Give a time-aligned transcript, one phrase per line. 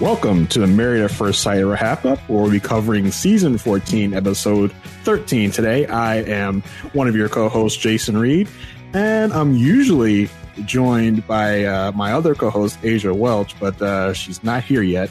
[0.00, 4.14] Welcome to the Married at First Sight Wrap Up, where we'll be covering season 14,
[4.14, 4.72] episode
[5.04, 5.50] 13.
[5.50, 6.62] Today, I am
[6.94, 8.48] one of your co hosts, Jason Reed,
[8.94, 10.30] and I'm usually
[10.64, 15.10] joined by uh, my other co host, Asia Welch, but uh, she's not here yet.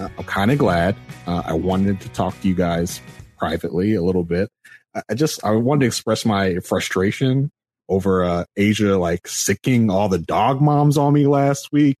[0.00, 0.96] Uh, I'm kind of glad.
[1.26, 3.02] Uh, I wanted to talk to you guys
[3.36, 4.48] privately a little bit.
[4.94, 7.50] I, I just I wanted to express my frustration
[7.90, 11.98] over uh, Asia like sicking all the dog moms on me last week.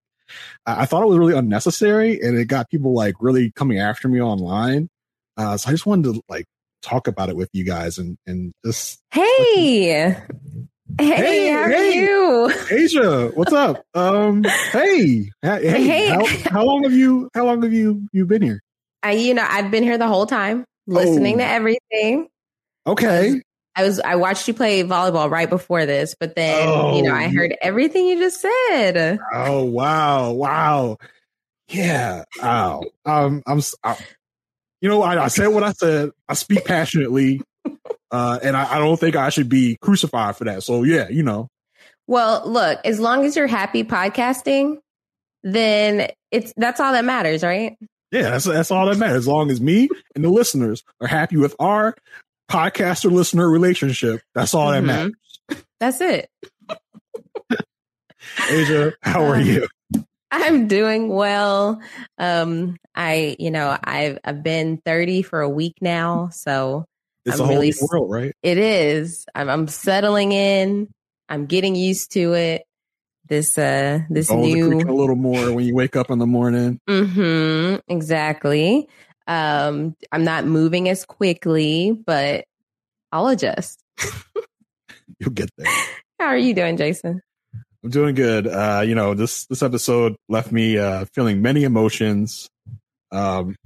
[0.66, 4.20] I thought it was really unnecessary and it got people like really coming after me
[4.20, 4.88] online.
[5.36, 6.46] Uh, so I just wanted to like
[6.82, 9.00] talk about it with you guys and, and just.
[9.10, 10.16] Hey.
[10.98, 12.52] Hey, hey, how hey, are you?
[12.70, 13.84] Asia, what's up?
[13.94, 16.08] Um, hey, hey, hey.
[16.08, 18.60] How, how, long have you, how long have you, you been here?
[19.02, 21.38] I, you know, I've been here the whole time listening oh.
[21.38, 22.28] to everything.
[22.86, 23.40] Okay.
[23.76, 27.14] I was I watched you play volleyball right before this, but then oh, you know
[27.14, 27.30] I oh.
[27.30, 29.18] heard everything you just said.
[29.32, 30.98] Oh wow, wow,
[31.68, 32.82] yeah, wow.
[33.04, 33.96] Um, I'm, I'm
[34.80, 36.10] you know, I, I, said what I said.
[36.28, 37.40] I speak passionately,
[38.10, 40.62] uh, and I, I don't think I should be crucified for that.
[40.62, 41.48] So yeah, you know.
[42.06, 44.76] Well, look, as long as you're happy podcasting,
[45.42, 47.76] then it's that's all that matters, right?
[48.10, 49.18] Yeah, that's that's all that matters.
[49.18, 51.96] As long as me and the listeners are happy with our
[52.50, 54.22] podcaster listener relationship.
[54.34, 54.86] That's all mm-hmm.
[54.86, 55.12] that
[55.48, 55.64] matters.
[55.80, 56.30] That's it.
[58.50, 59.68] Asia, how are you?
[60.30, 61.80] I'm doing well.
[62.18, 66.86] Um, I, you know, I've I've been 30 for a week now, so
[67.24, 68.34] it's I'm a really, whole world, right?
[68.42, 69.26] It is.
[69.34, 70.88] I'm, I'm settling in.
[71.28, 72.62] I'm getting used to it.
[73.26, 76.78] This uh, this new a little more when you wake up in the morning.
[76.88, 77.76] Mm-hmm.
[77.88, 78.88] Exactly.
[79.26, 82.44] Um, I'm not moving as quickly, but
[83.12, 83.80] I'll adjust.
[85.18, 85.72] You'll get there.
[86.18, 87.20] How are you doing, Jason?
[87.82, 88.46] I'm doing good.
[88.46, 92.48] Uh, you know, this this episode left me uh, feeling many emotions,
[93.12, 93.56] um,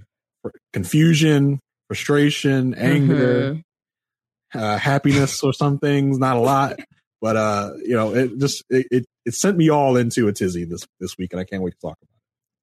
[0.73, 4.59] confusion, frustration, anger, mm-hmm.
[4.59, 6.19] uh, happiness, or some things.
[6.19, 6.81] Not a lot,
[7.21, 10.65] but uh, you know, it just it, it, it sent me all into a tizzy
[10.65, 12.11] this this week, and I can't wait to talk about.
[12.13, 12.18] it.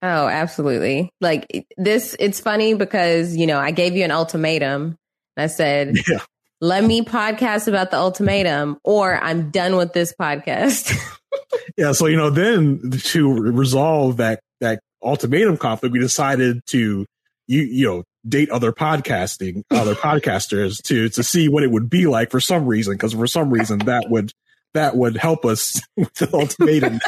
[0.07, 1.09] Oh, absolutely.
[1.19, 4.97] Like this, it's funny because, you know, I gave you an ultimatum.
[5.35, 6.19] I said, yeah.
[6.61, 10.95] let me podcast about the ultimatum or I'm done with this podcast.
[11.77, 11.91] yeah.
[11.94, 17.07] So, you know, then to resolve that, that ultimatum conflict, we decided to,
[17.47, 22.05] you, you know, date other podcasting, other podcasters to, to see what it would be
[22.05, 22.95] like for some reason.
[22.99, 24.31] Cause for some reason that would,
[24.75, 26.99] that would help us with the ultimatum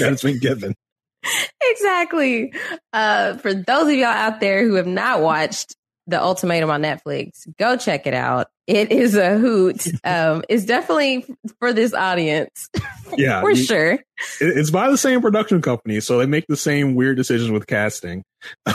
[0.00, 0.74] that's been given
[1.62, 2.52] exactly.
[2.92, 5.76] Uh, for those of y'all out there who have not watched
[6.06, 8.48] The Ultimatum on Netflix, go check it out.
[8.66, 9.86] It is a hoot.
[10.04, 11.26] Um, it's definitely
[11.58, 12.68] for this audience.
[13.16, 13.98] Yeah, for you, sure.
[14.40, 18.22] It's by the same production company, so they make the same weird decisions with casting.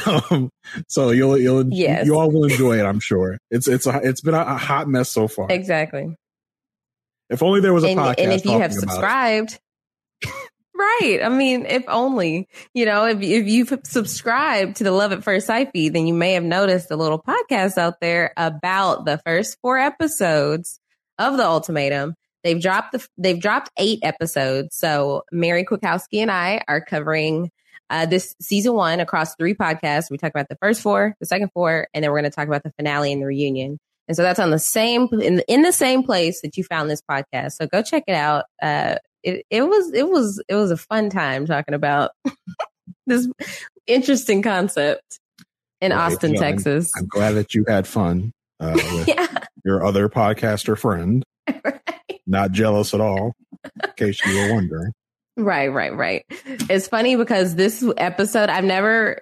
[0.05, 0.49] Um,
[0.89, 2.05] so you'll you'll yes.
[2.05, 2.85] you all will enjoy it.
[2.85, 3.37] I'm sure.
[3.49, 5.47] It's it's a, it's been a, a hot mess so far.
[5.49, 6.17] Exactly.
[7.29, 8.15] If only there was a and, podcast.
[8.17, 9.57] And if you have subscribed,
[10.77, 11.21] Right.
[11.23, 15.47] I mean, if only, you know, if, if you've subscribed to the Love at First
[15.47, 19.57] Sight feed, then you may have noticed a little podcast out there about the first
[19.61, 20.79] four episodes
[21.17, 22.15] of the ultimatum.
[22.43, 24.75] They've dropped the, they've dropped eight episodes.
[24.75, 27.51] So Mary Kwiatkowski and I are covering
[27.89, 30.11] uh, this season one across three podcasts.
[30.11, 32.47] We talk about the first four, the second four, and then we're going to talk
[32.47, 33.79] about the finale and the reunion.
[34.07, 37.01] And so that's on the same in, in the same place that you found this
[37.09, 37.53] podcast.
[37.53, 38.45] So go check it out.
[38.61, 42.11] Uh, it, it was it was it was a fun time talking about
[43.07, 43.27] this
[43.87, 45.19] interesting concept.
[45.81, 46.91] in Austin, Texas.
[46.95, 49.27] I'm, I'm, glad that you had fun uh, with yeah.
[49.65, 51.23] your other podcaster friend.
[51.63, 52.21] right.
[52.27, 53.33] Not jealous at all,
[53.63, 54.91] in case you were wondering.
[55.37, 56.23] Right, right, right.
[56.45, 59.21] It's funny because this episode, I've never,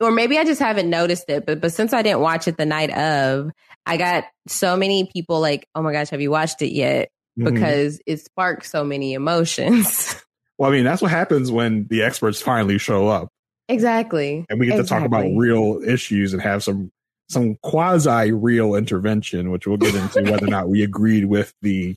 [0.00, 2.66] or maybe I just haven't noticed it, but but since I didn't watch it the
[2.66, 3.50] night of,
[3.86, 7.08] I got so many people like, "Oh my gosh, have you watched it yet?"
[7.38, 7.52] Mm-hmm.
[7.52, 10.16] Because it sparks so many emotions.
[10.58, 13.28] Well, I mean, that's what happens when the experts finally show up.
[13.68, 14.44] Exactly.
[14.48, 14.84] And we get exactly.
[14.84, 16.92] to talk about real issues and have some
[17.30, 21.96] some quasi real intervention, which we'll get into whether or not we agreed with the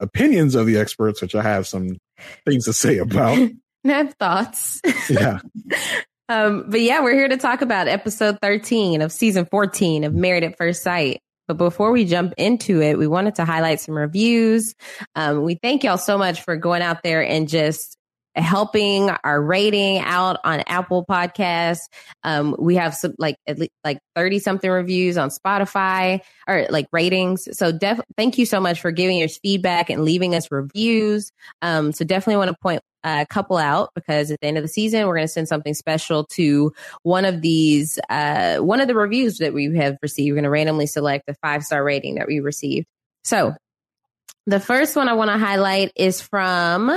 [0.00, 1.96] opinions of the experts, which I have some
[2.44, 3.38] things to say about.
[3.86, 4.80] I have thoughts.
[5.08, 5.38] Yeah.
[6.28, 10.42] um, but yeah, we're here to talk about episode 13 of season 14 of Married
[10.42, 11.20] at First Sight.
[11.46, 14.74] But before we jump into it, we wanted to highlight some reviews.
[15.14, 17.98] Um, we thank y'all so much for going out there and just
[18.36, 21.88] helping our rating out on Apple Podcasts.
[22.22, 26.86] Um, we have some like at least like 30 something reviews on Spotify or like
[26.92, 27.48] ratings.
[27.56, 31.30] So def- thank you so much for giving us feedback and leaving us reviews.
[31.62, 34.68] Um, so definitely want to point a couple out because at the end of the
[34.68, 36.72] season, we're going to send something special to
[37.02, 40.32] one of these, uh, one of the reviews that we have received.
[40.32, 42.86] We're going to randomly select a five star rating that we received.
[43.22, 43.54] So
[44.46, 46.90] the first one I want to highlight is from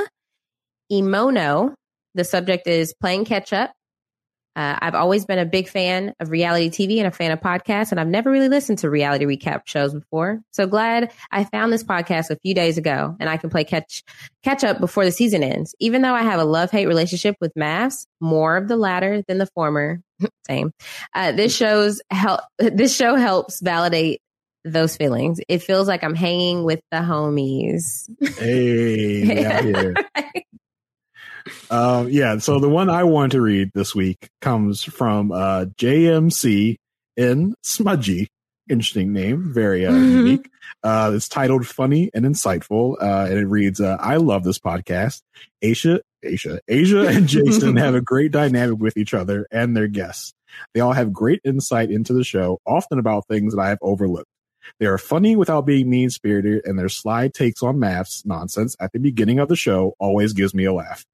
[0.92, 1.74] Emono.
[2.16, 3.72] The subject is playing catch up.
[4.58, 7.92] Uh, I've always been a big fan of reality TV and a fan of podcasts,
[7.92, 10.42] and I've never really listened to reality recap shows before.
[10.50, 14.04] So glad I found this podcast a few days ago, and I can play catch
[14.44, 15.76] catch up before the season ends.
[15.80, 19.38] Even though I have a love hate relationship with MAFS, more of the latter than
[19.38, 20.02] the former.
[20.48, 20.72] Same.
[21.14, 22.42] Uh, this shows help.
[22.58, 24.22] This show helps validate
[24.64, 25.40] those feelings.
[25.48, 28.10] It feels like I'm hanging with the homies.
[28.40, 29.94] Hey, yeah,
[31.70, 32.38] um, yeah.
[32.38, 36.78] So the one I want to read this week comes from uh, JMC
[37.16, 38.28] in Smudgy.
[38.70, 40.18] Interesting name, very uh, mm-hmm.
[40.18, 40.50] unique.
[40.84, 45.22] Uh, it's titled "Funny and Insightful," uh, and it reads, uh, "I love this podcast.
[45.62, 50.34] Asia, Asia, Asia, and Jason have a great dynamic with each other and their guests.
[50.74, 54.30] They all have great insight into the show, often about things that I have overlooked.
[54.80, 58.92] They are funny without being mean spirited, and their sly takes on MAFS nonsense at
[58.92, 61.06] the beginning of the show always gives me a laugh.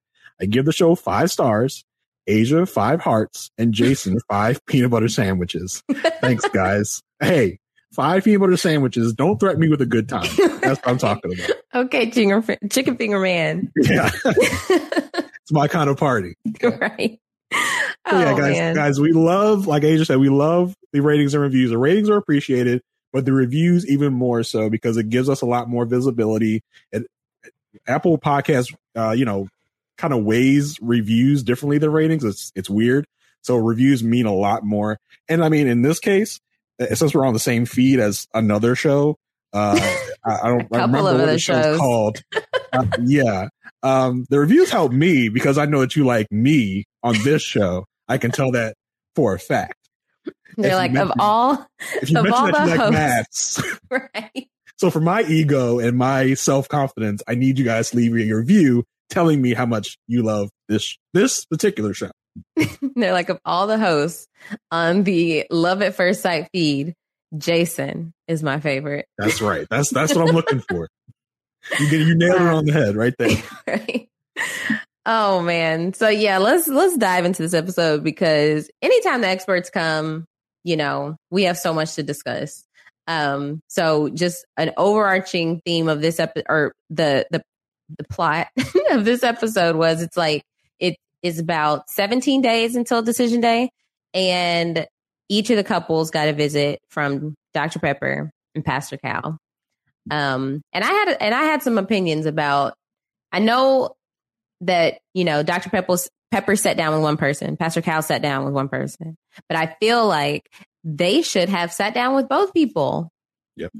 [0.44, 1.86] I give the show five stars,
[2.28, 5.82] Asia five hearts, and Jason five peanut butter sandwiches.
[6.20, 7.02] Thanks, guys.
[7.22, 7.60] Hey,
[7.94, 9.14] five peanut butter sandwiches.
[9.14, 10.28] Don't threaten me with a good time.
[10.62, 11.52] That's what I'm talking about.
[11.86, 13.72] okay, chicken, chicken finger man.
[13.78, 16.36] Yeah, it's my kind of party.
[16.62, 17.20] Right.
[18.06, 18.76] Oh, yeah, guys, man.
[18.76, 21.70] guys, we love, like Asia said, we love the ratings and reviews.
[21.70, 22.82] The ratings are appreciated,
[23.14, 26.64] but the reviews even more so because it gives us a lot more visibility.
[26.92, 27.06] And
[27.88, 29.48] Apple Podcast, uh, you know,
[30.04, 32.26] kind of weighs reviews differently than ratings.
[32.26, 33.08] It's it's weird.
[33.42, 35.00] So reviews mean a lot more.
[35.30, 36.42] And I mean, in this case,
[36.78, 39.16] eh, since we're on the same feed as another show,
[39.54, 39.80] uh,
[40.26, 42.22] I, I, don't I remember what the show's called.
[42.74, 43.50] Uh, yeah,
[43.84, 47.86] um, the reviews help me because I know that you like me on this show.
[48.08, 48.76] I can tell that
[49.16, 49.78] for a fact.
[50.58, 51.68] They're like of all
[52.02, 53.80] if you of all that you like MAFS,
[54.16, 54.50] right?
[54.78, 58.28] So for my ego and my self confidence, I need you guys to leave me
[58.32, 62.12] a review telling me how much you love this this particular show.
[62.96, 64.28] They're like of all the hosts
[64.72, 66.96] on the Love at First Sight feed,
[67.38, 69.08] Jason is my favorite.
[69.18, 69.68] That's right.
[69.70, 70.90] That's that's what I'm looking for.
[71.80, 73.38] You get you nailed it on the head right there.
[73.68, 74.10] right.
[75.06, 75.94] Oh man.
[75.94, 80.26] So yeah, let's let's dive into this episode because anytime the experts come,
[80.64, 82.64] you know, we have so much to discuss.
[83.08, 87.44] Um, so just an overarching theme of this episode or the the
[87.98, 88.48] the plot
[88.92, 90.44] of this episode was it's like
[90.80, 93.70] it is about 17 days until decision day
[94.14, 94.88] and
[95.30, 97.80] each of the couples got a visit from Dr.
[97.80, 99.38] Pepper and Pastor Cal.
[100.12, 102.74] Um, and I had and I had some opinions about.
[103.32, 103.96] I know
[104.62, 105.70] that you know Dr.
[105.70, 105.96] Pepper
[106.32, 109.16] Pepper sat down with one person, Pastor Cal sat down with one person,
[109.48, 110.50] but I feel like
[110.84, 113.12] they should have sat down with both people.
[113.56, 113.72] Yep.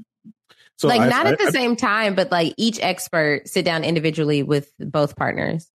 [0.78, 3.64] So like I, not I, at the I, same time, but like each expert sit
[3.64, 5.68] down individually with both partners.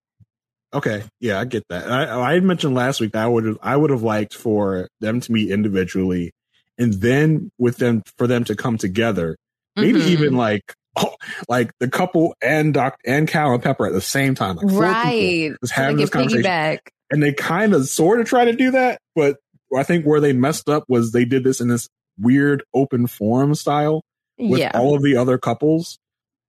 [0.72, 1.90] Okay, yeah, I get that.
[1.90, 5.20] I, I mentioned last week that I would have I would have liked for them
[5.20, 6.32] to meet individually,
[6.78, 9.36] and then with them for them to come together,
[9.74, 10.08] maybe mm-hmm.
[10.08, 11.14] even like oh,
[11.48, 15.52] like the couple and Doc and Cal and Pepper at the same time, like right?
[15.60, 16.78] Just having so this conversation, piggyback.
[17.10, 19.38] and they kind of sort of try to do that, but
[19.76, 23.54] I think where they messed up was they did this in this weird open forum
[23.56, 24.02] style
[24.40, 24.72] with yeah.
[24.74, 25.98] all of the other couples.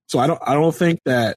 [0.08, 1.36] So I don't I don't think that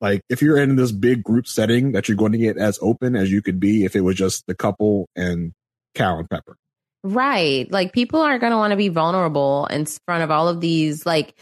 [0.00, 3.16] like if you're in this big group setting that you're going to get as open
[3.16, 5.52] as you could be if it was just the couple and
[5.94, 6.56] Cal and Pepper.
[7.04, 7.70] Right.
[7.70, 11.06] Like people aren't going to want to be vulnerable in front of all of these.
[11.06, 11.34] Like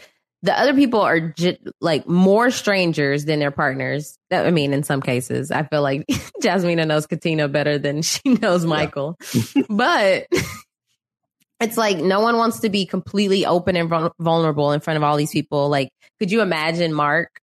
[0.43, 4.17] the other people are j- like more strangers than their partners.
[4.31, 6.05] I mean, in some cases, I feel like
[6.41, 9.17] Jasmina knows Katina better than she knows Michael.
[9.33, 9.63] Yeah.
[9.69, 10.27] but
[11.59, 15.17] it's like no one wants to be completely open and vulnerable in front of all
[15.17, 15.69] these people.
[15.69, 17.39] Like, could you imagine Mark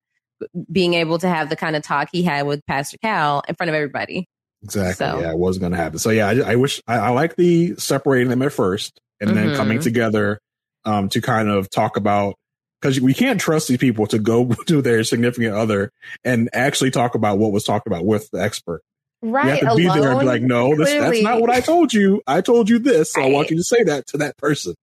[0.70, 3.68] being able to have the kind of talk he had with Pastor Cal in front
[3.68, 4.26] of everybody?
[4.62, 4.94] Exactly.
[4.94, 5.20] So.
[5.20, 5.98] Yeah, it was going to happen.
[5.98, 9.48] So yeah, I, I wish I, I, like the separating them at first and mm-hmm.
[9.48, 10.40] then coming together
[10.84, 12.36] um, to kind of talk about
[12.80, 15.90] because we can't trust these people to go to their significant other
[16.24, 18.82] and actually talk about what was talked about with the expert.
[19.24, 19.62] Right.
[19.62, 21.94] You have to be there and be like, no, this, that's not what I told
[21.94, 22.22] you.
[22.26, 23.12] I told you this.
[23.12, 23.30] So right.
[23.30, 24.74] I want you to say that to that person.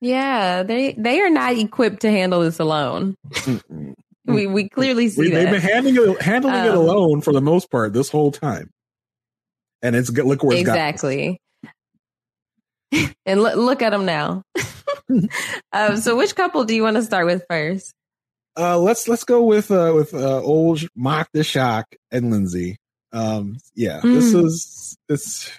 [0.00, 3.16] Yeah, they they are not equipped to handle this alone.
[4.24, 7.40] we we clearly see we, They've been handling it, handling um, it alone for the
[7.40, 8.70] most part this whole time,
[9.82, 10.26] and it's good.
[10.26, 11.40] Look where exactly.
[13.26, 14.42] and look look at them now.
[15.72, 17.92] um, so, which couple do you want to start with first?
[18.56, 22.76] Uh, let's let's go with uh, with uh, old Mark the Shark and Lindsay.
[23.14, 24.14] Um, yeah, mm.
[24.14, 25.50] this is this.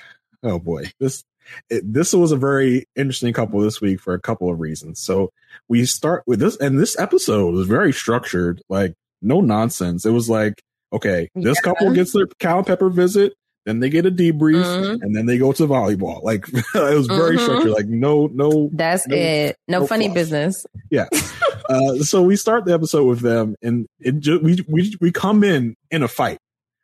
[0.43, 1.23] Oh boy, this
[1.69, 4.99] it, this was a very interesting couple this week for a couple of reasons.
[4.99, 5.31] So
[5.67, 10.05] we start with this, and this episode was very structured, like no nonsense.
[10.05, 10.61] It was like,
[10.93, 11.61] okay, this yeah.
[11.61, 13.33] couple gets their Cal and pepper visit,
[13.65, 15.01] then they get a debrief, mm-hmm.
[15.01, 16.21] and then they go to volleyball.
[16.23, 17.43] Like it was very mm-hmm.
[17.43, 17.71] structured.
[17.71, 19.57] Like no, no, that's no, it.
[19.67, 20.15] No, no funny fluff.
[20.15, 20.65] business.
[20.91, 21.07] Yeah.
[21.69, 25.43] uh, so we start the episode with them, and it just, we we we come
[25.43, 26.37] in in a fight.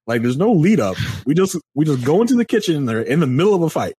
[0.08, 0.98] Like there's no lead up.
[1.26, 3.70] We just we just go into the kitchen and they're in the middle of a
[3.70, 3.94] fight.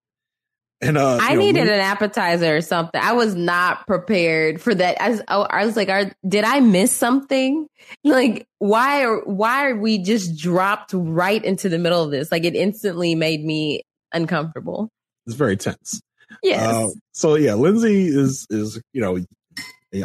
[0.82, 3.00] And uh, I needed an appetizer or something.
[3.00, 5.00] I was not prepared for that.
[5.00, 7.66] I was, oh, I was like, are, did I miss something?
[8.04, 12.30] Like, why are why are we just dropped right into the middle of this?
[12.30, 13.82] Like, it instantly made me
[14.12, 14.88] uncomfortable.
[15.26, 16.00] It's very tense.
[16.42, 16.62] Yes.
[16.62, 19.18] Uh, so yeah, Lindsay is is you know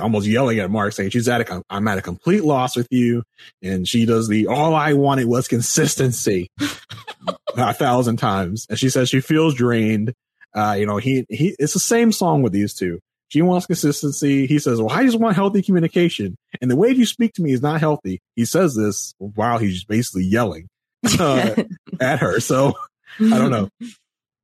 [0.02, 3.24] almost yelling at Mark, saying she's at a I'm at a complete loss with you,
[3.62, 6.50] and she does the all I wanted was consistency
[7.56, 10.14] a thousand times, and she says she feels drained
[10.58, 13.00] uh, you know, he, he, it's the same song with these two.
[13.30, 14.48] She wants consistency.
[14.48, 16.36] He says, well, I just want healthy communication.
[16.62, 18.22] And the way you speak to me is not healthy.
[18.36, 20.68] He says this while he's basically yelling
[21.20, 21.64] uh,
[22.00, 22.40] at her.
[22.40, 22.74] So
[23.20, 23.70] I don't know.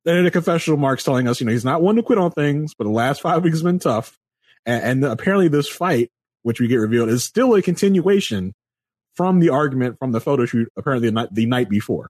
[0.04, 2.30] Then in a confessional, Mark's telling us, you know, he's not one to quit on
[2.30, 4.18] things, but the last five weeks have been tough.
[4.66, 6.10] And, and apparently this fight,
[6.42, 8.52] which we get revealed, is still a continuation
[9.14, 12.08] from the argument from the photo shoot, apparently the night, the night before.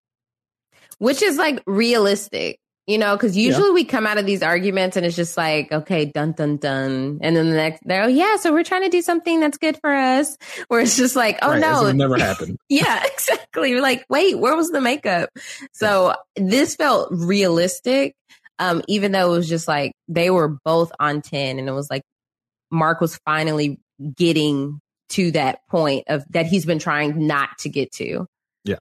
[0.98, 3.72] Which is like realistic you know, because usually yeah.
[3.72, 7.34] we come out of these arguments and it's just like, okay, dun dun dun, and
[7.34, 10.36] then the next, oh yeah, so we're trying to do something that's good for us.
[10.68, 12.58] Where it's just like, oh right, no, it never happened.
[12.68, 13.70] yeah, exactly.
[13.70, 15.30] You're like, wait, where was the makeup?
[15.72, 18.14] So this felt realistic,
[18.58, 21.88] um, even though it was just like they were both on ten, and it was
[21.88, 22.02] like
[22.74, 23.78] Mark was finally
[24.16, 28.26] getting to that point of that he's been trying not to get to
[28.64, 28.76] Yeah.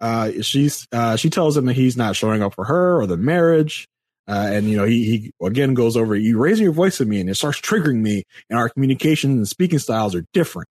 [0.00, 3.16] uh, she's uh, she tells him that he's not showing up for her or the
[3.16, 3.86] marriage.
[4.28, 7.20] Uh, and you know, he, he again goes over, you raising your voice at me
[7.20, 10.68] and it starts triggering me and our communication and speaking styles are different.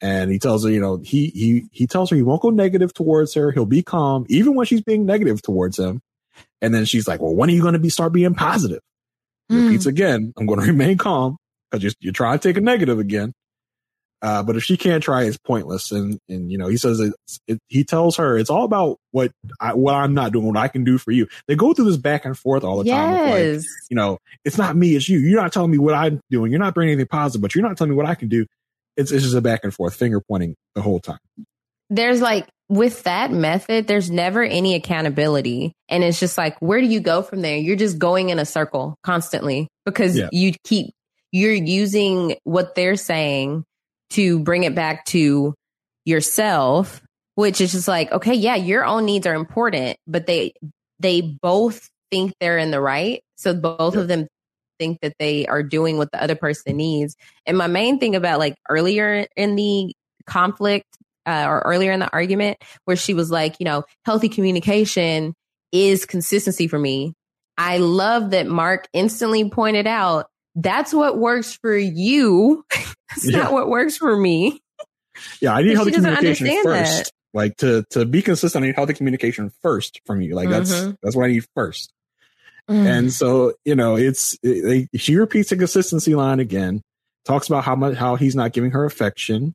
[0.00, 2.92] And he tells her, you know, he, he, he tells her he won't go negative
[2.92, 3.50] towards her.
[3.50, 6.00] He'll be calm, even when she's being negative towards him.
[6.60, 8.80] And then she's like, well, when are you going to be, start being positive?
[9.50, 9.66] Mm.
[9.66, 11.38] Repeats again, I'm going to remain calm
[11.76, 13.32] because you're, you're trying to take a negative again.
[14.22, 15.92] Uh, but if she can't try, it's pointless.
[15.92, 17.12] And, and, you know, he says it,
[17.46, 19.30] it, he tells her it's all about what
[19.60, 21.28] I, what I'm not doing, what I can do for you.
[21.46, 22.96] They go through this back and forth all the yes.
[22.96, 23.30] time.
[23.30, 25.18] Like, you know, it's not me, it's you.
[25.18, 26.50] You're not telling me what I'm doing.
[26.50, 28.46] You're not bringing anything positive, but you're not telling me what I can do.
[28.96, 31.18] It's, it's just a back and forth finger pointing the whole time.
[31.90, 35.72] There's like, with that method, there's never any accountability.
[35.88, 37.58] And it's just like, where do you go from there?
[37.58, 40.30] You're just going in a circle constantly because yeah.
[40.32, 40.92] you keep,
[41.36, 43.62] you're using what they're saying
[44.10, 45.54] to bring it back to
[46.06, 47.02] yourself,
[47.34, 50.54] which is just like, okay, yeah, your own needs are important, but they
[50.98, 53.22] they both think they're in the right.
[53.36, 54.02] So both yep.
[54.02, 54.28] of them
[54.78, 57.16] think that they are doing what the other person needs.
[57.44, 59.94] And my main thing about like earlier in the
[60.26, 60.86] conflict
[61.26, 65.34] uh, or earlier in the argument where she was like, you know, healthy communication
[65.70, 67.12] is consistency for me.
[67.58, 72.64] I love that Mark instantly pointed out that's what works for you.
[73.10, 73.38] That's yeah.
[73.38, 74.60] not what works for me.
[75.40, 77.04] Yeah, I need healthy communication first.
[77.04, 77.10] That.
[77.32, 80.34] Like to to be consistent, I need healthy communication first from you.
[80.34, 80.92] Like that's mm-hmm.
[81.02, 81.92] that's what I need first.
[82.68, 82.86] Mm.
[82.86, 86.82] And so you know, it's it, she repeats the consistency line again.
[87.24, 89.54] Talks about how much how he's not giving her affection,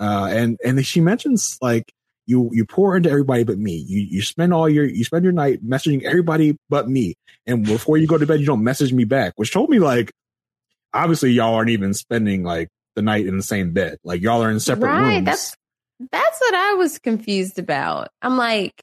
[0.00, 1.92] uh, and and she mentions like
[2.26, 3.84] you you pour into everybody but me.
[3.86, 7.14] You you spend all your you spend your night messaging everybody but me,
[7.46, 10.12] and before you go to bed, you don't message me back, which told me like
[10.92, 13.98] obviously y'all aren't even spending like the night in the same bed.
[14.04, 15.24] Like y'all are in separate right, rooms.
[15.24, 15.56] That's
[16.10, 18.08] that's what I was confused about.
[18.22, 18.82] I'm like,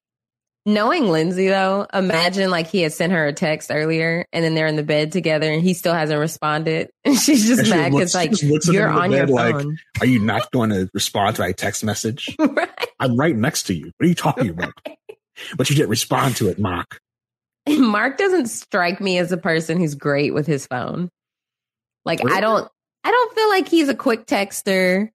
[0.65, 4.67] knowing Lindsay though, imagine like he had sent her a text earlier and then they're
[4.67, 6.89] in the bed together and he still hasn't responded.
[7.05, 9.35] And she's just and mad because like you're on your phone.
[9.35, 12.33] Like, are you not going to respond to my text message?
[12.39, 12.69] right.
[12.99, 13.91] I'm right next to you.
[13.97, 14.73] What are you talking about?
[15.57, 16.99] But you didn't respond to it, Mark.
[17.67, 21.09] Mark doesn't strike me as a person who's great with his phone.
[22.05, 22.37] Like really?
[22.37, 22.69] I don't
[23.03, 25.09] I don't feel like he's a quick texter.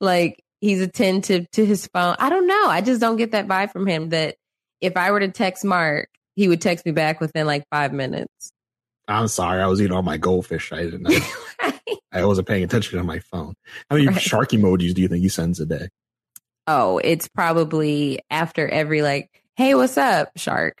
[0.00, 2.16] Like he's attentive to his phone.
[2.18, 2.66] I don't know.
[2.66, 4.34] I just don't get that vibe from him that
[4.80, 8.52] if I were to text Mark, he would text me back within like five minutes.
[9.08, 9.60] I'm sorry.
[9.60, 10.72] I was eating all my goldfish.
[10.72, 11.10] I didn't know.
[11.62, 11.80] right.
[12.12, 13.54] I wasn't paying attention to my phone.
[13.88, 14.20] How many right.
[14.20, 15.88] shark emojis do you think he sends a day?
[16.66, 20.80] Oh, it's probably after every like, hey, what's up, shark?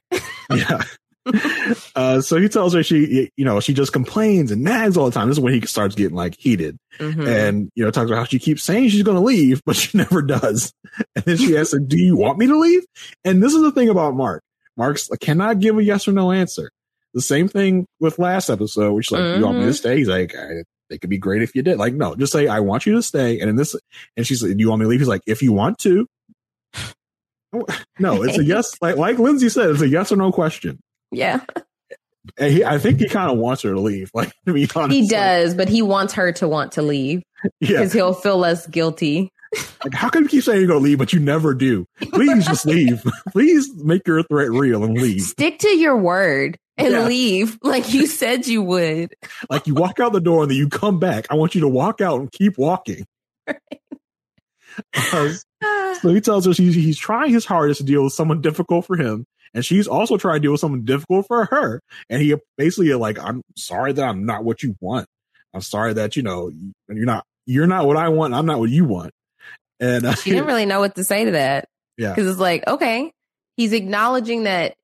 [0.50, 0.82] yeah.
[1.96, 5.12] uh, so he tells her she, you know, she just complains and nags all the
[5.12, 5.28] time.
[5.28, 7.26] This is when he starts getting like heated, mm-hmm.
[7.26, 9.96] and you know, talks about how she keeps saying she's going to leave, but she
[9.96, 10.72] never does.
[11.14, 12.84] And then she asks her, "Do you want me to leave?"
[13.24, 14.42] And this is the thing about Mark.
[14.76, 16.70] Mark's cannot give a yes or no answer.
[17.12, 19.40] The same thing with last episode, which like, mm-hmm.
[19.40, 19.76] "You want me to mm-hmm.
[19.76, 22.60] stay?" He's like, "It could be great if you did." Like, no, just say, "I
[22.60, 23.76] want you to stay." And in this,
[24.16, 26.06] and she's like, "Do you want me to leave?" He's like, "If you want to."
[27.98, 28.76] No, it's a yes.
[28.80, 30.78] Like like Lindsay said, it's a yes or no question.
[31.10, 31.40] Yeah.
[32.38, 34.10] He, I think he kind of wants her to leave.
[34.14, 37.22] Like to be honest, he does, but he wants her to want to leave
[37.60, 38.00] because yeah.
[38.00, 39.32] he'll feel less guilty.
[39.84, 41.86] Like, how can you keep saying you're gonna leave, but you never do?
[42.12, 43.02] Please just leave.
[43.32, 45.22] Please make your threat real and leave.
[45.22, 47.04] Stick to your word and yeah.
[47.06, 49.14] leave like you said you would.
[49.48, 51.26] Like you walk out the door and then you come back.
[51.30, 53.06] I want you to walk out and keep walking.
[53.46, 53.58] Right.
[54.94, 55.30] Uh,
[56.00, 58.96] so he tells her he's, he's trying his hardest to deal with someone difficult for
[58.96, 61.80] him, and she's also trying to deal with something difficult for her.
[62.08, 65.06] And he basically like, I'm sorry that I'm not what you want.
[65.52, 66.50] I'm sorry that you know
[66.88, 68.34] you're not you're not what I want.
[68.34, 69.12] I'm not what you want.
[69.80, 71.68] And uh, she didn't really know what to say to that.
[71.96, 73.12] Yeah, because it's like okay,
[73.56, 74.74] he's acknowledging that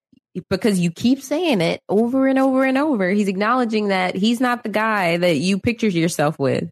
[0.51, 3.11] because you keep saying it over and over and over.
[3.11, 6.69] He's acknowledging that he's not the guy that you picture yourself with.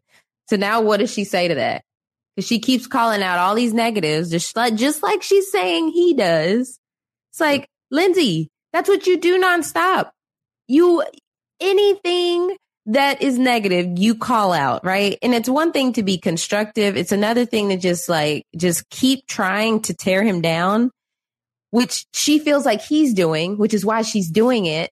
[0.49, 1.83] So now, what does she say to that?
[2.35, 6.13] Because she keeps calling out all these negatives, just like just like she's saying he
[6.13, 6.79] does.
[7.31, 10.09] It's like Lindsay, that's what you do nonstop.
[10.67, 11.03] You,
[11.61, 15.17] anything that is negative, you call out, right?
[15.21, 16.97] And it's one thing to be constructive.
[16.97, 20.91] It's another thing to just like, just keep trying to tear him down,
[21.71, 24.91] which she feels like he's doing, which is why she's doing it.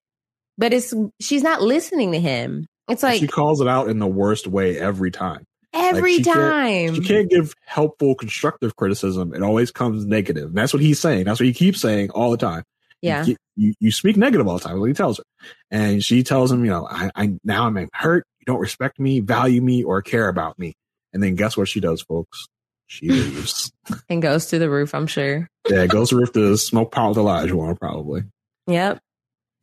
[0.57, 2.67] But it's, she's not listening to him.
[2.87, 5.45] It's like she calls it out in the worst way every time.
[5.73, 6.93] Every like she time.
[6.93, 9.33] Can't, she can't give helpful, constructive criticism.
[9.33, 10.49] It always comes negative.
[10.49, 11.25] And that's what he's saying.
[11.25, 12.63] That's what he keeps saying all the time.
[13.01, 13.25] Yeah.
[13.25, 14.79] You, you, you speak negative all the time.
[14.79, 15.23] What he tells her.
[15.71, 18.25] And she tells him, you know, I, I now I'm hurt.
[18.39, 20.73] You don't respect me, value me, or care about me.
[21.11, 22.47] And then guess what she does, folks?
[22.87, 23.71] She leaves.
[24.09, 25.49] and goes to the roof, I'm sure.
[25.69, 28.23] yeah, goes to the roof to smoke pot with Elijah probably.
[28.67, 28.99] Yep.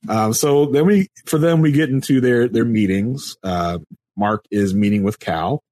[0.08, 3.36] Um, so then we, for them, we get into their, their meetings.
[3.42, 3.78] Uh,
[4.16, 5.62] Mark is meeting with Cal.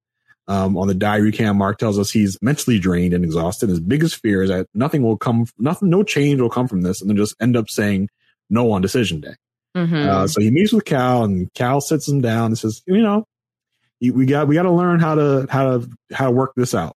[0.49, 3.69] Um, on the diary cam, Mark tells us he's mentally drained and exhausted.
[3.69, 7.01] His biggest fear is that nothing will come, nothing, no change will come from this,
[7.01, 8.09] and then just end up saying
[8.49, 9.35] no on decision day.
[9.77, 10.09] Mm-hmm.
[10.09, 13.27] Uh, so he meets with Cal, and Cal sits him down and says, "You know,
[14.01, 16.95] we got we got to learn how to how to how to work this out."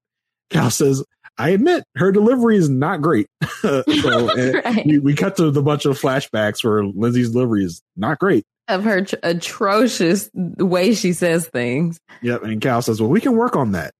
[0.49, 1.03] Cal says,
[1.37, 3.27] "I admit her delivery is not great."
[3.61, 3.83] so
[4.65, 4.83] right.
[4.83, 8.83] we, we cut to the bunch of flashbacks where Lindsay's delivery is not great of
[8.83, 11.99] her tr- atrocious way she says things.
[12.21, 12.43] Yep.
[12.43, 13.93] And Cal says, well, we can work on that.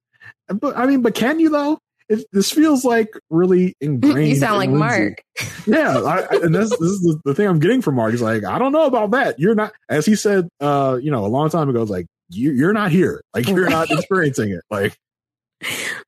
[0.48, 1.80] But I mean, but can you though?
[2.10, 4.28] It, this feels like really ingrained.
[4.28, 4.80] you sound like Lindsay.
[4.80, 5.24] Mark.
[5.66, 6.02] yeah.
[6.02, 8.12] I, and this, this is the, the, thing I'm getting from Mark.
[8.12, 9.40] He's like, I don't know about that.
[9.40, 12.52] You're not, as he said, uh, you know, a long time ago, it's like, you,
[12.52, 13.22] you're not here.
[13.34, 13.72] Like you're right.
[13.72, 14.62] not experiencing it.
[14.70, 14.98] Like,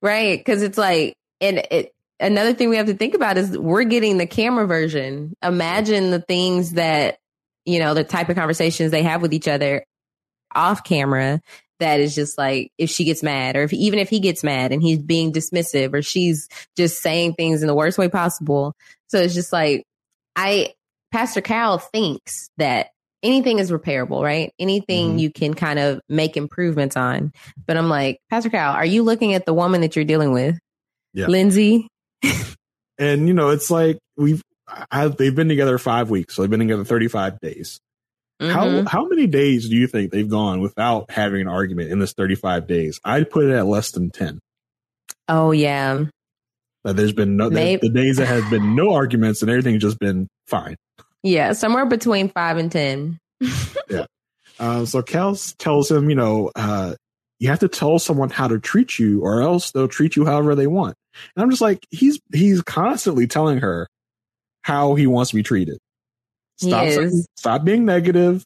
[0.02, 0.44] right.
[0.46, 4.18] Cause it's like, and it, another thing we have to think about is we're getting
[4.18, 5.34] the camera version.
[5.44, 7.18] Imagine the things that
[7.66, 9.86] you know, the type of conversations they have with each other
[10.54, 11.42] off camera
[11.80, 14.72] that is just like if she gets mad or if even if he gets mad
[14.72, 16.48] and he's being dismissive or she's
[16.78, 18.74] just saying things in the worst way possible.
[19.08, 19.84] So it's just like
[20.36, 20.74] I
[21.12, 22.88] Pastor Cal thinks that
[23.24, 24.54] anything is repairable, right?
[24.60, 25.18] Anything mm-hmm.
[25.20, 27.32] you can kind of make improvements on.
[27.66, 30.58] But I'm like, Pastor Cal, are you looking at the woman that you're dealing with?
[31.14, 31.28] Yeah.
[31.28, 31.88] Lindsay?
[32.98, 34.42] and you know, it's like we've
[34.92, 37.80] I, they've been together five weeks, so they've been together 35 days.
[38.42, 38.52] Mm-hmm.
[38.52, 42.14] How how many days do you think they've gone without having an argument in this
[42.14, 43.00] 35 days?
[43.06, 44.40] I'd put it at less than 10.
[45.30, 46.04] Oh yeah.
[46.84, 50.00] Like there's been no the, the days that have been no arguments and everything's just
[50.00, 50.76] been fine.
[51.24, 53.18] Yeah, somewhere between five and ten.
[53.90, 54.06] yeah.
[54.60, 56.94] Uh, so Cal tells him, you know, uh,
[57.40, 60.54] you have to tell someone how to treat you, or else they'll treat you however
[60.54, 60.96] they want.
[61.36, 63.88] And I'm just like, he's he's constantly telling her
[64.66, 65.78] how he wants to be treated.
[66.58, 68.44] Stop, stop being negative.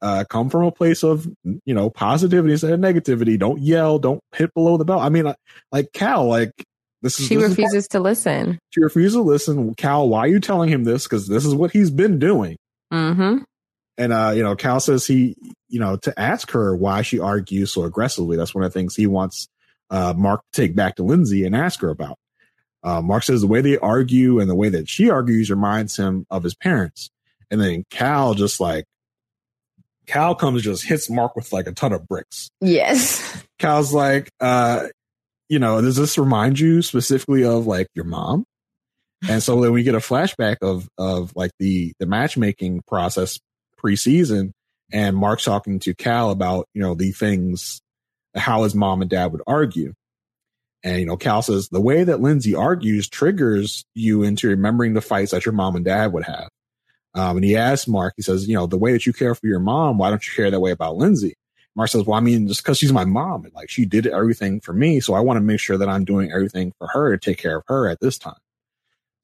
[0.00, 1.26] Uh, come from a place of
[1.64, 3.36] you know positivity instead of negativity.
[3.36, 3.98] Don't yell.
[3.98, 5.02] Don't hit below the belt.
[5.02, 5.34] I mean,
[5.72, 6.52] like Cal, like
[7.02, 8.60] this is she this refuses is to listen.
[8.70, 9.74] She refuses to listen.
[9.74, 11.02] Cal, why are you telling him this?
[11.02, 12.56] Because this is what he's been doing.
[12.92, 13.38] Mm-hmm.
[13.98, 15.34] And uh, you know, Cal says he,
[15.68, 18.36] you know, to ask her why she argues so aggressively.
[18.36, 19.48] That's one of the things he wants
[19.90, 22.16] uh, Mark to take back to Lindsay and ask her about.
[22.82, 26.26] Uh, Mark says the way they argue and the way that she argues reminds him
[26.30, 27.10] of his parents.
[27.50, 28.84] And then Cal just like
[30.06, 32.50] Cal comes just hits Mark with like a ton of bricks.
[32.60, 33.44] Yes.
[33.58, 34.88] Cal's like, uh,
[35.48, 38.44] you know, does this remind you specifically of like your mom?
[39.28, 43.38] And so then we get a flashback of of like the the matchmaking process
[43.82, 44.52] preseason,
[44.92, 47.82] and Mark's talking to Cal about you know the things
[48.34, 49.92] how his mom and dad would argue.
[50.82, 55.00] And you know, Cal says the way that Lindsay argues triggers you into remembering the
[55.00, 56.48] fights that your mom and dad would have.
[57.14, 59.46] Um, and he asks Mark, he says, you know, the way that you care for
[59.46, 61.34] your mom, why don't you care that way about Lindsay?
[61.76, 64.60] Mark says, well, I mean, just because she's my mom and like she did everything
[64.60, 65.00] for me.
[65.00, 67.58] So I want to make sure that I'm doing everything for her to take care
[67.58, 68.38] of her at this time.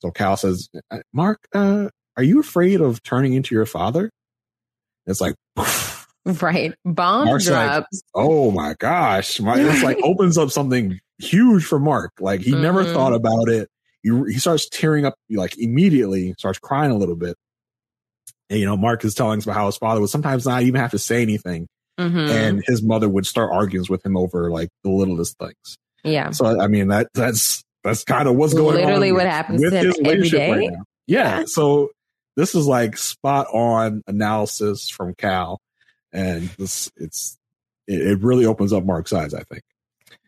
[0.00, 4.10] So Cal says, uh, Mark, uh, are you afraid of turning into your father?
[5.06, 5.34] It's like,
[6.42, 6.74] right.
[6.84, 8.02] Bomb Mark's drops.
[8.14, 9.40] Like, oh my gosh.
[9.40, 12.12] My, it's like opens up something huge for Mark.
[12.20, 12.62] Like he mm-hmm.
[12.62, 13.68] never thought about it.
[14.02, 17.36] He, he starts tearing up like immediately, starts crying a little bit.
[18.48, 20.80] And, you know, Mark is telling us about how his father would sometimes not even
[20.80, 21.66] have to say anything
[21.98, 22.18] Mm-hmm.
[22.18, 25.78] And his mother would start arguing with him over like the littlest things.
[26.04, 26.30] Yeah.
[26.30, 29.00] So I mean that that's that's kind of what's going Literally on.
[29.00, 30.50] Literally what happens with to him every day.
[30.50, 30.84] Right now.
[31.06, 31.44] Yeah.
[31.46, 31.90] So
[32.36, 35.58] this is like spot on analysis from Cal.
[36.12, 37.38] And this it's
[37.86, 39.62] it, it really opens up Mark's eyes, I think.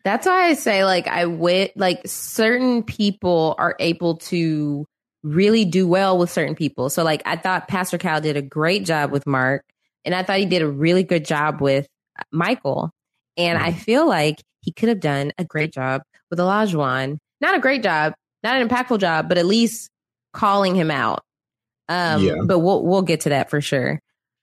[0.09, 4.87] That's why I say like I wit like certain people are able to
[5.21, 6.89] really do well with certain people.
[6.89, 9.63] So like I thought Pastor Cal did a great job with Mark
[10.03, 11.85] and I thought he did a really good job with
[12.31, 12.89] Michael.
[13.37, 13.81] And I mm-hmm.
[13.81, 17.19] feel like he could have done a great job with Olajuwon.
[17.39, 19.91] Not a great job, not an impactful job, but at least
[20.33, 21.21] calling him out.
[21.87, 22.35] Um, yeah.
[22.43, 23.99] But we'll we'll get to that for sure.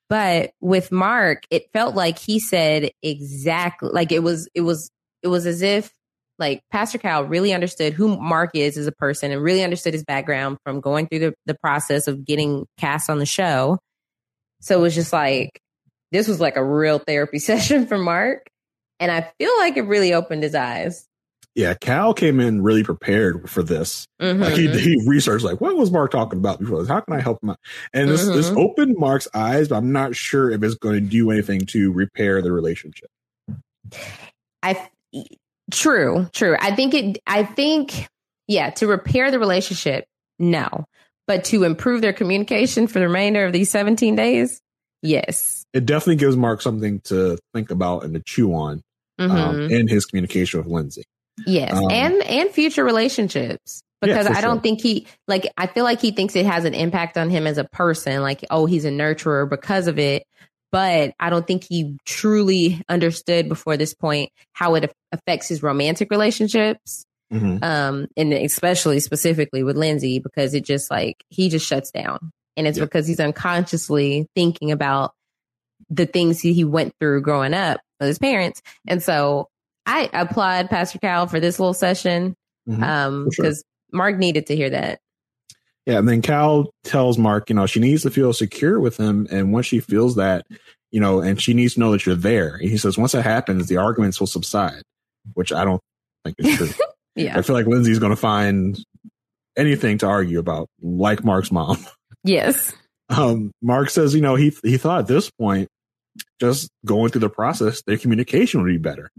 [0.08, 5.28] But with Mark, it felt like he said exactly like it was it was it
[5.28, 5.90] was as if
[6.38, 10.04] like Pastor Cal really understood who Mark is as a person and really understood his
[10.04, 13.78] background from going through the, the process of getting cast on the show
[14.60, 15.60] so it was just like,
[16.12, 18.48] this was like a real therapy session for Mark.
[18.98, 21.06] And I feel like it really opened his eyes.
[21.54, 24.06] Yeah, Cal came in really prepared for this.
[24.20, 24.42] Mm-hmm.
[24.42, 26.88] Like he, he researched, like, what was Mark talking about before this?
[26.88, 27.58] How can I help him out?
[27.94, 28.36] And this, mm-hmm.
[28.36, 31.92] this opened Mark's eyes, but I'm not sure if it's going to do anything to
[31.92, 33.08] repair the relationship.
[34.62, 34.86] I,
[35.70, 36.56] true, true.
[36.60, 38.08] I think it, I think,
[38.46, 40.06] yeah, to repair the relationship,
[40.38, 40.86] no.
[41.26, 44.60] But to improve their communication for the remainder of these 17 days,
[45.02, 45.64] yes.
[45.72, 48.82] It definitely gives Mark something to think about and to chew on
[49.18, 49.36] um, mm-hmm.
[49.36, 51.02] um, in his communication with Lindsay.
[51.44, 54.62] Yes, um, and and future relationships because yeah, I don't sure.
[54.62, 57.58] think he like I feel like he thinks it has an impact on him as
[57.58, 60.24] a person like oh he's a nurturer because of it
[60.72, 66.10] but I don't think he truly understood before this point how it affects his romantic
[66.10, 67.62] relationships Mm-hmm.
[67.62, 72.30] Um, and especially specifically with Lindsay, because it just like he just shuts down.
[72.56, 75.12] And it's because he's unconsciously thinking about
[75.90, 78.62] the things he, he went through growing up with his parents.
[78.86, 79.48] And so
[79.84, 82.34] I applaud Pastor Cal for this little session.
[82.68, 82.82] Mm-hmm.
[82.82, 83.98] Um, because sure.
[83.98, 85.00] Mark needed to hear that.
[85.86, 89.28] Yeah, and then Cal tells Mark, you know, she needs to feel secure with him,
[89.30, 90.44] and once she feels that,
[90.90, 92.56] you know, and she needs to know that you're there.
[92.56, 94.82] And he says once that happens, the arguments will subside,
[95.34, 95.80] which I don't
[96.24, 96.68] think is true.
[97.18, 97.38] Yeah.
[97.38, 98.78] I feel like Lindsay's going to find
[99.56, 101.78] anything to argue about, like Mark's mom.
[102.24, 102.74] Yes.
[103.08, 105.68] Um, Mark says, you know, he he thought at this point,
[106.40, 109.10] just going through the process, their communication would be better.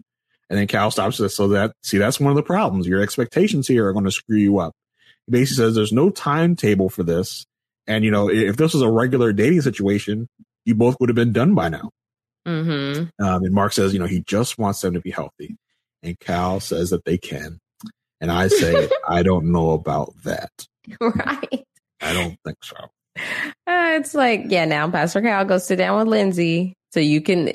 [0.49, 1.33] And then Cal stops us.
[1.33, 2.85] So that see, that's one of the problems.
[2.85, 4.73] Your expectations here are going to screw you up.
[5.27, 7.45] He basically says there's no timetable for this.
[7.85, 10.27] And you know, if this was a regular dating situation,
[10.65, 11.91] you both would have been done by now.
[12.47, 13.23] Mm-hmm.
[13.23, 15.57] Um, and Mark says, you know, he just wants them to be healthy.
[16.01, 17.59] And Cal says that they can.
[18.21, 20.51] And I say, I don't know about that.
[20.99, 21.65] Right.
[22.01, 22.75] I don't think so.
[23.17, 27.51] Uh, it's like, yeah, now Pastor Cal go sit down with Lindsay so you can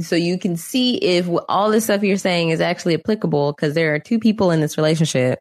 [0.00, 3.94] so you can see if all this stuff you're saying is actually applicable because there
[3.94, 5.38] are two people in this relationship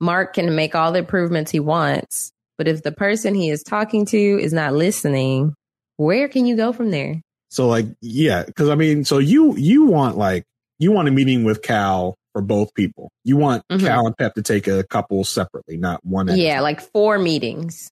[0.00, 4.04] Mark can make all the improvements he wants, but if the person he is talking
[4.06, 5.54] to is not listening,
[5.96, 7.20] where can you go from there?
[7.48, 10.44] So like, yeah, because I mean, so you you want like
[10.78, 13.10] you want a meeting with Cal for both people.
[13.24, 13.80] You want Mhm.
[13.80, 16.28] Cal and Pep to take a couple separately, not one.
[16.36, 17.90] Yeah, like four meetings.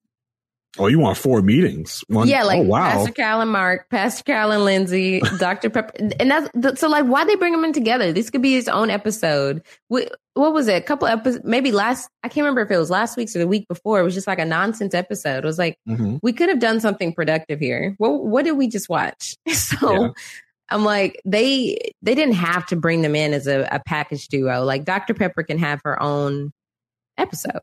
[0.78, 2.02] Oh, you want four meetings?
[2.08, 2.90] One, yeah, like oh, wow.
[2.90, 5.70] Pastor Cal and Mark, Pastor Cal and Lindsay, Dr.
[5.70, 5.92] Pepper.
[6.18, 8.12] And that's th- so like why they bring them in together?
[8.12, 9.62] This could be his own episode.
[9.88, 10.74] What, what was it?
[10.74, 13.46] A couple episodes, maybe last, I can't remember if it was last week's or the
[13.46, 14.00] week before.
[14.00, 15.44] It was just like a nonsense episode.
[15.44, 16.18] It was like, Mhm.
[16.22, 17.94] we could have done something productive here.
[17.98, 19.36] What, what did we just watch?
[19.52, 20.08] So Yeah.
[20.70, 24.64] I'm like, they, they didn't have to bring them in as a, a package duo.
[24.64, 25.14] Like Dr.
[25.14, 26.52] Pepper can have her own
[27.18, 27.60] episode.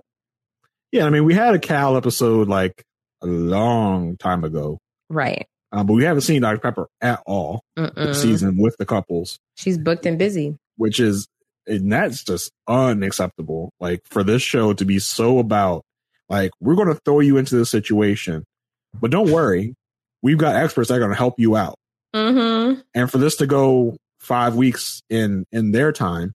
[0.92, 2.84] Yeah, I mean, we had a Cal episode like
[3.22, 4.78] a long time ago,
[5.10, 5.46] Right.
[5.72, 6.60] um, but we haven't seen Dr.
[6.60, 7.94] Pepper at all Mm-mm.
[7.96, 10.58] this season with the couples, She's booked and busy.
[10.78, 11.28] which is
[11.68, 13.72] and that's just unacceptable.
[13.80, 15.84] Like for this show to be so about
[16.30, 18.44] like we're going to throw you into this situation,
[19.00, 19.76] but don't worry,
[20.24, 21.76] we've got experts that are going to help you out.
[22.16, 22.82] Mm-hmm.
[22.96, 26.34] And for this to go five weeks in in their time,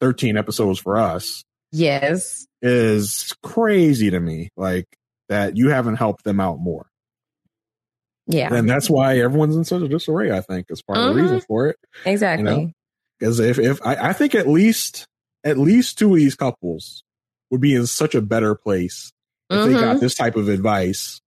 [0.00, 2.46] thirteen episodes for us Yes.
[2.62, 4.48] is crazy to me.
[4.56, 4.86] Like
[5.28, 6.86] that you haven't helped them out more.
[8.26, 8.52] Yeah.
[8.52, 11.40] And that's why everyone's in such a disarray, I think, is part of the reason
[11.40, 11.76] for it.
[12.04, 12.44] Exactly.
[12.44, 12.70] know?
[13.18, 15.06] Because if, if I, I think at least
[15.44, 17.04] at least two of these couples
[17.50, 19.12] would be in such a better place
[19.48, 20.00] if they got Mhm.
[20.00, 21.20] this type of advice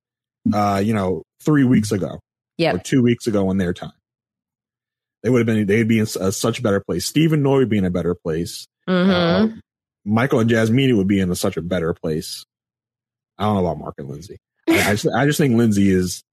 [0.53, 2.19] uh, you know, three weeks ago
[2.75, 3.91] or two weeks ago in their time.
[5.23, 7.05] They would have been they'd be in a, such a better place.
[7.05, 8.65] Stephen Noi would be in a better place.
[8.88, 9.47] hmm Uh,
[10.05, 12.45] Michael and Jasmine would be in a, such a better place.
[13.39, 14.38] I don't know about Mark and Lindsay.
[14.67, 16.23] I, I, just, I just think Lindsay is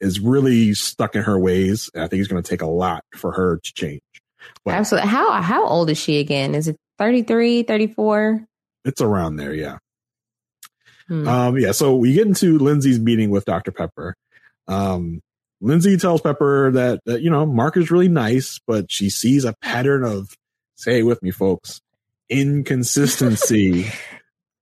[0.00, 1.90] is really stuck in her ways.
[1.92, 4.02] And I think it's going to take a lot for her to change.
[4.64, 5.08] But Absolutely.
[5.08, 6.54] How how old is she again?
[6.54, 8.46] Is it 33, 34?
[8.84, 9.78] it's around there, yeah.
[11.08, 11.28] Hmm.
[11.28, 11.72] Um, yeah.
[11.72, 13.72] So we get into Lindsay's meeting with Dr.
[13.72, 14.14] Pepper.
[14.66, 15.20] Um,
[15.60, 19.54] Lindsay tells Pepper that, that you know Mark is really nice, but she sees a
[19.60, 20.36] pattern of
[20.76, 21.80] say it with me, folks,
[22.28, 23.90] inconsistency.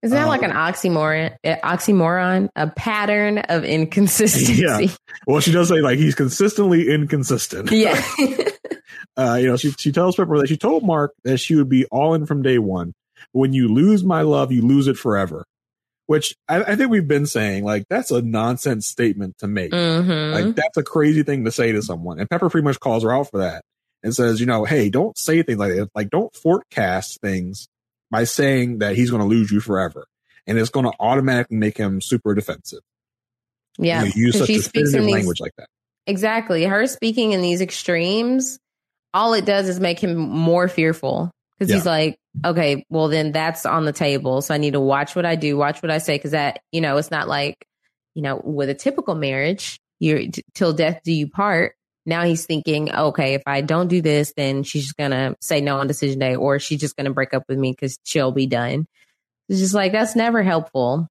[0.03, 1.37] Isn't that like um, an oxymoron?
[1.43, 4.63] eh, Oxymoron, a pattern of inconsistency.
[4.63, 4.95] Yeah.
[5.27, 7.71] well, she does say like he's consistently inconsistent.
[7.73, 8.01] Yeah.
[9.17, 11.87] uh, you know, she she tells Pepper that she told Mark that she would be
[11.87, 12.93] all in from day one.
[13.33, 15.45] When you lose my love, you lose it forever.
[16.07, 19.73] Which I, I think we've been saying, like that's a nonsense statement to make.
[19.73, 20.33] Mhm.
[20.33, 22.21] Like that's a crazy thing to say to someone.
[22.21, 23.65] And Pepper pretty much calls her out for that
[24.05, 25.89] and says, you know, hey, don't say things like that.
[25.97, 27.67] Like don't forecast things
[28.11, 30.07] by saying that he's going to lose you forever.
[30.47, 32.81] And it's going to automatically make him super defensive.
[33.79, 34.05] yeah.
[34.05, 35.69] You, know, use such she speaks in these language like that.
[36.07, 36.64] exactly.
[36.64, 38.59] Her speaking in these extremes,
[39.12, 41.33] all it does is make him more fearful.
[41.59, 44.42] Because he's like, okay, well then that's on the table.
[44.42, 46.16] So I need to watch what I do, watch what I say.
[46.16, 47.66] Because that, you know, it's not like,
[48.14, 51.76] you know, with a typical marriage, you're t- till death do you part.
[52.07, 55.79] Now he's thinking, okay, if I don't do this, then she's just gonna say no
[55.79, 58.87] on decision day, or she's just gonna break up with me because she'll be done.
[59.49, 61.09] It's just like that's never helpful.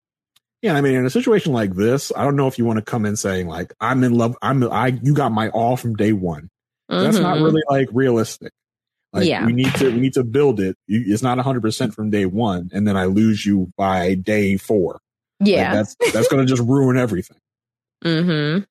[0.62, 2.84] Yeah, I mean, in a situation like this, I don't know if you want to
[2.86, 6.12] come in saying like, "I'm in love," I'm, I, you got my all from day
[6.14, 6.50] one.
[6.90, 7.44] That's not Mhm.
[7.44, 8.52] really like realistic.
[9.14, 9.46] Like, Yeah.
[9.46, 10.76] we need to, we need to build it.
[10.88, 15.00] It's not 100 percent from day one, and then I lose you by day four.
[15.40, 15.74] Like, yeah.
[15.74, 17.38] that's that's going to just ruin everything.
[18.04, 18.64] mm-hmm.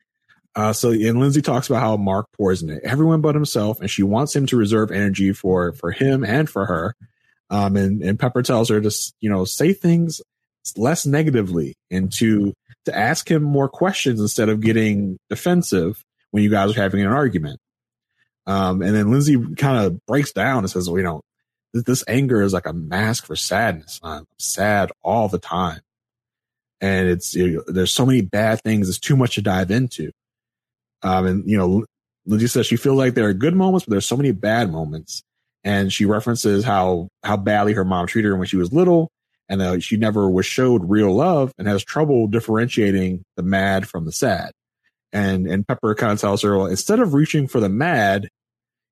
[0.56, 4.34] Uh, so, and Lindsay talks about how Mark into everyone but himself, and she wants
[4.34, 6.94] him to reserve energy for for him and for her.
[7.50, 8.90] Um, and and Pepper tells her to
[9.20, 10.20] you know say things
[10.76, 16.50] less negatively and to to ask him more questions instead of getting defensive when you
[16.50, 17.60] guys are having an argument.
[18.46, 21.22] Um, and then Lindsay kind of breaks down and says, well, you know,
[21.72, 24.00] this, this anger is like a mask for sadness.
[24.02, 25.80] I'm sad all the time.
[26.80, 27.34] And it's,
[27.66, 28.88] there's so many bad things.
[28.88, 30.10] It's too much to dive into.
[31.04, 31.84] Um, and you know,
[32.26, 35.22] Lindsay says she feels like there are good moments, but there's so many bad moments.
[35.62, 39.10] And she references how, how badly her mom treated her when she was little
[39.48, 44.04] and uh, she never was showed real love and has trouble differentiating the mad from
[44.04, 44.52] the sad.
[45.12, 48.28] And, and Pepper kind of tells her, well, instead of reaching for the mad,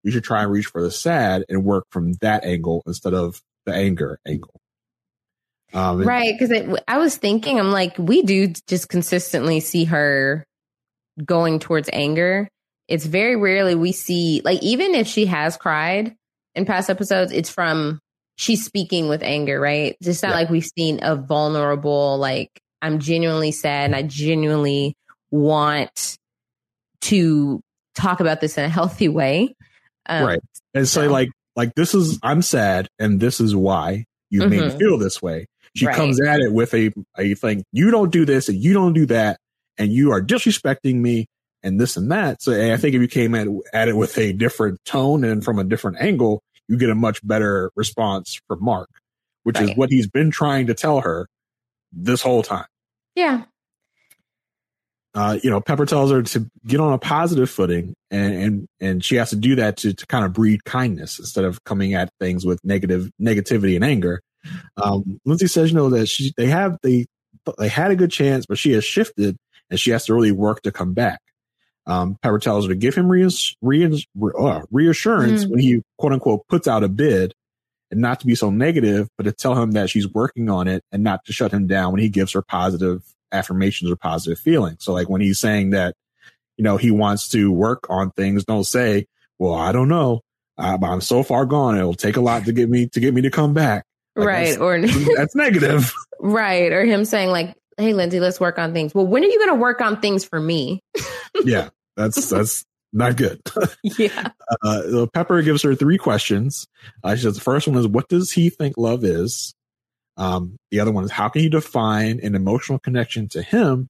[0.03, 3.41] you should try and reach for the sad and work from that angle instead of
[3.67, 4.55] the anger angle.
[5.75, 6.39] Um, Right.
[6.39, 10.45] Because I was thinking, I'm like, we do just consistently see her
[11.25, 12.49] going towards anger.
[12.89, 16.15] It's very rarely we see, like, even if she has cried
[16.55, 18.01] in past episodes, it's from
[18.37, 19.97] she's speaking with anger, right?
[20.01, 20.35] It's not Yeah.
[20.35, 24.95] like we've seen a vulnerable, like, I'm genuinely sad and I genuinely
[25.31, 26.17] want
[27.03, 27.61] to
[27.95, 29.55] talk about this in a healthy way.
[30.07, 30.41] Um, right.
[30.75, 34.51] And say so- like, like this is, I'm sad and this is why you made
[34.51, 34.79] me Mhm.
[34.79, 35.47] feel this way.
[35.77, 35.95] She Right.
[35.95, 39.07] comes at it with a, a thing, you don't do this and you don't do
[39.07, 39.39] that,
[39.79, 41.27] and you are disrespecting me
[41.63, 42.43] and this and that.
[42.43, 45.45] So and I think if you came at, at it with a different tone and
[45.45, 48.89] from a different angle, you get a much better response from Mark,
[49.43, 51.29] which is what he's been trying to tell her
[51.93, 52.67] this whole time.
[53.15, 53.45] Yeah.
[55.15, 59.05] Uh, you know, Pepper tells her to get on a positive footing and, and, and
[59.05, 62.09] she has to do that to, to kind of breed kindness instead of coming at
[62.19, 64.23] things with negative negativity and anger.
[64.79, 67.05] Um, Lindsay says, you know, that she, they have, they,
[67.59, 69.37] they had a good chance, but she has shifted
[69.73, 71.21] and she has to really work to come back.
[71.87, 74.07] Um, Pepper tells her to give him reass- reass-
[74.39, 75.51] uh, reassurance Mm.
[75.51, 77.35] when he quote unquote puts out a bid
[77.91, 80.85] and not to be so negative, but to tell him that she's working on it
[80.93, 84.85] and not to shut him down when he gives her positive affirmations or positive feelings.
[84.85, 85.95] So like when he's saying that,
[86.57, 89.07] you know, he wants to work on things, don't say,
[89.39, 90.21] well, I don't know.
[90.59, 91.77] I'm, I'm so far gone.
[91.79, 93.85] It'll take a lot to get me to get me to come back.
[94.15, 94.59] Like, right.
[94.59, 95.93] Or That's, that's negative.
[96.21, 96.71] right.
[96.71, 98.95] Or him saying like, Hey, Lindsay, let's work on things.
[98.95, 100.81] Well, when are you going to work on things for me?
[101.45, 101.71] yeah.
[101.97, 103.41] That's, that's not good.
[103.83, 104.31] yeah.
[104.63, 106.67] uh, Pepper gives her three questions.
[107.03, 109.55] Uh, she says the first one is, "What does he think love is?"
[110.17, 113.89] Um, the other one is, "How can he define an emotional connection to him?"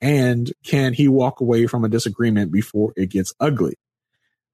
[0.00, 3.74] And can he walk away from a disagreement before it gets ugly?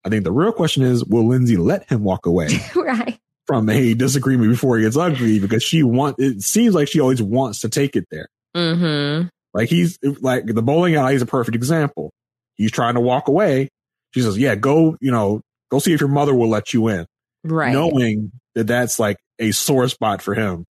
[0.05, 3.19] I think the real question is, will Lindsay let him walk away right.
[3.47, 5.39] from a disagreement before it gets ugly?
[5.41, 8.29] Because she want it seems like she always wants to take it there.
[8.57, 9.29] Mm-hmm.
[9.55, 12.11] Like he's like the bowling alley is a perfect example.
[12.55, 13.69] He's trying to walk away.
[14.15, 17.07] She says, "Yeah, go, you know, go see if your mother will let you in."
[17.45, 17.73] Right.
[17.73, 20.65] knowing that that's like a sore spot for him.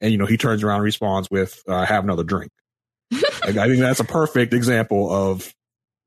[0.00, 2.50] And, you know, he turns around and responds with, uh, have another drink.
[3.10, 5.52] like, I think that's a perfect example of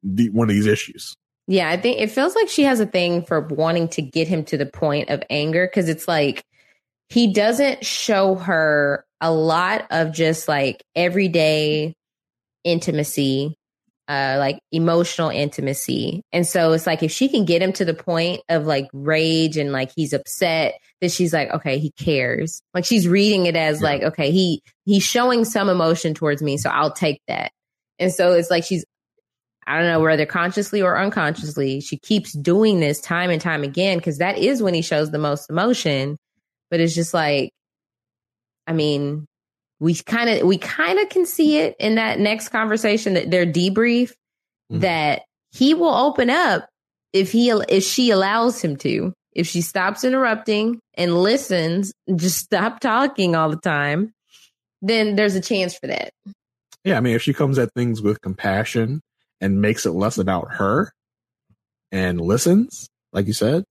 [0.03, 1.15] the, one of these issues.
[1.47, 4.43] Yeah, I think it feels like she has a thing for wanting to get him
[4.45, 6.43] to the point of anger because it's like
[7.09, 11.93] he doesn't show her a lot of just like everyday
[12.63, 13.55] intimacy,
[14.07, 16.21] uh, like emotional intimacy.
[16.31, 19.57] And so it's like if she can get him to the point of like rage
[19.57, 22.61] and like he's upset, that she's like, okay, he cares.
[22.73, 23.87] Like she's reading it as Yeah.
[23.89, 27.51] like, okay, he he's showing some emotion towards me, so I'll take that.
[27.99, 28.85] And so it's like she's
[29.65, 33.97] I don't know whether consciously or unconsciously, she keeps doing this time and time again
[33.97, 36.17] because that is when he shows the most emotion.
[36.71, 37.51] But it's just like,
[38.67, 39.25] I mean,
[39.79, 43.45] we kind of we kind of can see it in that next conversation that their
[43.45, 44.13] debrief
[44.71, 44.81] Mhm.
[44.81, 46.67] that he will open up
[47.13, 49.13] if he if she allows him to.
[49.33, 54.11] If she stops interrupting and listens, just stop talking all the time,
[54.81, 56.09] then there's a chance for that.
[56.83, 56.97] Yeah.
[56.97, 58.99] I mean, if she comes at things with compassion
[59.39, 60.91] and makes it less about her
[61.91, 63.63] and listens, like you said,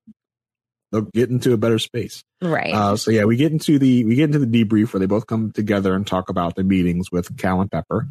[1.01, 2.23] they'll get into a better space.
[2.43, 2.75] Right.
[2.75, 5.27] Uh, so yeah, we get into the we get into the debrief where they both
[5.27, 8.09] come together and talk about the meetings with Cal and Pepper.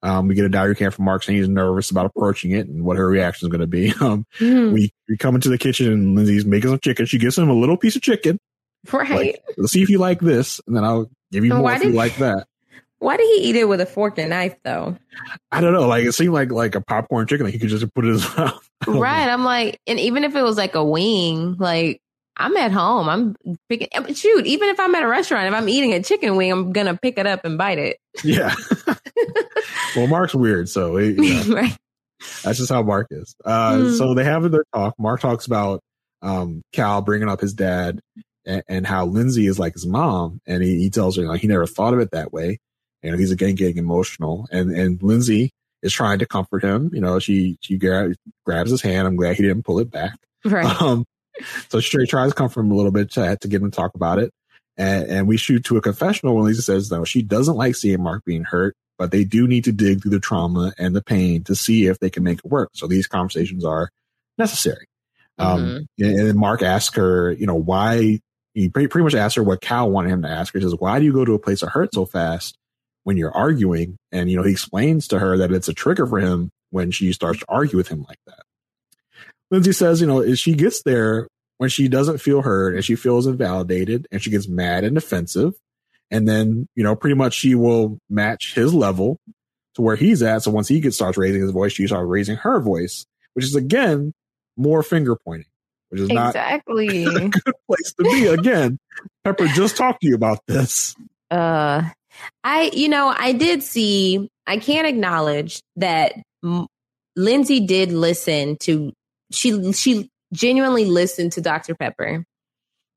[0.00, 2.84] Um, we get a diary cam from Mark saying he's nervous about approaching it and
[2.84, 3.92] what her reaction is going to be.
[4.00, 4.72] Um, Hmm.
[4.72, 7.06] we we come into the kitchen and Lindsay's making some chicken.
[7.06, 8.38] She gives him a little piece of chicken.
[8.92, 9.10] right.
[9.10, 11.82] Like, let's see if you like this, and then I'll give you more why if
[11.84, 12.46] you like that.
[13.00, 14.96] Why did he eat it with a fork and knife though?
[15.52, 15.86] I don't know.
[15.88, 17.46] Like it seemed like like a popcorn chicken.
[17.46, 18.68] Like he could just put it in his mouth.
[18.84, 19.00] Don't know.
[19.00, 19.28] Right.
[19.28, 22.00] I'm like, and even if it was like a wing, like
[22.38, 23.08] I'm at home.
[23.08, 23.88] I'm picking.
[24.14, 26.96] Shoot, even if I'm at a restaurant, if I'm eating a chicken wing, I'm gonna
[26.96, 27.98] pick it up and bite it.
[28.22, 28.54] Yeah.
[29.96, 31.76] well, Mark's weird, so you know, right.
[32.42, 33.34] that's just how Mark is.
[33.44, 33.90] Uh, Hmm.
[33.94, 34.94] So they have their talk.
[34.98, 35.80] Mark talks about
[36.22, 38.00] um, Cal bringing up his dad
[38.46, 41.46] and, and how Lindsay is like his mom, and he, he tells her like he
[41.46, 42.58] never thought of it that way.
[43.02, 45.50] You know, he's again getting emotional, and and Lindsay
[45.82, 46.90] is trying to comfort him.
[46.92, 49.06] You know, she she gra- grabs his hand.
[49.06, 50.18] I'm glad he didn't pull it back.
[50.44, 50.80] Right.
[50.82, 51.04] Um,
[51.68, 53.94] so she tries to comfort him a little bit to, to get him to talk
[53.94, 54.32] about it.
[54.76, 58.02] And, and we shoot to a confessional when Lisa says, no, she doesn't like seeing
[58.02, 61.42] Mark being hurt, but they do need to dig through the trauma and the pain
[61.44, 62.70] to see if they can make it work.
[62.74, 63.90] So these conversations are
[64.38, 64.86] necessary.
[65.40, 68.20] Um, and then Mark asks her, you know, why
[68.54, 70.58] he pretty, pretty much asked her what Cal wanted him to ask her.
[70.58, 72.56] He says, why do you go to a place of hurt so fast
[73.04, 73.96] when you're arguing?
[74.10, 77.12] And, you know, he explains to her that it's a trigger for him when she
[77.12, 78.42] starts to argue with him like that.
[79.50, 81.28] Lindsay says, you know, if she gets there
[81.58, 85.54] when she doesn't feel heard and she feels invalidated and she gets mad and defensive.
[86.10, 89.18] And then, you know, pretty much she will match his level
[89.74, 90.42] to where he's at.
[90.42, 93.54] So once he gets starts raising his voice, she starts raising her voice, which is
[93.54, 94.14] again
[94.56, 95.48] more finger pointing,
[95.90, 97.04] which is not exactly.
[97.06, 98.26] a good place to be.
[98.26, 98.78] Again,
[99.24, 100.94] Pepper just talked to you about this.
[101.30, 101.82] uh,
[102.42, 104.28] I, you know, I did see.
[104.46, 106.66] I can't acknowledge that M-
[107.16, 108.92] Lindsay did listen to.
[109.32, 111.74] She she genuinely listened to Dr.
[111.74, 112.24] Pepper,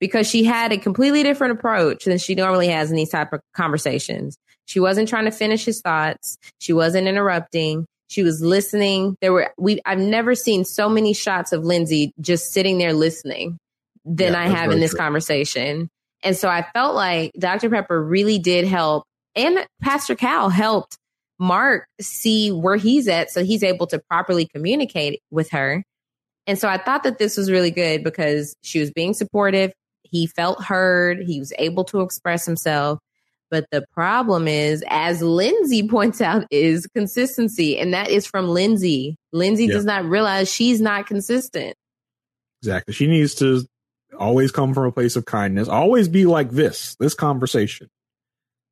[0.01, 3.39] because she had a completely different approach than she normally has in these type of
[3.55, 4.37] conversations.
[4.65, 6.37] She wasn't trying to finish his thoughts.
[6.59, 7.85] She wasn't interrupting.
[8.09, 9.15] She was listening.
[9.21, 13.57] There were we I've never seen so many shots of Lindsay just sitting there listening
[14.03, 14.99] than yeah, I have in this true.
[14.99, 15.87] conversation.
[16.23, 17.69] And so I felt like Dr.
[17.69, 19.05] Pepper really did help
[19.35, 20.97] and Pastor Cal helped
[21.39, 25.83] Mark see where he's at so he's able to properly communicate with her.
[26.47, 29.71] And so I thought that this was really good because she was being supportive.
[30.03, 31.21] He felt heard.
[31.21, 32.99] He was able to express himself.
[33.49, 37.77] But the problem is, as Lindsay points out, is consistency.
[37.77, 39.17] And that is from Lindsay.
[39.31, 39.73] Lindsay yeah.
[39.73, 41.75] does not realize she's not consistent.
[42.61, 42.93] Exactly.
[42.93, 43.65] She needs to
[44.17, 45.67] always come from a place of kindness.
[45.67, 47.89] Always be like this, this conversation.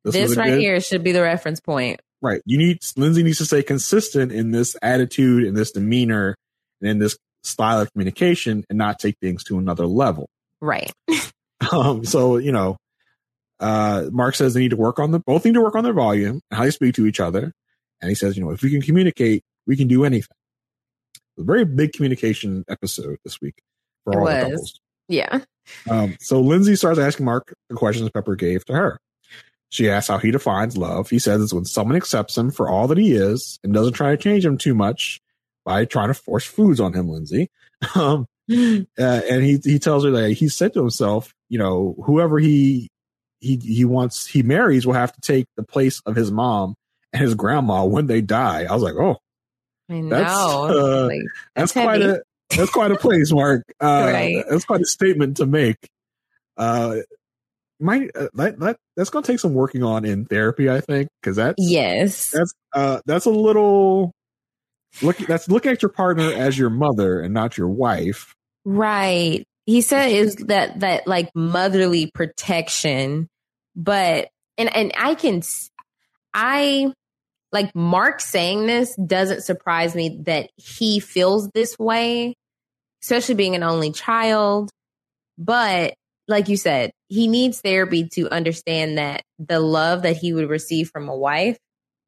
[0.04, 2.00] This, this right good, here should be the reference point.
[2.22, 2.40] Right.
[2.46, 6.36] You need Lindsay needs to stay consistent in this attitude, in this demeanor,
[6.80, 10.28] and in this style of communication, and not take things to another level.
[10.60, 10.92] Right.
[11.72, 12.04] um.
[12.04, 12.76] So you know,
[13.60, 15.92] uh, Mark says they need to work on the both need to work on their
[15.92, 17.52] volume and how they speak to each other.
[18.00, 20.36] And he says, you know, if we can communicate, we can do anything.
[21.38, 23.62] A very big communication episode this week
[24.04, 24.80] for all the couples.
[25.08, 25.40] Yeah.
[25.88, 28.98] Um, so Lindsay starts asking Mark the questions Pepper gave to her.
[29.68, 31.10] She asks how he defines love.
[31.10, 34.10] He says it's when someone accepts him for all that he is and doesn't try
[34.10, 35.20] to change him too much
[35.64, 37.48] by trying to force foods on him, Lindsay.
[37.94, 42.38] Um, uh, and he, he tells her that he said to himself, you know, whoever
[42.38, 42.88] he,
[43.40, 46.74] he, he wants, he marries will have to take the place of his mom
[47.14, 48.66] and his grandma when they die.
[48.68, 49.16] I was like, oh,
[49.88, 50.10] I know.
[50.10, 51.20] That's, uh, like,
[51.54, 52.22] that's, that's quite a,
[52.54, 53.64] that's quite a place, Mark.
[53.80, 54.44] Uh, right.
[54.50, 55.78] That's quite a statement to make.
[56.56, 56.96] Uh,
[57.80, 61.08] might uh, that, that that's going to take some working on in therapy, I think,
[61.20, 64.12] because that's yes, that's uh that's a little
[65.02, 65.18] look.
[65.18, 68.34] That's look at your partner as your mother and not your wife.
[68.64, 69.44] Right.
[69.66, 73.28] He said is that that like motherly protection,
[73.76, 74.28] but
[74.58, 75.42] and and I can
[76.34, 76.92] I
[77.52, 82.34] like Mark saying this doesn't surprise me that he feels this way,
[83.02, 84.70] especially being an only child.
[85.38, 85.94] But
[86.28, 90.90] like you said, he needs therapy to understand that the love that he would receive
[90.90, 91.58] from a wife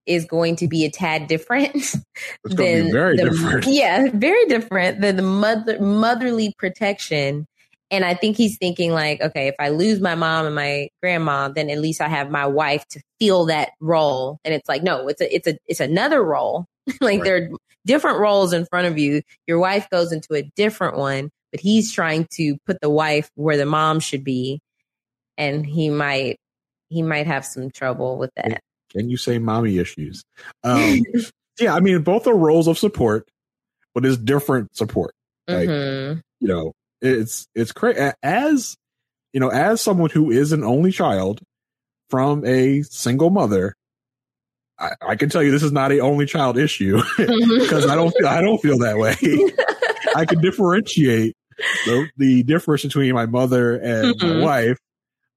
[0.06, 1.74] is going to be a tad different
[2.44, 3.66] than very the, different.
[3.68, 7.46] Yeah, very different than the mother motherly protection.
[7.90, 11.48] And I think he's thinking like, okay, if I lose my mom and my grandma,
[11.48, 14.38] then at least I have my wife to feel that role.
[14.44, 16.66] And it's like, no, it's a it's a it's another role.
[17.00, 17.24] like right.
[17.24, 17.48] there are
[17.84, 19.22] different roles in front of you.
[19.46, 23.56] Your wife goes into a different one, but he's trying to put the wife where
[23.56, 24.60] the mom should be
[25.38, 26.38] and he might
[26.88, 28.60] he might have some trouble with that
[28.92, 30.24] can you say mommy issues
[30.64, 31.00] um
[31.60, 33.28] yeah i mean both are roles of support
[33.94, 35.14] but it's different support
[35.48, 36.20] like mm-hmm.
[36.40, 38.76] you know it's it's crazy as
[39.32, 41.40] you know as someone who is an only child
[42.10, 43.74] from a single mother
[44.78, 48.12] I, I can tell you this is not a only child issue because I don't
[48.16, 49.14] feel I don't feel that way.
[50.14, 51.34] I can differentiate
[51.86, 54.40] the, the difference between my mother and mm-hmm.
[54.40, 54.78] my wife.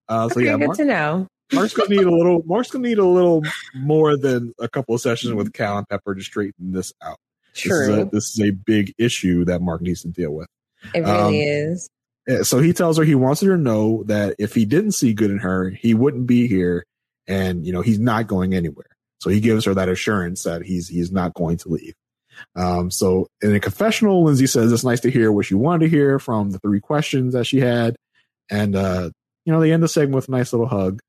[0.08, 1.28] Uh, so okay, yeah, good Mark, to know.
[1.56, 2.43] Mark's gonna need a little.
[2.45, 3.43] Mark's gonna need a little
[3.74, 7.18] more than a couple of sessions with Cal and Pepper to straighten this out.
[7.53, 7.80] True.
[7.80, 10.47] This is a, this is a big issue that Mark needs to deal with.
[10.93, 11.89] It really um, is.
[12.43, 15.32] So he tells her he wants her to know that if he didn't see good
[15.32, 16.86] in her, he wouldn't be here,
[17.28, 18.88] and you know he's not going anywhere.
[19.20, 21.93] So he gives her that assurance that he's he's not going to leave.
[22.56, 25.89] Um, so in a confessional, Lindsay says it's nice to hear what she wanted to
[25.89, 27.95] hear from the three questions that she had.
[28.49, 29.10] And, uh,
[29.45, 30.99] you know, they end the segment with a nice little hug.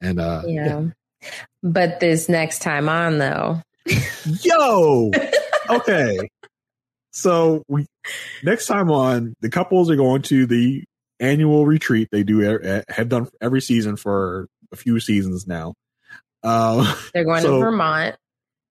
[0.00, 0.82] And, uh, yeah.
[1.22, 1.30] yeah.
[1.62, 3.62] But this next time on, though.
[4.42, 5.10] Yo!
[5.68, 6.28] Okay.
[7.10, 7.86] so we,
[8.42, 10.84] next time on, the couples are going to the
[11.18, 12.40] annual retreat they do,
[12.88, 15.74] have done every season for a few seasons now.
[16.42, 18.16] Uh, They're going so, to Vermont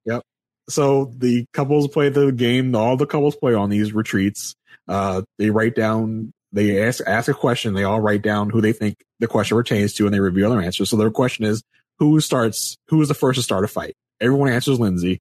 [0.06, 0.22] Yep.
[0.70, 2.76] so the couples play the game.
[2.76, 4.56] All the couples play on these retreats.
[4.88, 7.74] Uh, they write down, they ask ask a question.
[7.74, 10.62] They all write down who they think the question pertains to, and they reveal their
[10.62, 10.90] answers.
[10.90, 11.62] So their question is,
[12.00, 12.78] who starts?
[12.88, 13.96] Who is the first to start a fight?
[14.22, 15.20] Everyone answers Lindsay.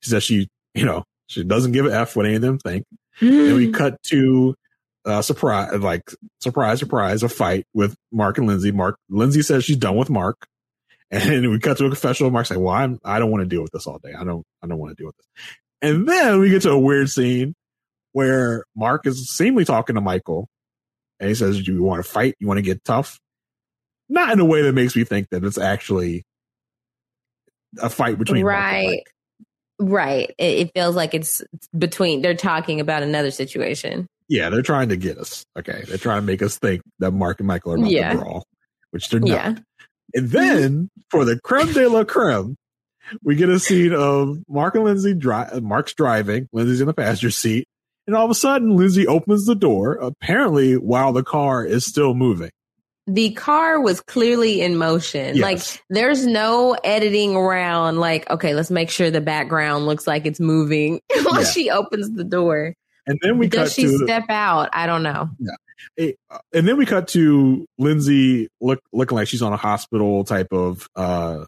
[0.00, 2.84] She says she, you know, she doesn't give a f what any of them think.
[3.20, 3.46] Mm.
[3.46, 4.54] Then we cut to
[5.04, 8.70] uh, surprise, like surprise, surprise, a fight with Mark and Lindsay.
[8.70, 10.46] Mark, Lindsay says she's done with Mark.
[11.12, 12.30] And we cut to a confessional.
[12.30, 14.12] Mark's like, well, I'm, I don't want to deal with this all day.
[14.16, 15.26] I don't, I don't want to deal with this.
[15.82, 17.56] And then we get to a weird scene
[18.12, 20.48] where Mark is seemingly talking to Michael
[21.20, 22.34] and he says, do you want to fight?
[22.40, 23.20] You want to get tough?
[24.08, 26.24] Not in a way that makes me think that it's actually
[27.80, 29.02] a fight between right.
[29.78, 30.34] Right.
[30.38, 31.42] It, it feels like it's
[31.76, 34.06] between, they're talking about another situation.
[34.28, 35.44] Yeah, they're trying to get us.
[35.58, 38.12] Okay, they're trying to make us think that Mark and Michael are about Yeah.
[38.12, 38.44] to brawl,
[38.90, 39.28] which they're not.
[39.28, 39.54] Yeah.
[40.14, 42.56] And then for the creme de la creme,
[43.22, 45.14] we get a scene of Mark and Lindsay.
[45.14, 47.66] Dri- Mark's driving, Lindsay's in the passenger seat,
[48.06, 49.94] and all of a sudden, Lindsay opens the door.
[49.94, 52.50] Apparently, while the car is still moving.
[53.06, 55.36] the car was clearly in motion.
[55.36, 55.42] Yes.
[55.42, 60.38] Like there's no editing around like, okay, let's make sure the background looks like it's
[60.40, 61.44] moving while Yeah.
[61.48, 62.74] she opens the door.
[63.06, 64.68] And then we Does cut she to step out?
[64.72, 65.30] I don't know.
[65.98, 66.14] a-
[66.52, 70.86] and then we cut to Lindsay look looking like she's on a hospital type of
[70.94, 71.44] uh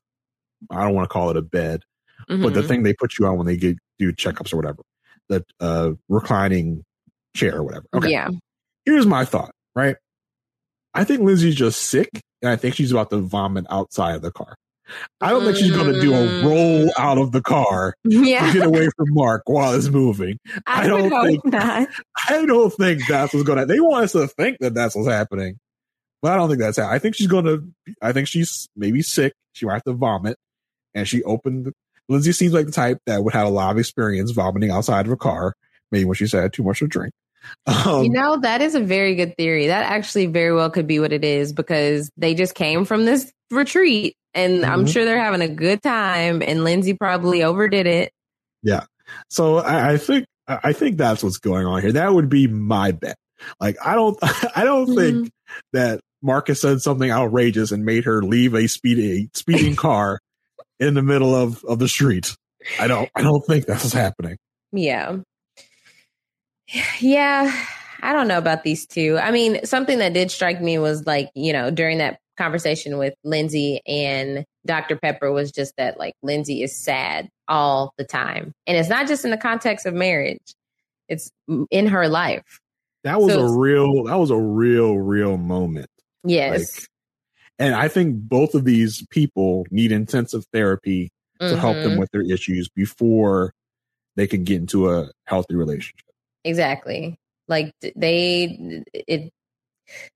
[0.71, 1.83] I don't want to call it a bed,
[2.29, 2.67] but the Mhm.
[2.69, 4.83] thing they put you on when they get do checkups or whatever,
[5.33, 6.85] that uh reclining
[7.35, 7.87] chair or whatever.
[7.95, 8.11] Okay.
[8.11, 8.29] Yeah.
[8.85, 9.97] Here's my thought, right?
[10.95, 12.09] I think Lindsay's just sick
[12.43, 14.55] and I think she's about to vomit outside of the car.
[15.21, 16.45] I don't think she's going to do a Mm.
[16.45, 18.47] roll out of the car Yeah.
[18.47, 20.39] to get away from Mark while it's moving.
[20.67, 21.89] I, I don't think- not.
[22.29, 23.67] I don't think that's what's going to.
[23.67, 25.59] They want us to think that that's what's happening,
[26.21, 26.89] but I don't think that's how.
[26.91, 27.65] I think she's going to.
[28.03, 29.33] I think she's maybe sick.
[29.55, 30.37] She might have to vomit,
[30.95, 31.73] and she opened.
[32.09, 35.13] Lindsay seems like the type that would have a lot of experience vomiting outside of
[35.13, 35.55] a car.
[35.91, 37.13] Maybe when she's had too much to drink.
[37.67, 39.67] Um, you know, that is a very good theory.
[39.67, 43.33] That actually very well could be what it is because they just came from this
[43.51, 44.93] retreat and I'm Mhm.
[44.93, 48.13] sure they're having a good time and Lindsay probably overdid it.
[48.63, 48.85] Yeah.
[49.29, 51.93] So I, I think I I think that's what's going on here.
[51.93, 53.17] That would be my bet.
[53.61, 54.17] Like I don't
[54.57, 55.31] I don't think
[55.73, 60.21] that Marcus said something outrageous and made her leave a speeding speeding car
[60.83, 62.37] in the middle of of the street.
[62.79, 64.37] I don't I don't think that's happening.
[64.73, 65.19] Yeah.
[67.01, 67.55] Yeah.
[68.03, 69.19] I don't know about these two.
[69.19, 73.15] I mean, something that did strike me was like, you know, during that conversation with
[73.23, 74.97] Lindsay and Dr.
[74.97, 78.53] Pepper was just that like Lindsay is sad all the time.
[78.67, 80.55] And it's not just in the context of marriage,
[81.09, 81.31] it's
[81.71, 82.61] in her life.
[83.05, 85.91] That was So a real that was a real real moment.
[86.25, 86.81] Yes.
[86.81, 86.89] Like,
[87.63, 91.99] and I think both of these people need intensive therapy to help them Mhm.
[91.99, 93.53] with their issues before
[94.17, 96.07] they can get into a healthy relationship.
[96.45, 97.17] Exactly.
[97.47, 99.31] Like they it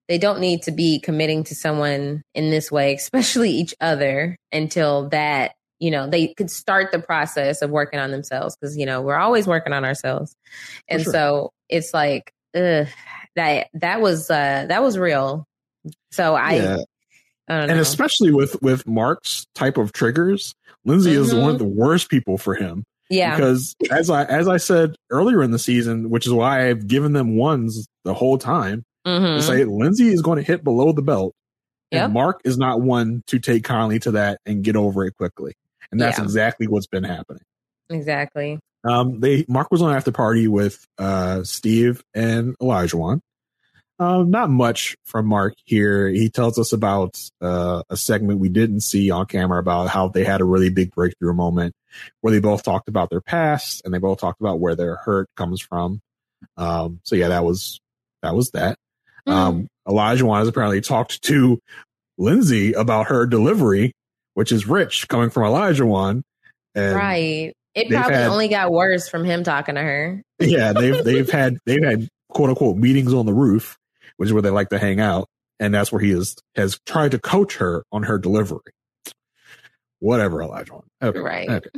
[0.08, 5.08] they don't need to be committing to someone in this way, especially each other until
[5.10, 9.02] that, you know, they could start the process of working on themselves because you know,
[9.02, 10.34] we're always working on ourselves.
[10.88, 11.12] And sure.
[11.12, 12.88] so it's like ugh,
[13.36, 15.44] that that was uh that was real.
[16.10, 16.76] So I yeah.
[17.48, 17.80] And know.
[17.80, 21.42] especially with with Mark's type of triggers, Lindsay is Mhm.
[21.42, 22.84] one of the worst people for him.
[23.08, 23.36] yeah.
[23.36, 27.12] Because as I as I said earlier in the season, which is why I've given
[27.12, 29.36] them ones the whole time, Mhm.
[29.36, 31.32] to say Lindsay is going to hit below the belt.
[31.92, 35.54] And Mark is not one to take kindly to that and get over it quickly.
[35.92, 36.24] And that's Yeah.
[36.24, 37.42] exactly what's been happening.
[37.90, 38.58] Exactly.
[38.84, 43.20] Um, they Mark was on after party with uh, Steve and Elijah one.
[43.98, 46.08] Um, not much from Mark here.
[46.08, 50.24] He tells us about uh, a segment we didn't see on camera about how they
[50.24, 51.74] had a really big breakthrough moment
[52.20, 55.28] where they both talked about their past and they both talked about where their hurt
[55.36, 56.00] comes from.
[56.58, 57.80] Um, so yeah, that was
[58.22, 58.76] that was that.
[59.26, 59.32] Mm.
[59.32, 61.58] Um, Elijah one has apparently talked to
[62.18, 63.92] Lindsay about her delivery,
[64.34, 66.22] which is rich coming from Elijah one.
[66.74, 67.52] And right.
[67.74, 70.22] It probably had- only got worse from him talking to her.
[70.38, 73.76] yeah, they've they've had they've had quote unquote meetings on the roof,
[74.16, 75.26] which is where they like to hang out,
[75.60, 78.60] and that's where he is has tried to coach her on her delivery.
[79.98, 80.80] Whatever, Elijah.
[81.02, 81.48] Okay, Right.
[81.48, 81.70] Okay.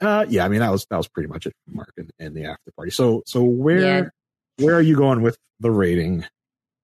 [0.00, 2.44] Uh, yeah, I mean that was that was pretty much it Mark and, and the
[2.44, 2.90] after party.
[2.92, 4.02] So so where Yeah.
[4.64, 6.24] where are you going with the rating?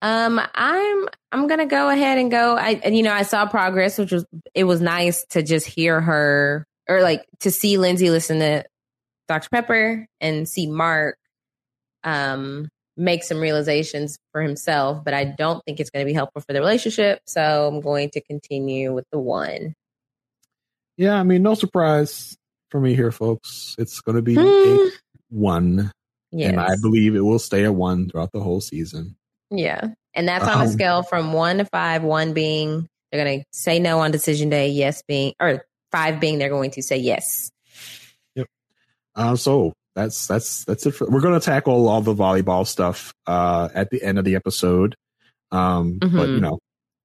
[0.02, 2.56] Um, I'm I'm gonna go ahead and go.
[2.56, 6.00] I and you know I saw progress, which was it was nice to just hear
[6.00, 8.64] her or like to see Lindsay listen to
[9.28, 9.48] Dr.
[9.48, 11.16] Pepper and see Mark
[12.02, 15.04] um make some realizations for himself.
[15.04, 18.10] But I don't think it's going to be helpful for the relationship, so I'm going
[18.10, 19.74] to continue with the one.
[20.96, 22.36] Yeah, I mean no surprise
[22.70, 23.74] for me here, folks.
[23.78, 24.40] It's going to be Hmm.
[24.40, 24.90] a
[25.30, 25.92] one,
[26.30, 26.50] Yes.
[26.50, 29.16] and I believe it will stay a one throughout the whole season.
[29.50, 29.88] Yeah.
[30.14, 33.46] And that's on a Um, scale from one to five, one being they're going to
[33.52, 37.50] say no on decision day, yes being, or five being they're going to say yes.
[39.16, 40.92] Uh, so that's that's that's it.
[40.92, 44.34] For, we're going to tackle all the volleyball stuff uh, at the end of the
[44.36, 44.94] episode.
[45.52, 46.34] Um, But Mhm.
[46.34, 46.58] you know,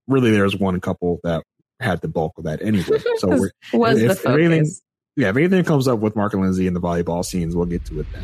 [0.08, 1.44] really, there's one couple that
[1.80, 3.00] had the bulk of that anyway.
[3.18, 4.72] So we're, Was if- the if anything-
[5.16, 7.84] yeah, if anything comes up with Mark and Lindsay in the volleyball scenes, we'll get
[7.86, 8.24] to it then.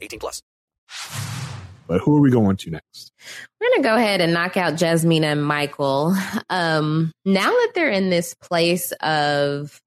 [0.00, 0.42] 18 plus.
[1.86, 3.12] But who are we going to next?
[3.60, 6.14] We're going to go ahead and knock out Jasmina and Michael.
[6.48, 9.80] Um, now that they're in this place of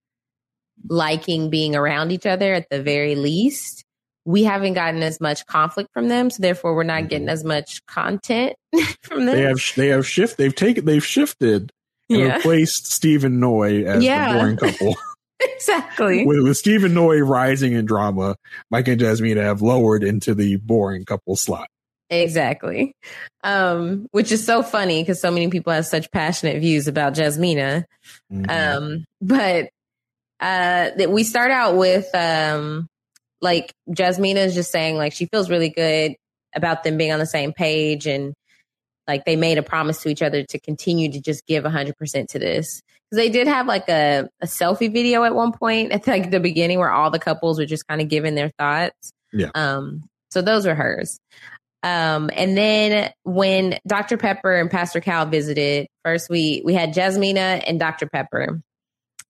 [0.90, 3.86] liking being around each other at the very least,
[4.26, 6.30] we haven't gotten as much conflict from them.
[6.30, 8.56] So therefore, we're not getting as much content
[9.02, 9.36] from them.
[9.38, 10.38] They have they have shift.
[10.38, 11.72] They've taken they've shifted
[12.10, 12.36] and Yeah.
[12.36, 14.34] replaced Stephen Noi as Yeah.
[14.34, 14.96] the boring couple.
[15.44, 16.26] exactly.
[16.26, 18.36] with, with Stephen Noi rising in drama,
[18.70, 21.68] Mike and Jasmine have lowered into the boring couple slot.
[22.10, 22.96] Exactly.
[23.44, 27.86] Um, which is so funny because so many people have such passionate views about Jasmina.
[28.32, 28.50] Mhm.
[28.50, 29.70] Um, but
[30.40, 32.88] uh that we start out with um
[33.42, 36.16] like Jasmina is just saying like she feels really good
[36.56, 38.34] about them being on the same page and
[39.08, 41.94] like they made a promise to each other to continue to just give 100%
[42.30, 46.08] to this because they did have like a, a selfie video at one point at
[46.08, 49.50] like the beginning where all the couples were just kind of giving their thoughts Yeah.
[49.56, 51.20] um so those were hers
[51.84, 57.62] um and then when dr pepper and pastor cal visited first we we had jasmina
[57.68, 58.62] and dr pepper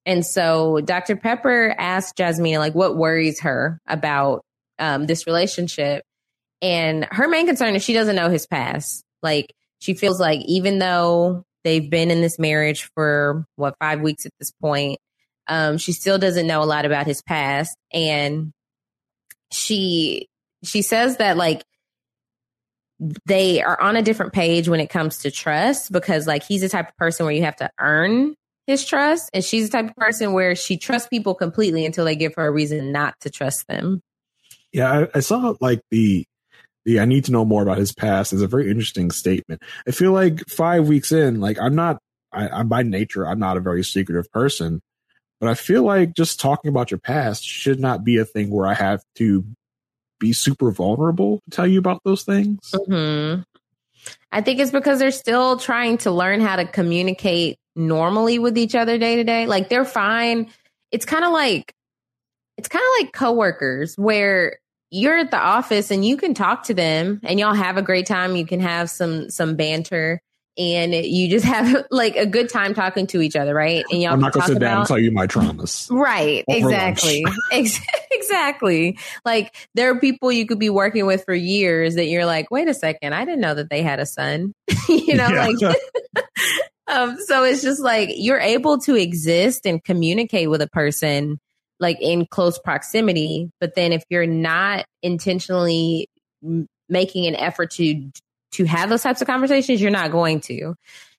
[0.06, 1.16] and so Dr.
[1.16, 4.44] Pepper asked Jasmina, like, what worries her about
[4.78, 6.04] um, this relationship.
[6.62, 9.04] And her main concern is she doesn't know his past.
[9.22, 9.54] Like,
[9.84, 14.32] she feels like even though they've been in this marriage for what, five weeks at
[14.40, 14.98] this point,
[15.50, 17.76] um, she still doesn't know a lot about his past.
[17.92, 18.54] And
[19.52, 20.30] she,
[20.64, 21.66] she says that like,
[23.26, 26.70] they are on a different page when it comes to trust because like he's the
[26.70, 29.96] type of person where you have to earn his trust and she's the type of
[29.98, 33.68] person where she trusts people completely until they give her a reason not to trust
[33.68, 34.02] them
[34.72, 36.26] Yeah, I, I saw like the
[36.86, 39.62] the I need to know more about his past is a very interesting statement.
[39.88, 42.00] I feel like five weeks in, like I'm not
[42.32, 44.82] I, I'm by nature I'm not a very secretive person,
[45.40, 48.68] but I feel like just talking about your past should not be a thing where
[48.68, 49.46] I have to
[50.20, 52.74] be super vulnerable to tell you about those things.
[52.88, 53.36] hmm
[54.32, 58.76] i think it's because they're still trying to learn how to communicate normally with each
[58.76, 60.50] other day to day like they're fine
[60.92, 61.74] it's kind of like
[62.58, 64.60] it's kind of like coworkers where
[64.94, 68.06] you're at the office and you can talk to them and y'all have a great
[68.06, 70.22] time you can have some some banter
[70.56, 74.14] and you just have like a good time talking to each other right and y'all
[74.14, 75.90] I'm not gonna sit down and tell you my traumas.
[75.90, 77.26] Right, over exactly.
[78.16, 78.98] Exactly.
[79.26, 82.70] Like there are people you could be working with for years that you're like, wait
[82.70, 84.54] a second, I didn't know that they had a son.
[84.88, 85.76] you know, like
[86.88, 91.40] um so it's just like you're able to exist and communicate with a person
[91.80, 96.08] like in close proximity, but then if you're not intentionally
[96.44, 98.10] m- making an effort to
[98.52, 100.76] to have those types of conversations, you're not going to.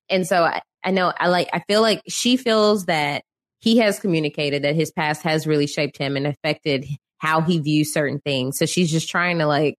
[0.08, 3.22] And so I, I know I like I feel like she feels that
[3.60, 6.84] he has communicated that his past has really shaped him and affected
[7.18, 8.58] how he views certain things.
[8.58, 9.78] So she's just trying to like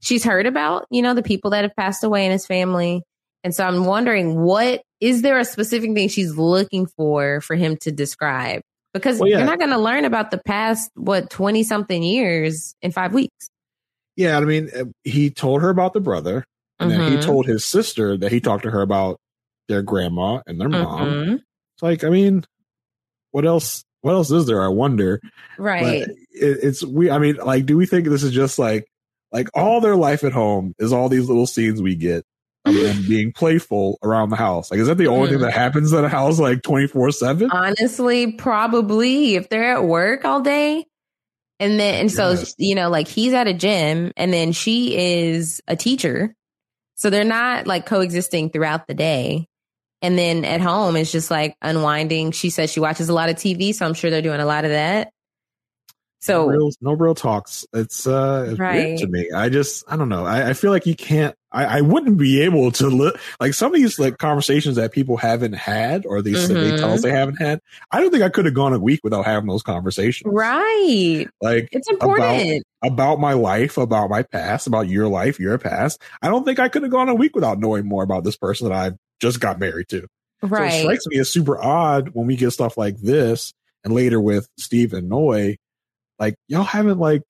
[0.00, 3.02] she's heard about, you know, the people that have passed away in his family.
[3.44, 7.76] And so I'm wondering what is there a specific thing she's looking for for him
[7.78, 8.62] to describe?
[8.92, 9.38] Because Well, yeah.
[9.38, 13.50] you're not going to learn about the past what 20 something years in 5 weeks.
[14.16, 16.44] Yeah, I mean, uh, he told her about the brother,
[16.78, 17.22] and then he Mhm.
[17.22, 19.18] told his sister that he talked to her about
[19.68, 21.08] their grandma and their mom.
[21.08, 21.34] Mhm.
[21.34, 22.44] It's like, I mean,
[23.30, 23.84] what else?
[24.02, 24.62] What else is there?
[24.62, 25.20] I wonder.
[25.58, 26.08] Right.
[26.08, 27.10] It, it's we.
[27.10, 28.86] I mean, like, do we think this is just like
[29.32, 32.24] Like all their life at home is all these little scenes we get
[32.66, 34.70] of them being playful around the house.
[34.70, 35.42] Like, is that the only thing Mhm.
[35.42, 37.50] that happens at a house like 24 7?
[37.50, 40.84] Honestly, probably if they're at work all day.
[41.58, 42.54] And then, and so, Yes.
[42.58, 46.34] you know, like he's at a gym and then she is a teacher.
[46.96, 49.46] So they're not like coexisting throughout the day.
[50.02, 52.32] And then at home, it's just like unwinding.
[52.32, 53.72] She says she watches a lot of TV.
[53.74, 55.10] So I'm sure they're doing a lot of that.
[56.22, 57.66] So, no real, no real talks.
[57.72, 58.84] It's uh it's Right.
[58.88, 59.30] weird to me.
[59.34, 60.24] I just I don't know.
[60.26, 61.34] I, I feel like you can't.
[61.52, 65.16] I, I wouldn't be able to li- like some of these like conversations that people
[65.16, 66.76] haven't had or they say they mm-hmm.
[66.76, 67.60] tell us they haven't had.
[67.90, 70.32] I don't think I could have gone a week without having those conversations.
[70.32, 71.26] right.
[71.40, 72.64] Like It's important.
[72.82, 76.00] about my life, about my past, about your life, your past.
[76.22, 78.68] I don't think I could have gone a week without knowing more about this person
[78.68, 80.06] that I just got married to.
[80.40, 80.80] So it right.
[80.80, 83.52] strikes me as super odd when we get stuff like this,
[83.84, 85.56] and later with Steve and Noi,
[86.18, 87.22] like y'all haven't like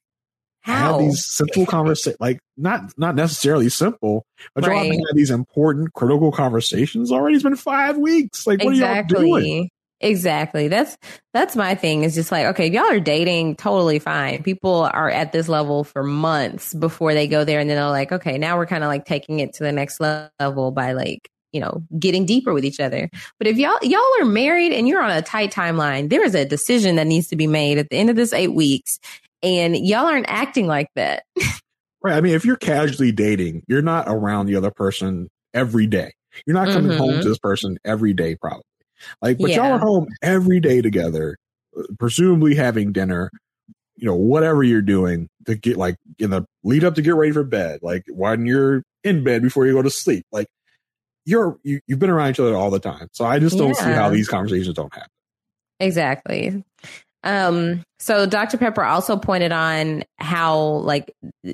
[0.62, 0.98] How?
[0.98, 5.94] had these simple conversations, like not not necessarily simple, but y'all haven't had these important,
[5.94, 7.36] critical conversations already.
[7.36, 8.46] It's been five weeks.
[8.46, 9.70] Like, what are y'all doing?
[10.00, 10.96] exactly exactly that's
[11.34, 15.10] that's my thing is just like okay if y'all are dating totally fine people are
[15.10, 18.56] at this level for months before they go there and then they're like okay now
[18.56, 22.24] we're kind of like taking it to the next level by like you know getting
[22.24, 25.52] deeper with each other but if y'all y'all are married and you're on a tight
[25.52, 28.32] timeline there is a decision that needs to be made at the end of this
[28.32, 28.98] eight weeks
[29.42, 31.24] and y'all aren't acting like that
[32.02, 32.14] Right.
[32.14, 36.12] I mean, if you're casually dating, you're not around the other person every day.
[36.46, 37.22] You're not coming home Mhm.
[37.22, 38.62] to this person every day, probably.
[39.20, 41.36] Like, but y'all are home every day together,
[41.78, 43.30] uh, presumably having dinner,
[43.96, 47.32] you know, whatever you're doing to get like in the lead up to get ready
[47.32, 50.24] for bed, like when you're in bed before you go to sleep.
[50.32, 50.46] Like,
[51.26, 53.08] you're, you, you've been around each other all the time.
[53.12, 55.10] So I just don't see how these conversations don't happen.
[55.80, 56.64] Exactly.
[57.22, 58.56] Um, so Dr.
[58.56, 61.12] Pepper also pointed on how, like,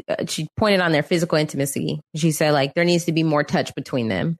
[0.08, 2.00] uh, she pointed on their physical intimacy.
[2.14, 4.36] She said, like, there needs to be more touch between them.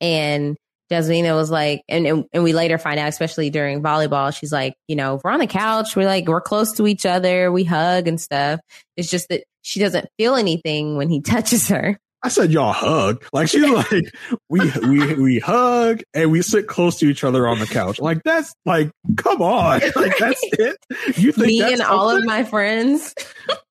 [0.00, 0.56] And
[0.90, 4.74] Jasmina was like, and, and, and we later find out, especially during volleyball, she's like,
[4.86, 8.06] you know, we're on the couch, we're like, we're close to each other, we hug
[8.06, 8.60] and stuff.
[8.96, 11.98] It's just that she doesn't feel anything when he touches her.
[12.26, 13.24] I said y'all hug.
[13.32, 14.12] Like she's like
[14.48, 18.00] we we we hug and we sit close to each other on the couch.
[18.00, 19.80] Like that's like come on.
[19.96, 20.76] Like that's it.
[21.16, 22.26] You think Me that's and all of something?
[22.26, 23.14] my friends.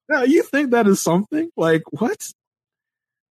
[0.07, 1.49] No, you think that is something?
[1.57, 2.31] Like what?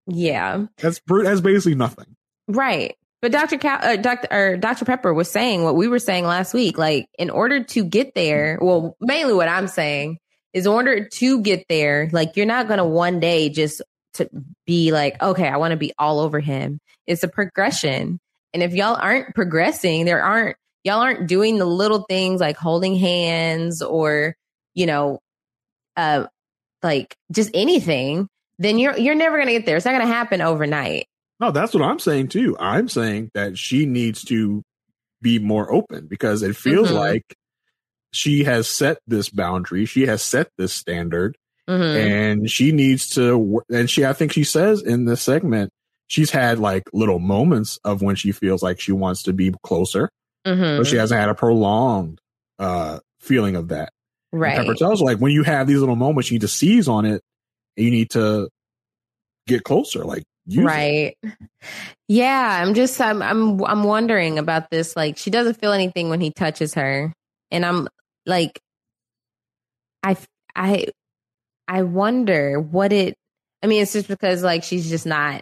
[0.07, 0.65] Yeah.
[0.79, 2.17] That's br- that's basically nothing.
[2.49, 2.97] Right.
[3.21, 3.57] But Dr.
[3.57, 4.27] Cal, uh, Dr.
[4.29, 4.83] Or Dr.
[4.83, 6.77] Pepper was saying what we were saying last week.
[6.77, 10.17] Like, in order to get there, well, mainly what I'm saying
[10.51, 13.81] is, in order to get there, like, you're not going to one day just
[14.15, 14.29] to
[14.65, 16.79] be like, okay, I want to be all over him.
[17.07, 18.19] It's a progression.
[18.53, 22.95] And if y'all aren't progressing, there aren't, y'all aren't doing the little things like holding
[22.95, 24.35] hands or,
[24.75, 25.19] you know,
[25.97, 26.27] uh,
[26.83, 28.27] like just anything,
[28.59, 29.77] then you're, you're never going to get there.
[29.77, 31.07] It's not going to happen overnight.
[31.39, 32.55] No, that's what I'm saying too.
[32.59, 34.61] I'm saying that she needs to
[35.21, 36.95] be more open because it feels Mhm.
[36.95, 37.35] like
[38.11, 39.85] she has set this boundary.
[39.85, 41.35] She has set this standard
[41.69, 41.95] Mhm.
[41.95, 45.71] and she needs to and she i think she says in this segment
[46.07, 50.09] she's had like little moments of when she feels like she wants to be closer
[50.45, 50.77] Mhm.
[50.77, 52.19] but she hasn't had a prolonged
[52.59, 53.91] uh feeling of that
[54.33, 54.57] And Right.
[54.57, 57.05] pepper tells her, like when you have these little moments you need to seize on
[57.05, 57.21] it
[57.77, 58.49] and you need to
[59.47, 60.65] get closer like use it.
[60.65, 61.17] right.
[62.09, 66.19] Yeah, I'm just I'm I'm I'm wondering about this like she doesn't feel anything when
[66.19, 67.13] he touches her
[67.51, 67.87] and I'm
[68.25, 68.59] like
[70.03, 70.17] I
[70.55, 70.87] I
[71.67, 73.15] I wonder what it
[73.61, 75.41] I mean it's just because like she's just not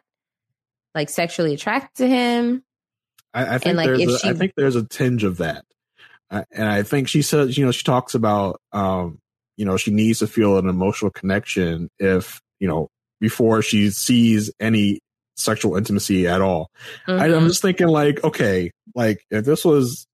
[0.96, 2.64] like sexually attracted to him.
[3.34, 5.64] I, I think like, there's if a, I she- think there's a tinge of that,
[6.30, 9.20] and I think she says you know she talks about um
[9.58, 14.52] you know she needs to feel an emotional connection if you know before she sees
[14.60, 15.00] any
[15.38, 16.70] sexual intimacy at all.
[17.08, 17.48] I, I'm Mhm.
[17.48, 20.06] just thinking like okay, like if this was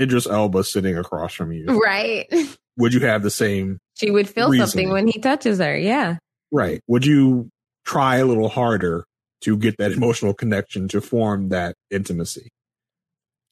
[0.00, 2.26] Idris Elba sitting across from you, right.
[2.76, 4.66] would you have the same She would feel Reasoning.
[4.68, 5.76] something when he touches her.
[5.76, 6.16] Yeah.
[6.52, 6.80] right?
[6.88, 7.48] Would you
[7.84, 9.04] try a little harder
[9.42, 12.48] to get that emotional connection to form that intimacy?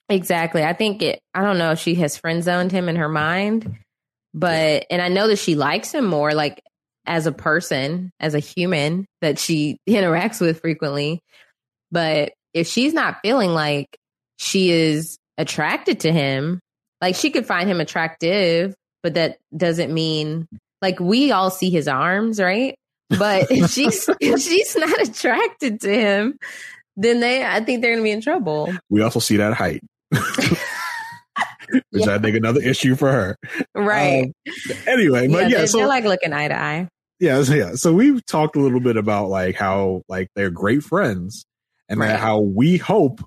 [0.09, 0.63] Exactly.
[0.63, 3.79] I think it, I don't know if she has friend zoned him in her mind,
[4.35, 6.61] but, and I know that she likes him more like
[7.07, 11.21] as a person, as a human that she interacts with frequently.
[11.91, 13.87] But if she's not feeling like
[14.39, 16.61] she is attracted to him,
[17.01, 20.47] like she could find him attractive, but that doesn't mean
[20.81, 22.75] like we all see his arms, right?
[23.11, 26.39] But if she's if she's not attracted to him,
[26.97, 28.73] then they I think they're gonna be in trouble.
[28.91, 29.83] We also see that height.
[31.91, 33.37] Which I think another issue for her.
[33.75, 34.25] Right.
[34.25, 36.89] Um, anyway, but yeah, yeah, they're, so they're like looking eye to eye.
[37.19, 37.75] Yeah, so, yeah.
[37.77, 41.45] So we've talked a little bit about like how like they're great friends,
[41.89, 42.17] and Right.
[42.19, 43.25] how we hope,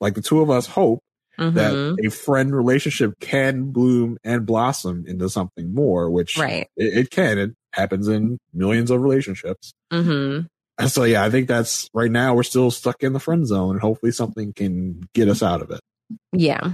[0.00, 1.00] like the two of us hope
[1.38, 1.54] Mhm.
[1.54, 6.68] that a friend relationship can bloom and blossom into something more, which right.
[6.76, 7.38] it, it can.
[7.38, 9.72] It happens in millions of relationships.
[9.90, 10.40] hmm
[10.78, 13.72] And So yeah, I think that's right now we're still stuck in the friend zone,
[13.72, 15.80] and hopefully something can get us out of it.
[16.32, 16.72] Yeah.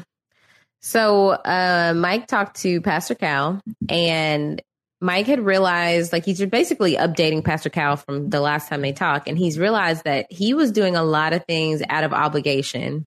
[0.83, 4.63] So uh, Mike talked to Pastor Cal, and
[5.03, 9.29] Mike had realized, like, he's basically updating Pastor Cal from the last time they talked,
[9.29, 13.07] and he's realized that he was doing a lot of things out of obligation.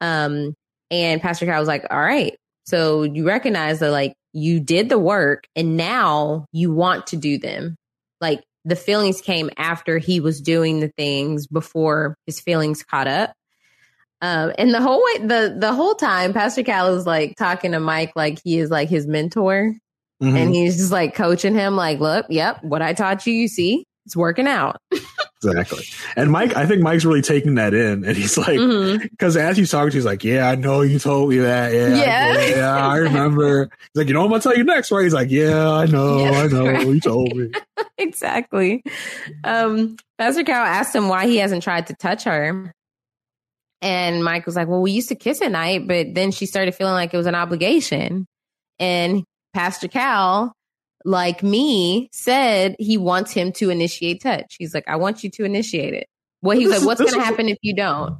[0.00, 0.54] Um,
[0.94, 2.36] and Pastor Cal was like, "All right,
[2.66, 7.38] so you recognize that, like, you did the work, and now you want to do
[7.38, 7.76] them.
[8.20, 13.32] Like, the feelings came after he was doing the things before his feelings caught up."
[14.22, 17.80] Um, and the whole way, the the whole time, Pastor Cal is like talking to
[17.80, 19.74] Mike like he is like his mentor,
[20.22, 20.36] Mhm.
[20.36, 23.84] and he's just like coaching him, like, "Look, yep, what I taught you, you see,
[24.06, 24.76] it's working out."
[25.44, 25.84] Exactly.
[26.16, 29.02] And Mike, I think Mike's really taking that in, and he's like, Mhm.
[29.10, 31.72] because as he's talking, he's like, "Yeah, I know you told me that.
[31.72, 32.34] Yeah, I Yeah.
[32.38, 32.56] it.
[32.56, 35.14] yeah, I remember." He's like, "You know what I'm gonna tell you next, right?" He's
[35.14, 36.66] like, "Yeah, I know, Yeah, I know.
[36.66, 36.86] right.
[36.86, 37.50] You told me."
[37.98, 38.82] exactly.
[39.44, 42.72] Um, Pastor Cal asked him why he hasn't tried to touch her.
[43.82, 46.74] And Mike was like, Well, we used to kiss at night, but then she started
[46.74, 48.26] feeling like it was an obligation.
[48.78, 50.52] And Pastor Cal,
[51.04, 54.56] like me, said he wants him to initiate touch.
[54.58, 56.06] He's like, I want you to initiate it.
[56.42, 58.18] Well, he's This like, What's going to happen if you don't?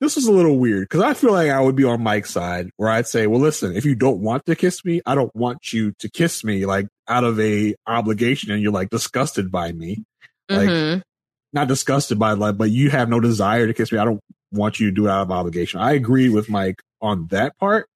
[0.00, 2.70] This is a little weird because I feel like I would be on Mike's side,
[2.78, 5.74] where I'd say, "Well, listen, if you don't want to kiss me, I don't want
[5.74, 10.04] you to kiss me like out of a obligation, and you're like disgusted by me,
[10.48, 11.02] like Mhm.
[11.52, 13.98] not disgusted by like, but you have no desire to kiss me.
[13.98, 14.20] I don't
[14.50, 17.86] want you to do it out of obligation." I agree with Mike on that part.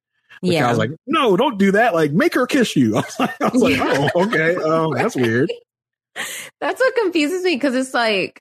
[0.42, 1.94] But I was like, no, don't do that.
[1.94, 2.96] Like, make her kiss you.
[2.98, 4.08] I was like, I was like Yeah.
[4.14, 4.56] oh, okay.
[4.56, 5.52] Um, that's weird.
[6.60, 8.40] That's what confuses me because it's like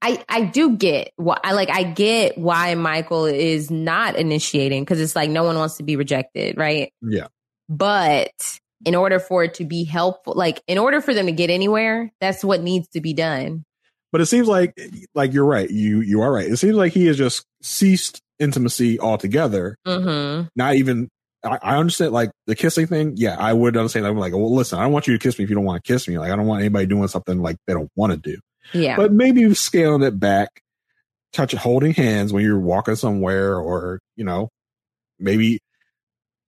[0.00, 5.00] I I do get why I like I get why Michael is not initiating because
[5.00, 6.92] it's like no one wants to be rejected, right?
[7.02, 7.26] Yeah.
[7.68, 8.30] But
[8.84, 12.12] in order for it to be helpful, like in order for them to get anywhere,
[12.20, 13.64] that's what needs to be done.
[14.10, 14.78] But it seems like,
[15.14, 15.70] like you're right.
[15.70, 16.50] You, you are right.
[16.50, 19.76] It seems like he has just ceased intimacy altogether.
[19.86, 20.48] Mm-hmm.
[20.56, 21.08] Not even,
[21.44, 23.14] I, I understand like the kissing thing.
[23.16, 23.36] Yeah.
[23.38, 24.06] I would understand.
[24.06, 25.82] I'm like, well, listen, I don't want you to kiss me if you don't want
[25.82, 26.18] to kiss me.
[26.18, 28.38] Like, I don't want anybody doing something like they don't want to do.
[28.72, 28.96] Yeah.
[28.96, 30.48] But maybe scaling it back,
[31.32, 34.48] touch holding hands when you're walking somewhere, or you know,
[35.18, 35.58] maybe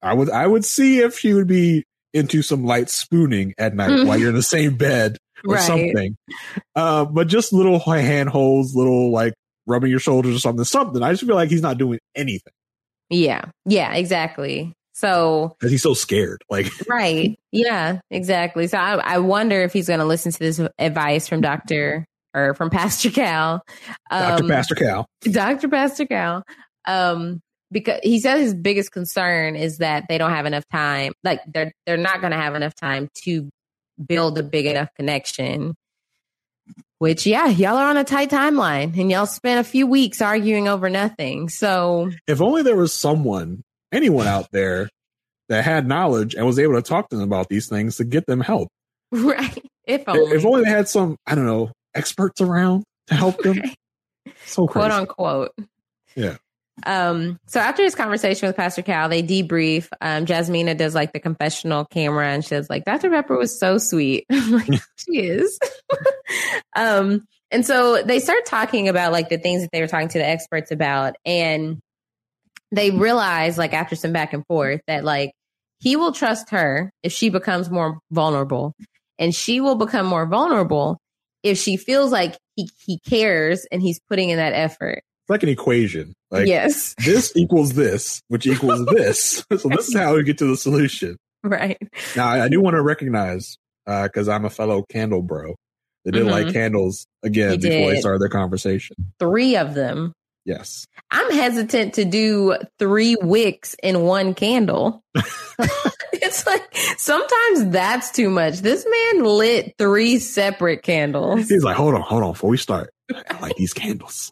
[0.02, 4.06] I would I would see if she would be into some light spooning at night
[4.06, 5.16] while you're in the same bed
[5.46, 5.62] or Right.
[5.62, 6.16] something.
[6.76, 9.34] Uh, but just little hand holds, little like
[9.66, 11.02] rubbing your shoulders or something, something.
[11.02, 12.52] I just feel like he's not doing anything
[13.10, 13.44] yeah.
[13.66, 13.94] Yeah.
[13.94, 14.72] Exactly.
[14.92, 16.42] So because he's so scared.
[16.48, 17.36] Like, right.
[17.52, 18.00] Yeah.
[18.10, 18.66] Exactly.
[18.66, 22.54] So I I wonder if he's going to listen to this advice from Doctor or
[22.54, 23.62] from Pastor Cal.
[24.10, 24.44] Dr.
[24.44, 25.06] Um, Pastor Cal.
[25.22, 25.68] Dr.
[25.68, 26.42] Pastor Cal.
[26.86, 27.40] Um,
[27.72, 31.12] because he said his biggest concern is that they don't have enough time.
[31.24, 33.48] Like they're they're not going to have enough time to
[34.06, 35.74] build a big enough connection.
[37.04, 40.68] Which, yeah, y'all are on a tight timeline, and y'all spent a few weeks arguing
[40.68, 41.50] over nothing.
[41.50, 44.88] So, If only there was someone, anyone out there
[45.50, 48.24] that had knowledge and was able to talk to them about these things to get
[48.24, 48.70] them help.
[49.12, 53.36] right, if only, If only they had some, I don't know, experts around to help
[53.42, 53.60] them.
[54.46, 55.52] So quote unquote.
[56.16, 56.38] Yeah.
[56.84, 59.88] Um, so after his conversation with Pastor Cal, they debrief.
[60.00, 63.10] Um, Jasmina does like the confessional camera and she says like, Dr.
[63.10, 64.26] Pepper was so sweet.
[64.30, 65.58] I'm like, she is.
[66.76, 70.18] um, and so they start talking about like the things that they were talking to
[70.18, 71.14] the experts about.
[71.24, 71.78] And
[72.72, 75.32] they realize like after some back and forth that like
[75.78, 78.74] he will trust her if she becomes more vulnerable
[79.18, 80.98] and she will become more vulnerable
[81.44, 85.02] if she feels like he, he cares and he's putting in that effort.
[85.24, 86.12] It's like an equation.
[86.30, 86.94] Like yes.
[87.04, 89.44] this equals this, which equals this.
[89.58, 91.16] so this is how we get to the solution.
[91.42, 91.78] Right.
[92.14, 93.56] Now I, I do want to recognize
[93.86, 95.54] because I'm a fellow candle bro.
[96.04, 96.30] They did Mhm.
[96.30, 98.00] light candles again He before they did.
[98.00, 98.96] started their conversation.
[99.18, 100.12] Three of them.
[100.44, 100.86] Yes.
[101.10, 105.02] I'm hesitant to do three wicks in one candle.
[106.12, 106.62] it's like
[106.98, 108.58] sometimes that's too much.
[108.58, 111.48] This man lit three separate candles.
[111.48, 112.90] He's like, hold on, hold on, before we start.
[113.30, 114.30] I like these candles.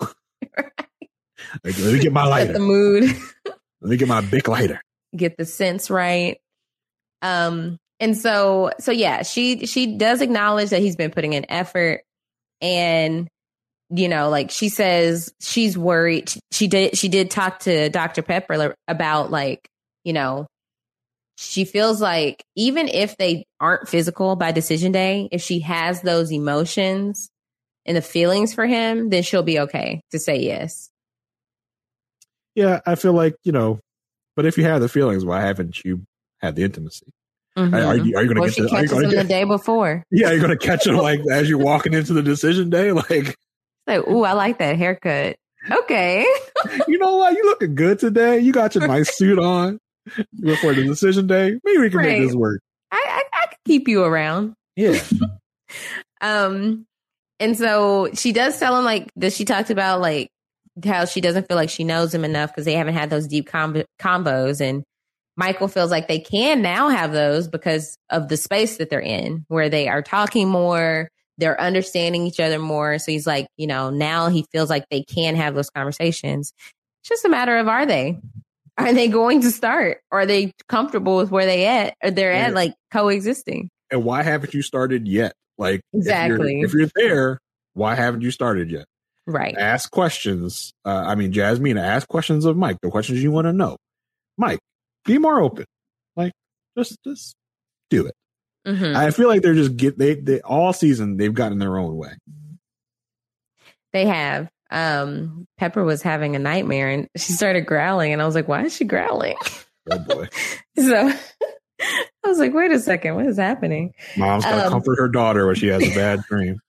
[1.64, 2.53] Like, let me get my Set lighter.
[2.55, 3.05] the mood,
[3.80, 4.80] Let me get my big lighter.
[5.16, 6.38] get the sense right.
[7.20, 12.03] Um, and so so yeah, she she does acknowledge that he's been putting in effort
[12.61, 13.28] and
[13.90, 16.32] you know, like she says she's worried.
[16.53, 18.22] She did she did talk to Dr.
[18.22, 19.68] Pepper about like,
[20.05, 20.46] you know,
[21.36, 26.32] she feels like even if they aren't physical by decision day, if she has those
[26.32, 27.28] emotions
[27.87, 30.91] and the feelings for him, then she'll be okay to say yes.
[32.55, 33.80] Yeah, I feel like you know,
[34.37, 36.03] but if you have the feelings, why haven't you
[36.41, 37.07] had the intimacy?
[37.57, 37.74] Mhm.
[37.74, 38.70] Are, you, are you going Or to she get?
[38.70, 40.05] To, are you catches gonna him the day before.
[40.11, 42.93] yeah, you're going to catch him like as you're walking into the decision day.
[43.11, 43.37] Like,
[43.87, 45.37] Like, ooh, I like that haircut.
[45.70, 46.26] Okay.
[46.89, 47.35] you know what?
[47.35, 48.39] You looking good today.
[48.39, 49.78] You got your nice suit on
[50.41, 51.59] before the decision day.
[51.62, 52.18] Maybe we can Right.
[52.20, 52.61] make this work.
[52.91, 54.55] I, I, I could keep you around.
[54.76, 54.99] Yeah.
[56.20, 56.87] Um,
[57.43, 59.32] and so she does tell him like that.
[59.32, 60.30] She talked about like
[60.84, 63.49] how she doesn't feel like she knows him enough because they haven't had those deep
[63.49, 64.84] com- combos, and
[65.36, 69.45] Michael feels like they can now have those because of the space that they're in,
[69.49, 72.99] where they are talking more, they're understanding each other more.
[72.99, 76.53] So he's like, you know, now he feels like they can have those conversations.
[77.03, 78.20] It's just a matter of are they?
[78.78, 79.99] Are they going to start?
[80.11, 81.95] Are they comfortable with where they at?
[82.03, 83.68] Or they're at like coexisting?
[83.93, 85.34] and why haven't you started yet?
[85.59, 86.61] Like, Exactly.
[86.62, 87.38] If you're, if you're there,
[87.74, 88.86] why haven't you started yet?
[89.26, 89.57] Right.
[89.57, 90.72] Ask questions.
[90.84, 92.78] Uh, I mean, Jasmine, ask questions of Mike.
[92.82, 93.76] The questions you want to know.
[94.36, 94.59] Mike,
[95.05, 95.64] be more open.
[96.16, 96.32] Like,
[96.76, 97.34] just just
[97.90, 98.14] do it.
[98.66, 98.94] Mhm.
[98.96, 102.14] I feel like they're just get they they all season they've gotten their own way.
[103.92, 104.48] They have.
[104.70, 108.64] Um, Pepper was having a nightmare and she started growling, and I was like, "Why
[108.64, 109.36] is she growling?"
[109.90, 110.28] Oh boy,
[110.78, 111.12] so
[112.24, 115.08] I was like, "Wait a second, what is happening?" mom's got to Um, comfort her
[115.08, 116.60] daughter when she has a bad dream.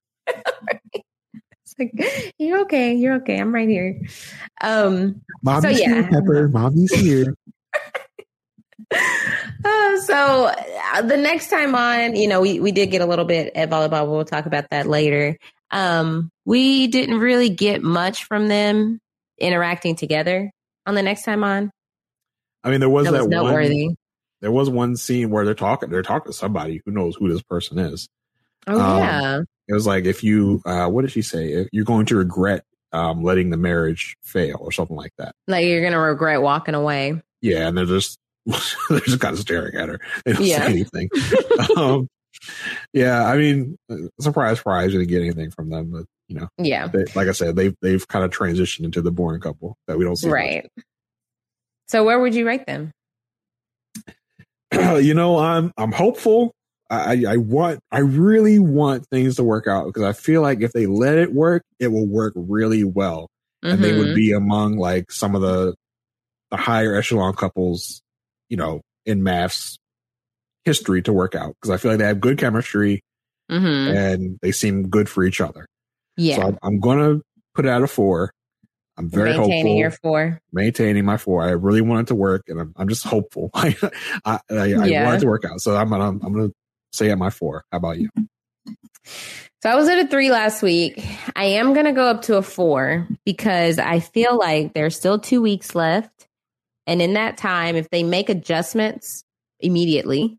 [0.93, 3.39] It's like, "You're okay, you're okay.
[3.39, 3.99] I'm right here."
[4.61, 5.93] Um, Mommy's yeah.
[5.93, 6.47] here, Pepper.
[6.49, 7.35] Mommy's here.
[8.93, 10.51] uh, so
[10.93, 13.69] uh, the next time on, you know, we we did get a little bit at
[13.69, 14.07] volleyball.
[14.09, 15.37] We'll talk about that later.
[15.71, 18.99] Um, we didn't really get much from them
[19.39, 20.51] interacting together
[20.85, 21.71] on the next time on.
[22.63, 23.95] I mean, there was That that, was one.
[24.43, 25.89] There was one scene where they're talking.
[25.89, 28.07] They're talking to somebody who knows who this person is.
[28.67, 29.41] Oh Um, yeah.
[29.69, 31.53] It was like if you, uh, what did she say?
[31.53, 35.33] If you're going to regret um, letting the marriage fail or something like that.
[35.47, 37.21] Like you're gonna regret walking away.
[37.41, 39.99] Yeah, and they're just they're just kind of staring at her.
[40.25, 40.59] They don't Yeah.
[40.59, 41.09] say anything.
[41.77, 42.07] um,
[42.91, 46.49] yeah, I mean, uh, surprise, surprise, you didn't get anything from them, but you know,
[46.57, 46.87] Yeah.
[46.87, 50.03] they, like I said, they've they've kind of transitioned into the boring couple that we
[50.03, 50.27] don't see.
[50.27, 50.33] much.
[50.33, 50.69] Right.
[51.87, 52.91] So where would you rate them?
[55.01, 56.51] you know, I'm I'm hopeful.
[56.89, 60.73] I, I want I really want things to work out because I feel like if
[60.73, 63.29] they let it work, it will work really well,
[63.63, 64.15] and they would Mhm.
[64.15, 65.73] be among like some of the
[66.51, 68.01] the higher echelon couples,
[68.49, 69.77] you know, in MAFS
[70.65, 73.01] history to work out because I feel like they have good chemistry
[73.51, 73.95] Mhm.
[73.95, 75.65] and they seem good for each other.
[76.15, 76.35] Yeah.
[76.35, 77.21] So I'm, I'm gonna
[77.55, 78.31] put it out a four.
[78.97, 79.79] I'm very Maintaining hopeful.
[79.79, 80.41] your four.
[80.51, 81.43] maintaining my four.
[81.43, 83.49] I really want it to work, and I'm, I'm just hopeful.
[83.53, 83.75] I,
[84.23, 86.51] I, I, I want it to work out, so I'm gonna I'm gonna
[86.91, 87.65] say at my four.
[87.71, 88.09] How about you?
[89.63, 91.03] So I was at a three last week.
[91.35, 95.19] I am going to go up to a four because I feel like there's still
[95.19, 96.27] two weeks left.
[96.85, 99.23] And in that time, if they make adjustments
[99.61, 100.37] immediately,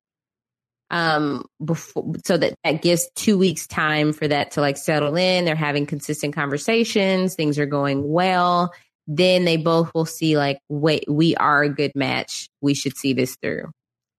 [0.90, 5.44] um, before, so that that gives two weeks time for that to like settle in,
[5.44, 8.72] they're having consistent conversations, things are going well.
[9.06, 12.48] Then they both will see like, wait, we are a good match.
[12.62, 13.70] We should see this through.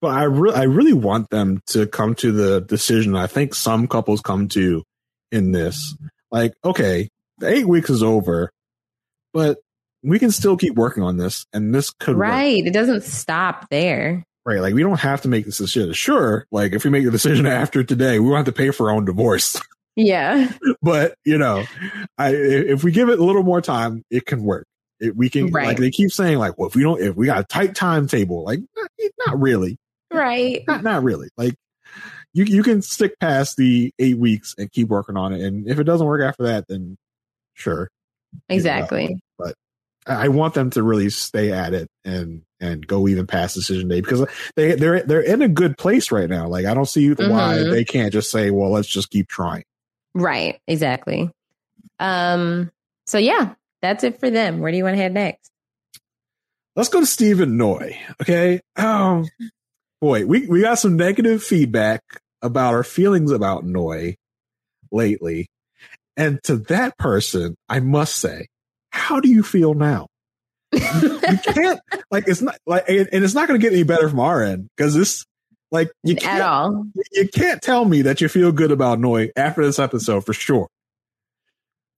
[0.01, 3.15] But I really I really want them to come to the decision.
[3.15, 4.83] I think some couples come to
[5.31, 5.95] in this.
[6.31, 7.09] Like, okay,
[7.39, 8.51] the eight weeks is over,
[9.33, 9.59] but
[10.03, 12.27] we can still keep working on this, and this could work.
[12.27, 12.65] Right.
[12.65, 14.23] It doesn't stop there.
[14.45, 14.59] Right.
[14.59, 15.91] Like we don't have to make this decision.
[15.93, 16.45] Sure.
[16.51, 18.95] Like if we make the decision after today, we won't have to pay for our
[18.95, 19.59] own divorce.
[19.97, 20.51] Yeah.
[20.81, 21.63] but you know,
[22.17, 24.67] I if we give it a little more time, it can work.
[24.99, 25.67] It, we can Right.
[25.67, 28.43] like they keep saying like, well, if we don't, if we got a tight timetable,
[28.43, 28.89] like not,
[29.25, 29.77] not really,
[30.11, 30.65] Right.
[30.67, 31.29] not not really.
[31.37, 31.55] Like
[32.33, 35.79] you you can stick past the eight weeks and keep working on it, and if
[35.79, 36.97] it doesn't work after that, then
[37.53, 37.89] sure.
[38.49, 39.17] Exactly.
[39.39, 39.55] But
[40.05, 43.87] I I want them to really stay at it and and go even past decision
[43.87, 46.47] day because they they're they're in a good place right now.
[46.47, 47.71] Like I don't see why Mhm.
[47.71, 49.63] they can't just say, well, let's just keep trying.
[50.13, 51.29] Right, exactly.
[51.99, 52.71] Um,
[53.05, 54.59] so yeah, that's it for them.
[54.59, 55.51] Where do you want to head next?
[56.75, 57.97] Let's go to Stephen Noi.
[58.21, 58.59] Okay.
[58.75, 59.25] Um,
[60.01, 62.01] boy, we, we got some negative feedback
[62.41, 64.15] about our feelings about Noi
[64.91, 65.47] lately.
[66.17, 68.47] And to that person, I must say,
[68.89, 70.07] how do you feel now?
[70.71, 71.79] You can't
[72.11, 74.69] like it's not like and it's not going to get any better from our end
[74.75, 75.25] because this
[75.71, 76.85] like you At can't all.
[77.11, 80.67] you can't tell me that you feel good about Noi after this episode for sure.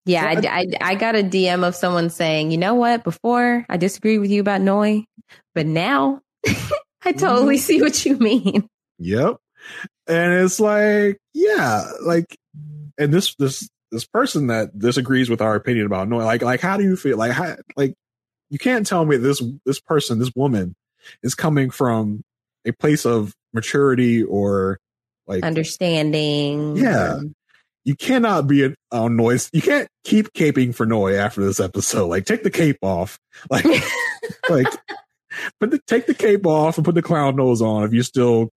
[0.06, 3.04] Yeah, I, I, I got a DM of someone saying, you know what?
[3.04, 5.04] Before I disagree with you about Noi,
[5.54, 6.22] but now
[7.04, 7.62] I totally mm-hmm.
[7.62, 8.70] see what you mean.
[9.00, 9.36] Yep.
[10.08, 12.38] And it's like, yeah, like,
[12.98, 16.78] and this this this person that disagrees with our opinion about Noi, like, like, how
[16.78, 17.18] do you feel?
[17.18, 17.94] Like, how, like,
[18.50, 20.76] you can't tell me this this person, this woman,
[21.24, 22.24] is coming from
[22.66, 24.80] a place of maturity or
[25.28, 26.78] like Understanding.
[26.78, 27.20] Yeah.
[27.84, 29.50] You cannot be on noise.
[29.54, 32.08] You can't keep caping for Noi after this episode.
[32.08, 33.18] Like, take the cape off.
[33.50, 33.66] Like,
[34.50, 34.68] like,
[35.60, 38.50] put the take the cape off and put the clown nose on if you're still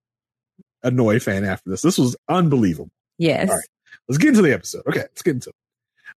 [0.83, 1.83] a Noi fan after this.
[1.83, 2.91] This was unbelievable.
[3.19, 3.51] Yes.
[3.51, 3.69] All right.
[4.09, 4.83] Let's get into the episode.
[4.89, 5.55] Okay, let's get into it.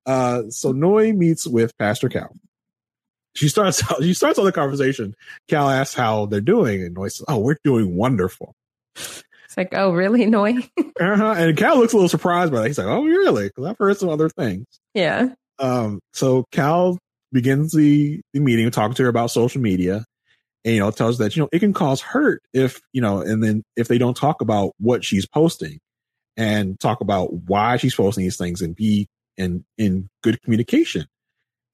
[0.06, 2.36] Uh, so Noi meets with Pastor Cal.
[3.36, 3.84] She starts.
[3.92, 5.16] out, She starts on the conversation.
[5.48, 8.54] Cal asks how they're doing, and Noi says, "Oh, we're doing wonderful."
[8.96, 10.60] It's like, oh, really, Noi?
[10.78, 11.34] Uh-huh.
[11.38, 12.68] And Cal looks a little surprised by that.
[12.68, 14.66] He's like, "Oh, really?" Because I've heard some other things.
[14.94, 15.30] yeah.
[15.60, 16.98] Um, so Cal
[17.32, 20.04] begins the, the meeting talking to her about social media
[20.66, 23.44] and, you know, tells that, you know, it can cause hurt if, you know, and
[23.44, 25.80] then if they don't talk about what she's posting
[26.36, 29.08] and talk about why she's posting these things and be
[29.38, 31.06] in, in good communication.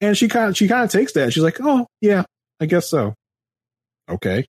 [0.00, 1.32] And she kind of, she kind of takes that.
[1.32, 2.24] She's like, oh, yeah,
[2.60, 3.14] I guess so.
[4.08, 4.46] Okay.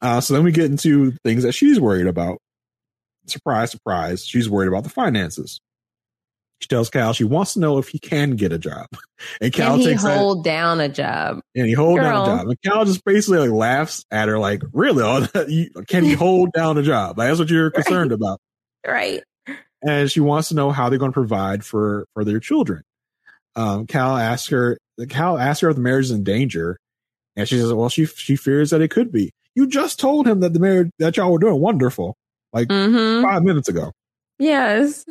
[0.00, 2.38] Uh, so then we get into things that she's worried about.
[3.26, 4.24] Surprise, surprise.
[4.24, 5.60] She's worried about the finances.
[6.60, 8.86] She tells Cal she wants to know if he can get a job.
[9.40, 11.40] And Cal Can he takes that hold down a job?
[11.56, 12.48] and he hold down a job.
[12.48, 15.26] And Cal just basically like laughs at her, like, "Really?
[15.88, 17.16] Can he hold down a job?
[17.16, 18.40] Like, that's what you're concerned about."
[18.86, 19.22] Right.
[19.82, 22.82] And she wants to know how they're going to provide for for their children.
[23.56, 24.76] Um, Cal asks her.
[25.06, 26.78] Cal asks her if the marriage is in danger,
[27.36, 30.40] and she says, "Well, she she fears that it could be." You just told him
[30.40, 32.16] that the marriage that y'all were doing wonderful,
[32.52, 33.24] like Mm-hmm.
[33.24, 33.92] five minutes ago.
[34.38, 35.04] Yes.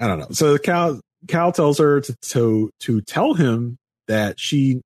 [0.00, 0.28] I don't know.
[0.32, 4.80] So the Cal Cal tells her to to to tell him that she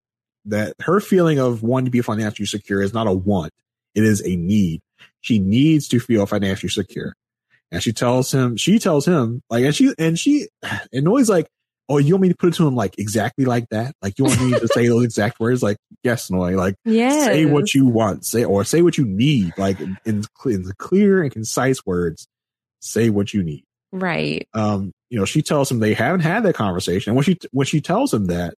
[0.44, 3.52] that her feeling of wanting to be financially secure is not a want;
[3.94, 4.80] it is a need.
[5.22, 7.14] She needs to feel financially secure,
[7.72, 8.56] and she tells him.
[8.56, 10.48] She tells him like, and she and she
[10.92, 11.46] and Noi's like,
[11.88, 13.94] "Oh, you want me to put it to him like exactly like that?
[14.02, 15.62] Like you want me to say those exact words?
[15.62, 16.54] Like, yes, Noi.
[16.56, 17.24] Like, Yes.
[17.24, 19.52] say what you want, say or say what you need.
[19.56, 22.26] Like in in, in clear and concise words,
[22.80, 24.46] say what you need." Right.
[24.52, 27.10] um, you know, she tells him they haven't had that conversation.
[27.10, 28.54] And when she when she tells him that,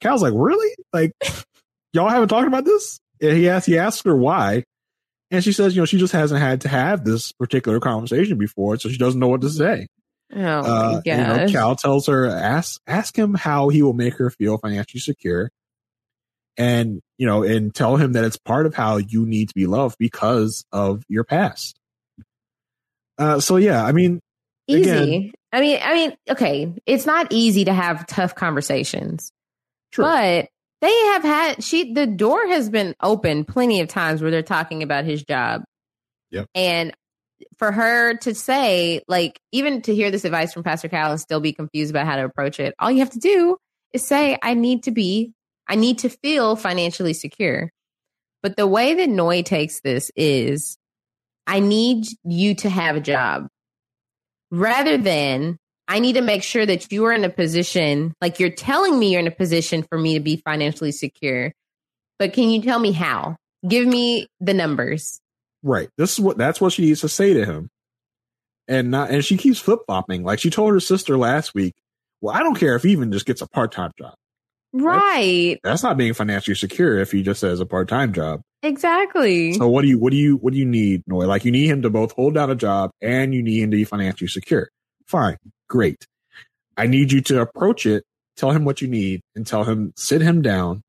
[0.00, 0.74] Cal's like, "Really?
[0.92, 1.12] Like,
[1.92, 4.64] y'all haven't talked about this?" And he asks he asks her why,
[5.30, 8.78] and she says, "You know, she just hasn't had to have this particular conversation before,
[8.78, 9.88] so she doesn't know what to say."
[10.34, 11.46] Oh Uh, you know.
[11.50, 15.50] Cal tells her, "Ask ask him how he will make her feel financially secure."
[16.56, 19.66] And you know, and tell him that it's part of how you need to be
[19.66, 21.78] loved because of your past.
[23.18, 24.20] Uh, so yeah, I mean,
[24.66, 24.90] easy.
[24.90, 29.30] again- I mean, I mean, okay, it's not easy to have tough conversations,
[29.92, 30.04] True.
[30.04, 30.48] but
[30.80, 34.82] they have had she the door has been open plenty of times where they're talking
[34.82, 35.62] about his job.
[36.30, 36.46] Yep.
[36.54, 36.94] And
[37.58, 41.40] for her to say, like, even to hear this advice from Pastor Cal and still
[41.40, 43.56] be confused about how to approach it, all you have to do
[43.92, 45.32] is say, I need to be,
[45.68, 47.70] I need to feel financially secure.
[48.42, 50.76] But the way that Noi takes this is,
[51.46, 53.48] I need you to have a job
[54.50, 58.50] rather than I need to make sure that you are in a position, like you're
[58.50, 61.52] telling me you're in a position for me to be financially secure.
[62.18, 63.36] But can you tell me how?
[63.66, 65.20] Give me the numbers.
[65.62, 65.88] Right.
[65.96, 67.68] This is what that's what she needs to say to him.
[68.68, 70.24] And not and she keeps flip flopping.
[70.24, 71.74] Like she told her sister last week,
[72.20, 74.14] Well, I don't care if he even just gets a part time job.
[74.72, 75.58] Right.
[75.62, 78.40] That's not being financially secure if he just has a part time job.
[78.62, 79.52] Exactly.
[79.54, 81.26] So what do you what do you what do you need, Noi?
[81.26, 83.76] Like you need him to both hold down a job and you need him to
[83.76, 84.68] be financially secure.
[85.06, 85.36] Fine.
[85.68, 86.06] Great.
[86.76, 88.04] I need you to approach it,
[88.36, 90.82] tell him what you need, and tell him sit him down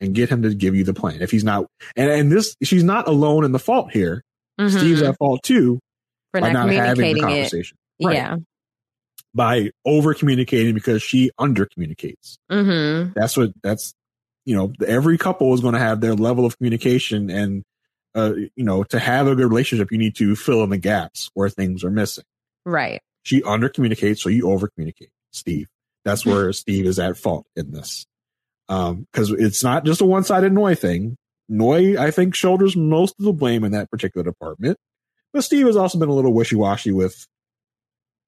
[0.00, 1.20] and get him to give you the plan.
[1.20, 1.66] If he's not
[1.96, 4.22] and, and this she's not alone in the fault here.
[4.58, 4.76] Mhm.
[4.76, 5.78] Steve's at fault too
[6.32, 7.76] for by not, not having the communicating conversation.
[8.02, 8.14] Right.
[8.16, 8.36] Yeah.
[9.34, 12.38] By over communicating because she under communicates.
[12.50, 13.12] Mm-hmm.
[13.14, 13.94] That's what that's
[14.44, 17.62] you know, every couple is going to have their level of communication and
[18.14, 21.30] uh, you know, to have a good relationship, you need to fill in the gaps
[21.34, 22.24] where things are missing.
[22.64, 23.00] Right.
[23.22, 25.68] She under communicates, so you over communicate, Steve.
[26.04, 28.06] That's where Steve is at fault in this.
[28.68, 31.16] Um, cause it's not just a one sided Noi thing.
[31.48, 34.76] Noi, I think, shoulders most of the blame in that particular department.
[35.32, 37.26] But Steve has also been a little wishy washy with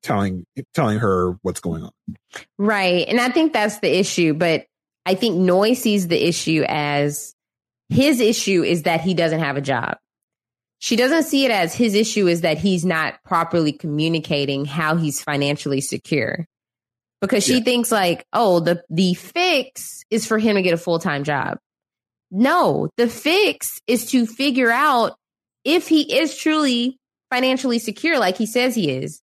[0.02, 1.90] telling telling her what's going on.
[2.58, 3.06] Right.
[3.08, 4.34] And I think that's the issue.
[4.34, 4.66] But
[5.06, 7.34] I think Noy sees the issue as
[7.88, 9.98] his issue is that he doesn't have a job.
[10.78, 15.22] She doesn't see it as his issue is that he's not properly communicating how he's
[15.22, 16.46] financially secure.
[17.20, 17.64] Because she Yeah.
[17.64, 21.59] thinks like, oh, the the fix is for him to get a full-time job.
[22.30, 25.16] No, the fix is to figure out
[25.64, 26.97] if he is truly
[27.30, 29.20] financially secure, like he says he is,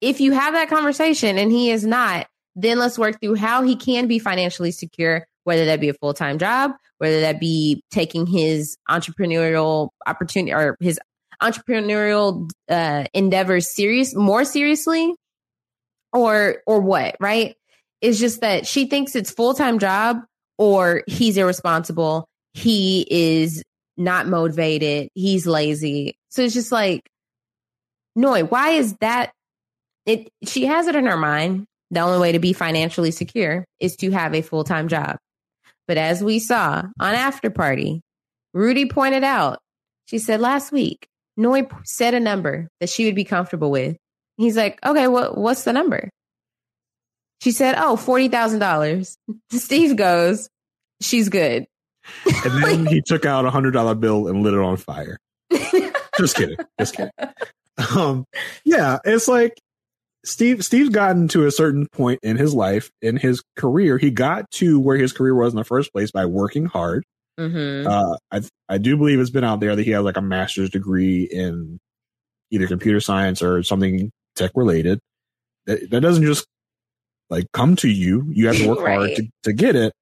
[0.00, 3.76] if you have that conversation and he is not, then let's work through how he
[3.76, 8.26] can be financially secure, whether that be a full time job, whether that be taking
[8.26, 11.00] his entrepreneurial opportunity or his
[11.42, 15.14] entrepreneurial uh, endeavors serious more seriously,
[16.12, 17.56] or or what, right?
[18.00, 20.18] It's just that she thinks it's full time job,
[20.58, 23.62] or he's irresponsible, he is
[23.96, 26.16] not motivated, he's lazy.
[26.30, 27.08] So it's just like,
[28.16, 29.32] Noi, why is that?
[30.06, 31.66] It she has it in her mind.
[31.90, 35.16] The only way to be financially secure is to have a full time job.
[35.86, 38.00] But as we saw on After Party,
[38.54, 39.58] Rudy pointed out,
[40.06, 43.96] she said last week, Noi said a number that she would be comfortable with.
[44.40, 46.08] He's like, okay, what, what's the number?
[47.42, 49.14] She said, oh, $40,000.
[49.50, 50.48] Steve goes,
[51.02, 51.66] she's good.
[52.24, 55.18] And then he took out a hundred dollar bill and lit it on fire.
[56.18, 56.56] Just kidding.
[56.78, 57.10] Just kidding.
[57.94, 58.24] Um,
[58.64, 59.60] yeah, it's like
[60.24, 63.98] Steve Steve's gotten to a certain point in his life, in his career.
[63.98, 67.04] He got to where his career was in the first place by working hard.
[67.38, 67.86] Mm-hmm.
[67.86, 68.40] Uh, I
[68.70, 71.78] I do believe it's been out there that he has like a master's degree in
[72.50, 74.10] either computer science or something
[74.40, 74.98] tech related.
[75.66, 76.46] That, that doesn't just
[77.28, 78.24] like come to you.
[78.28, 79.92] You have to work hard to, to get it.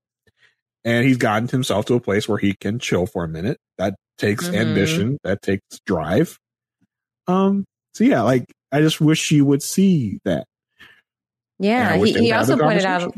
[0.84, 3.58] And he's gotten himself to a place where he can chill for a minute.
[3.76, 4.54] That takes Mhm.
[4.54, 5.18] ambition.
[5.24, 6.38] That takes drive.
[7.26, 7.64] Um.
[7.94, 10.46] So yeah, like I just wish she would see that.
[11.58, 13.12] Yeah, And I wish he, he also pointed out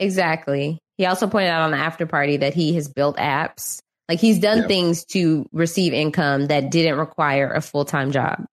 [0.00, 0.78] exactly.
[0.96, 3.78] He also pointed out on the after party that he has built apps.
[4.08, 8.44] Like he's done things to receive income that didn't require a full time job.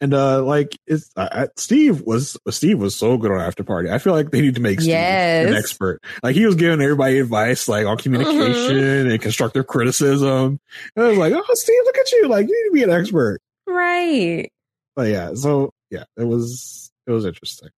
[0.00, 3.90] And uh, like it's I, Steve was Steve was so good on after party.
[3.90, 6.00] I feel like they need to make Steve an expert.
[6.22, 9.10] Like he was giving everybody advice like on communication Mm-hmm.
[9.10, 10.60] and constructive criticism.
[10.96, 12.28] And I was like, oh, Steve, look at you!
[12.28, 13.40] Like you need to be an expert.
[13.66, 14.50] Right.
[14.94, 17.70] But yeah, so yeah, it was it was interesting.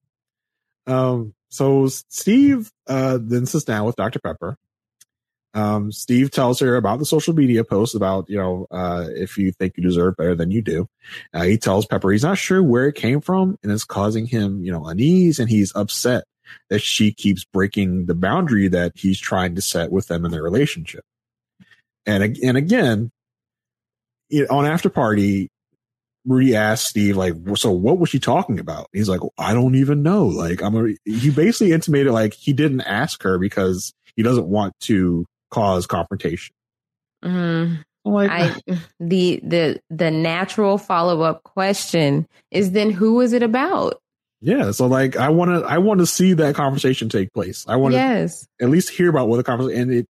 [0.87, 4.19] Um, so Steve uh then sits down with Dr.
[4.19, 4.57] Pepper.
[5.53, 9.51] Um, Steve tells her about the social media post about, you know, uh, if you
[9.53, 10.89] think you deserve better than you do.
[11.35, 14.63] Uh, he tells Pepper he's not sure where it came from and it's causing him,
[14.63, 16.25] you know, unease and he's upset
[16.69, 20.43] that she keeps breaking the boundary that he's trying to set with them in their
[20.43, 21.05] relationship.
[22.07, 23.11] And, and again,
[24.51, 25.51] on after party,
[26.27, 28.89] Rudy asked Steve, like, so what was she talking about?
[28.93, 30.27] He's like, I don't even know.
[30.27, 34.79] Like, I'm a, he basically intimated like he didn't ask her because he doesn't want
[34.81, 36.55] to cause confrontation.
[37.25, 38.57] Mm, like, I
[38.99, 44.01] the the the natural follow up question is then who was it about?
[44.41, 44.71] yeah.
[44.71, 47.67] So like, I want to, I want to see that conversation take place.
[47.69, 48.47] I want to Yes.
[48.61, 50.09] at least hear about what the conversation, and it,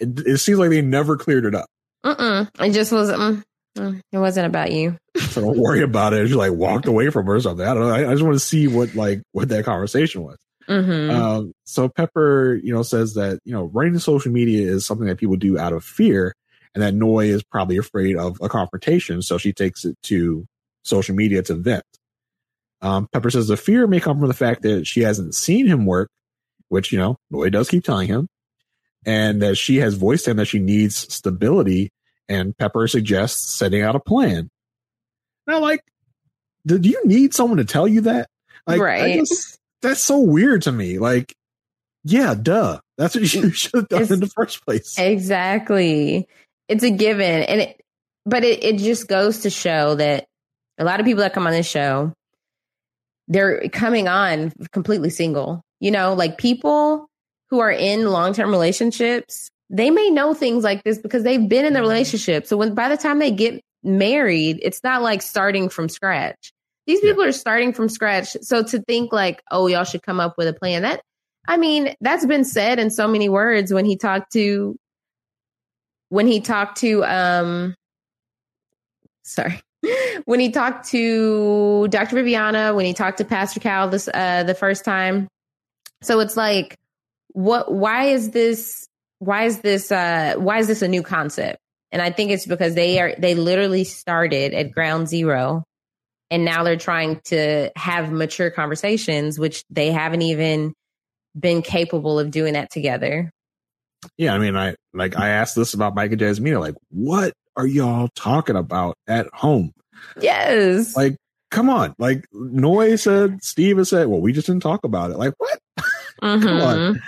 [0.00, 1.66] it, it seems like they never cleared it up.
[2.04, 2.48] Mm-mm.
[2.60, 3.10] It just was.
[3.10, 3.42] Mm,
[3.76, 4.96] mm, it wasn't about you.
[5.28, 6.28] So don't worry about it.
[6.28, 7.66] She like walked away from her or something.
[7.66, 7.90] I don't know.
[7.94, 10.38] I, I just want to see what like, what that conversation was.
[10.68, 14.84] Hmm Um, so Pepper, you know, says that, you know, running to social media is
[14.86, 16.34] something that people do out of fear
[16.74, 19.22] and that Noi is probably afraid of a confrontation.
[19.22, 20.46] So she takes it to
[20.82, 21.84] social media to vent.
[22.80, 25.86] Um, Pepper says the fear may come from the fact that she hasn't seen him
[25.86, 26.10] work,
[26.68, 28.28] which, you know, Noi does keep telling him,
[29.04, 31.90] and that she has voiced him that she needs stability.
[32.28, 34.50] And Pepper suggests setting out a plan.
[35.46, 35.80] Now, like,
[36.66, 38.28] do you need someone to tell you that?
[38.66, 39.18] Like, I Right.
[39.20, 40.98] just- that's so weird to me.
[40.98, 41.34] Like,
[42.04, 42.80] yeah, duh.
[42.96, 44.98] That's what you should have done It's- in the first place.
[44.98, 46.26] Exactly.
[46.68, 47.42] It's a given.
[47.42, 47.80] And it,
[48.26, 50.26] but it, it just goes to show that
[50.78, 52.12] a lot of people that come on this show,
[53.26, 55.62] they're coming on completely single.
[55.80, 57.06] You know, like people
[57.50, 61.64] who are in long term relationships, they may know things like this because they've been
[61.64, 61.88] in the mm-hmm.
[61.88, 62.46] relationship.
[62.46, 66.52] So when by the time they get married, it's not like starting from scratch.
[66.88, 67.10] These Yeah.
[67.10, 68.34] people are starting from scratch.
[68.40, 71.02] So to think like, oh, y'all should come up with a plan, that
[71.46, 74.76] I mean, that's been said in so many words when he talked to
[76.08, 77.74] when he talked to um
[79.22, 79.60] sorry.
[80.24, 82.16] When he talked to Dr.
[82.16, 85.28] Viviana, when he talked to Pastor Cal this uh the first time.
[86.02, 86.74] So it's like
[87.28, 88.86] what why is this
[89.20, 91.58] why is this uh why is this a new concept?
[91.92, 95.64] And I think it's because they are they literally started at ground zero
[96.30, 100.74] and now they're trying to have mature conversations which they haven't even
[101.38, 103.30] been capable of doing that together.
[104.16, 106.60] Yeah, I mean, I like I asked this about Mike and Jasmine.
[106.60, 109.72] Like, what are y'all talking about at home?
[110.20, 110.96] Yes.
[110.96, 111.16] Like,
[111.50, 111.94] come on.
[111.98, 115.18] Like, Noi said, Steve has said, well, we just didn't talk about it.
[115.18, 115.58] Like, what?
[116.22, 116.42] Mhm.
[116.42, 117.02] Come on.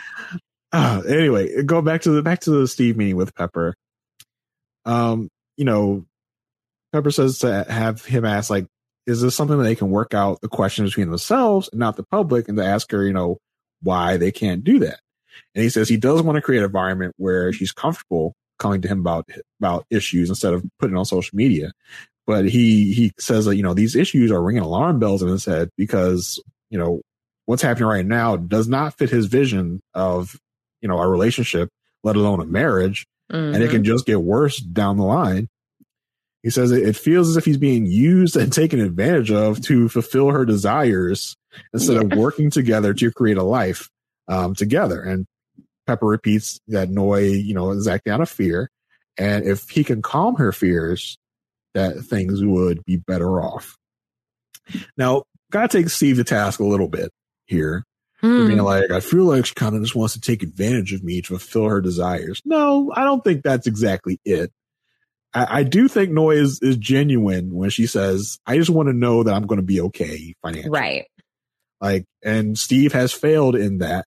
[0.73, 3.75] Ah, anyway, go back to the back to the Steve meeting with Pepper.
[4.85, 6.05] Um, you know,
[6.93, 8.67] Pepper says to have him ask, like,
[9.11, 12.03] is this something that they can work out the question between themselves and not the
[12.05, 13.39] public, and to ask her, you know,
[13.83, 15.01] why they can't do that.
[15.55, 18.89] And he says he does want to create an environment where she's comfortable coming to
[18.89, 19.29] him about
[19.61, 21.73] about issues instead of putting on social media.
[22.27, 25.45] But he he says that you know these issues are ringing alarm bells in his
[25.45, 27.01] head because you know
[27.47, 30.37] what's happening right now does not fit his vision of
[30.81, 31.71] you know a relationship,
[32.05, 33.55] let alone a marriage, Mm-hmm.
[33.55, 35.49] and it can just get worse down the line.
[36.43, 39.89] He says it, it feels as if he's being used and taken advantage of to
[39.89, 41.37] fulfill her desires
[41.73, 43.91] instead of working together to create a life
[44.29, 45.03] um, together.
[45.03, 45.27] And
[45.87, 48.71] Pepper repeats that Noi, you know, is acting out of fear.
[49.19, 51.19] And if he can calm her fears,
[51.75, 53.77] that things would be better off.
[54.97, 57.11] Now, gotta take Steve to task a little bit
[57.47, 57.85] here.
[58.23, 58.49] Mm.
[58.49, 61.23] being like, I feel like she kind of just wants to take advantage of me
[61.23, 62.43] to fulfill her desires.
[62.45, 64.53] No, I don't think that's exactly it.
[65.33, 68.93] I, I do think Noi is, is genuine when she says, I just want to
[68.93, 70.71] know that I'm going to be okay financially.
[70.71, 71.07] right.
[71.81, 74.07] Like, and Steve has failed in that,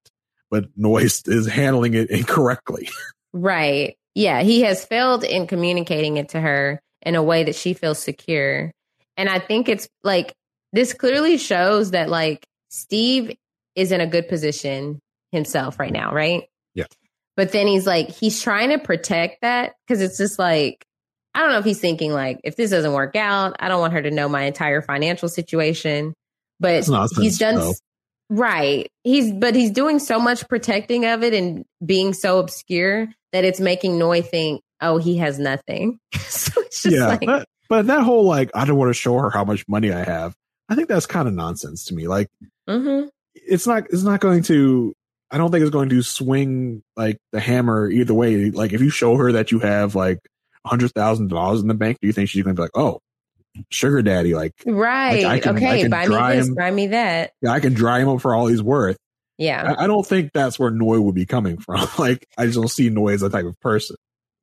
[0.51, 2.89] but Noi's is handling it incorrectly.
[3.35, 3.97] Right.
[4.13, 4.43] Yeah.
[4.43, 8.71] He has failed in communicating it to her in a way that she feels secure.
[9.17, 10.35] And I think it's like
[10.71, 13.35] this clearly shows that like Steve
[13.75, 14.99] is in a good position
[15.31, 16.43] himself right now, right?
[16.75, 16.85] Yeah.
[17.35, 20.85] But then he's like, he's trying to protect that because it's just like,
[21.35, 23.93] I don't know if he's thinking like, if this doesn't work out, I don't want
[23.93, 26.13] her to know my entire financial situation.
[26.59, 27.81] But nonsense, he's done s-
[28.29, 28.87] right.
[29.03, 33.59] He's but he's doing so much protecting of it and being so obscure that it's
[33.59, 35.99] making Noi think, oh, he has nothing.
[36.19, 37.07] so it's just yeah.
[37.07, 39.91] like, but, but that whole, like, I don't want to show her how much money
[39.91, 40.35] I have.
[40.69, 42.07] I think that's kind of nonsense to me.
[42.07, 42.29] Like,
[42.69, 43.09] mhm.
[43.33, 44.93] it's not, it's not going to,
[45.31, 48.51] I don't think it's going to swing like the hammer either way.
[48.51, 50.19] Like, if you show her that you have like
[50.65, 52.99] hundred thousand dollars in the bank, do you think she's going to be like, oh,
[53.69, 55.25] sugar daddy, like, right.
[55.25, 56.55] I can- okay, buy me this, him.
[56.55, 57.31] buy me that.
[57.41, 58.97] yeah, I can dry him up for all he's worth.
[59.37, 59.75] Yeah.
[59.77, 61.87] I, I don't think that's where Noi would be coming from.
[61.99, 63.95] like, I just don't see Noi as that type of person.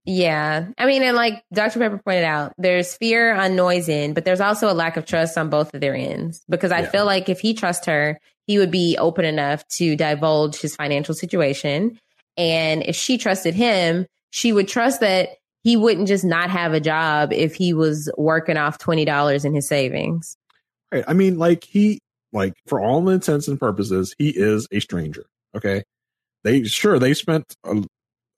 [0.04, 0.66] Yeah.
[0.78, 1.78] I mean, and like Dr.
[1.78, 5.36] Pepper pointed out, there's fear on Noi's end, but there's also a lack of trust
[5.38, 6.42] on both of their ends.
[6.48, 6.90] Because I Yeah.
[6.90, 11.14] feel like if he trusts her, he would be open enough to divulge his financial
[11.14, 11.98] situation.
[12.36, 15.30] And if she trusted him, she would trust that
[15.62, 19.68] he wouldn't just not have a job if he was working off $20 in his
[19.68, 20.36] savings.
[20.92, 21.04] Right.
[21.06, 22.00] I mean, like he,
[22.32, 25.26] like for all intents and purposes, he is a stranger.
[25.56, 25.82] Okay.
[26.44, 27.82] They sure they spent a,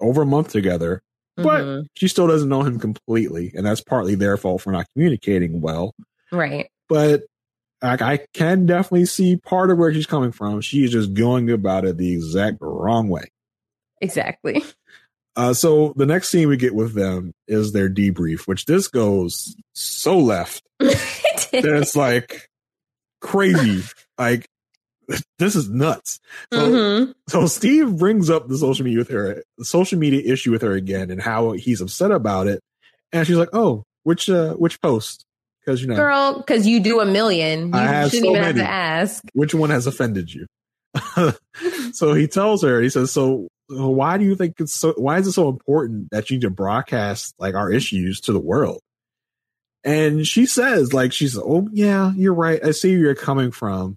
[0.00, 1.02] over a month together,
[1.36, 1.86] but Mhm.
[1.94, 5.94] she still doesn't know him completely, and that's partly their fault for not communicating well.
[6.32, 6.68] Right.
[6.88, 7.22] But
[7.82, 10.60] like, I can definitely see part of where she's coming from.
[10.60, 13.24] She is just going about it the exact wrong way.
[14.00, 14.64] Exactly.
[15.34, 19.56] Uh, so the next scene we get with them is their debrief, which this goes
[19.74, 20.98] so left that
[21.52, 22.48] it's like
[23.20, 23.82] crazy.
[24.18, 24.46] Like
[25.38, 26.20] this is nuts.
[26.52, 27.14] So, Mhm.
[27.28, 30.72] so Steve brings up the social media with her, the social media issue with her
[30.72, 32.60] again, and how he's upset about it.
[33.12, 35.24] And she's like, "Oh, which uh, which post?
[35.64, 37.68] Because you know, Girl, because you do a million.
[37.68, 38.66] You I have shouldn't so even have many.
[38.66, 39.22] to ask.
[39.32, 40.46] which one has offended you?"
[41.92, 44.92] so he tells her, he says, "So why do you think it's so?
[44.96, 48.40] Why is it so important that you need to broadcast like our issues to the
[48.40, 48.80] world?"
[49.84, 52.64] And she says, like, she's, "Oh yeah, you're right.
[52.64, 53.96] I see where you're coming from."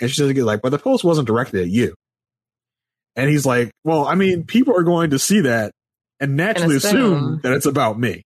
[0.00, 1.94] And she says, "Like, but the post wasn't directed at you."
[3.16, 5.72] And he's like, "Well, I mean, people are going to see that
[6.20, 6.94] and naturally assume.
[6.94, 7.40] assume.
[7.42, 8.22] that it's about me."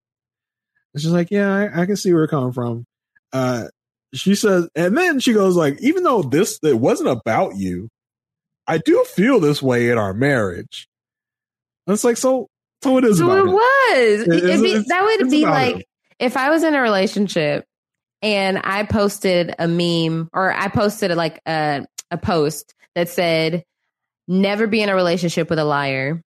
[0.94, 2.86] And she's like, "Yeah, I, I can see where you're coming from."
[3.32, 3.68] Uh,
[4.14, 7.90] she says, and then she goes like, "Even though this it wasn't about you,
[8.68, 10.88] I do feel this way in our marriage."
[11.90, 12.48] And it's like, so,
[12.84, 14.28] so it is So about it was.
[14.28, 15.82] It- be- it's- that would be like him.
[16.20, 17.66] if I was in a relationship
[18.22, 23.64] and I posted a meme or I posted like a a post that said
[24.28, 26.22] never be in a relationship with a liar.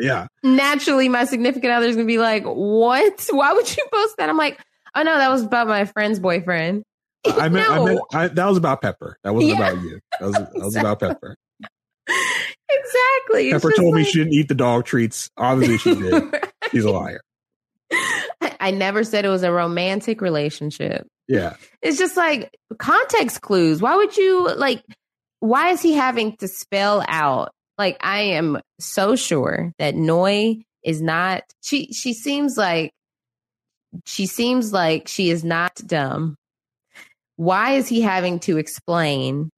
[0.00, 3.26] Yeah, Naturally my significant other is going to be like, "What?
[3.30, 4.58] Why would you post that?" I'm like,
[4.96, 6.82] "Oh no, that was about my friend's boyfriend."
[7.26, 7.84] I meant, I No.
[7.84, 9.16] meant I, that was about Pepper.
[9.22, 9.68] That wasn't Yeah.
[9.70, 10.00] about you.
[10.18, 11.36] That was, that was about Pepper.
[12.78, 13.52] Exactly.
[13.52, 15.30] Pepper told me she didn't eat the dog treats.
[15.36, 16.24] Obviously, she did.
[16.70, 17.20] She's a liar.
[17.92, 21.06] I- I never said it was a romantic relationship.
[21.28, 23.80] Yeah, It's just like context clues.
[23.80, 24.82] Why would you like
[25.40, 27.50] why is he having to spell out?
[27.78, 32.92] Like I am so sure that Noi is not she she seems like
[34.06, 36.36] she seems like she is not dumb.
[37.36, 39.50] Why is he having to explain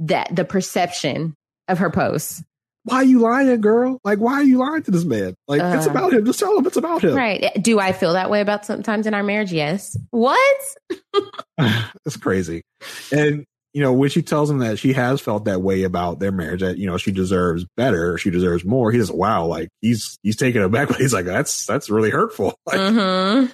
[0.00, 1.34] that the perception
[1.68, 2.42] of her posts?
[2.84, 3.98] Why are you lying, girl?
[4.04, 5.34] Like, why are you lying to this man?
[5.48, 5.90] Like, it's Uh.
[5.90, 6.24] about him.
[6.26, 7.14] Just tell him it's about him.
[7.14, 7.50] Right.
[7.60, 9.52] Do I feel that way about sometimes in our marriage?
[9.52, 9.96] Yes.
[10.10, 10.60] What?
[12.06, 12.62] it's crazy.
[13.10, 16.30] And, you know, when she tells him that she has felt that way about their
[16.30, 20.18] marriage, that, you know, she deserves better, she deserves more, he says, wow, like he's,
[20.22, 20.88] he's taking taken back.
[20.88, 22.54] but he's like, that's, that's really hurtful.
[22.66, 23.46] Like, hmm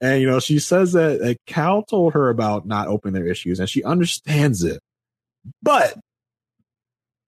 [0.00, 3.58] and, you know, she says that like, Cal told her about not opening their issues
[3.58, 4.78] and she understands it.
[5.62, 5.96] But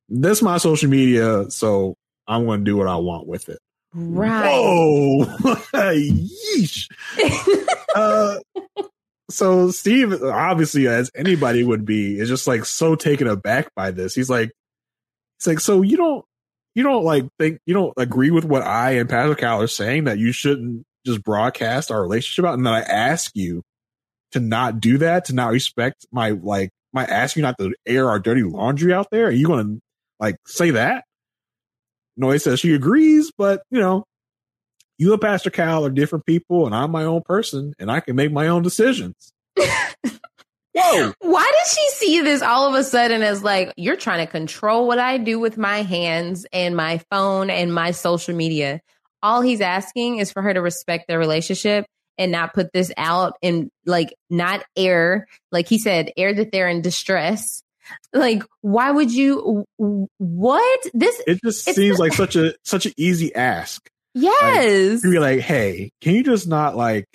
[0.09, 1.95] this is my social media, so
[2.27, 3.59] I'm going to do what I want with it.
[3.95, 4.51] Right.
[4.51, 5.25] Whoa.
[5.75, 6.89] Yeesh.
[7.95, 8.39] uh,
[9.31, 14.15] so Steve, obviously, as anybody would be, is just like so taken aback by this.
[14.15, 14.51] He's like,
[15.39, 16.25] it's like, so you don't,
[16.75, 20.05] you don't like think, you don't agree with what I and Pastor Cal are saying
[20.05, 22.55] that you shouldn't just broadcast our relationship out.
[22.55, 23.63] And then I ask you
[24.33, 28.09] to not do that, to not respect my, like, my ask you not to air
[28.09, 29.27] our dirty laundry out there.
[29.27, 29.81] Are you going to
[30.21, 31.05] like say that?
[32.17, 34.05] Noi says she agrees, but you know,
[34.99, 38.17] you and Pastor Cal are different people, and I'm my own person, and I can
[38.17, 39.33] make my own decisions.
[40.75, 41.13] Whoa!
[41.21, 44.87] Why did she see this all of a sudden as like, you're trying to control
[44.87, 48.81] what I do with my hands and my phone and my social media?
[49.23, 51.87] All he's asking is for her to respect their relationship
[52.17, 56.69] and not put this out and like not air, like he said, air that they're
[56.69, 57.63] in distress.
[58.13, 59.65] Like, why would you?
[59.77, 61.21] What this?
[61.27, 63.89] It just seems like such a such an easy ask.
[64.15, 67.07] Yes, To be like, hey, can you just not like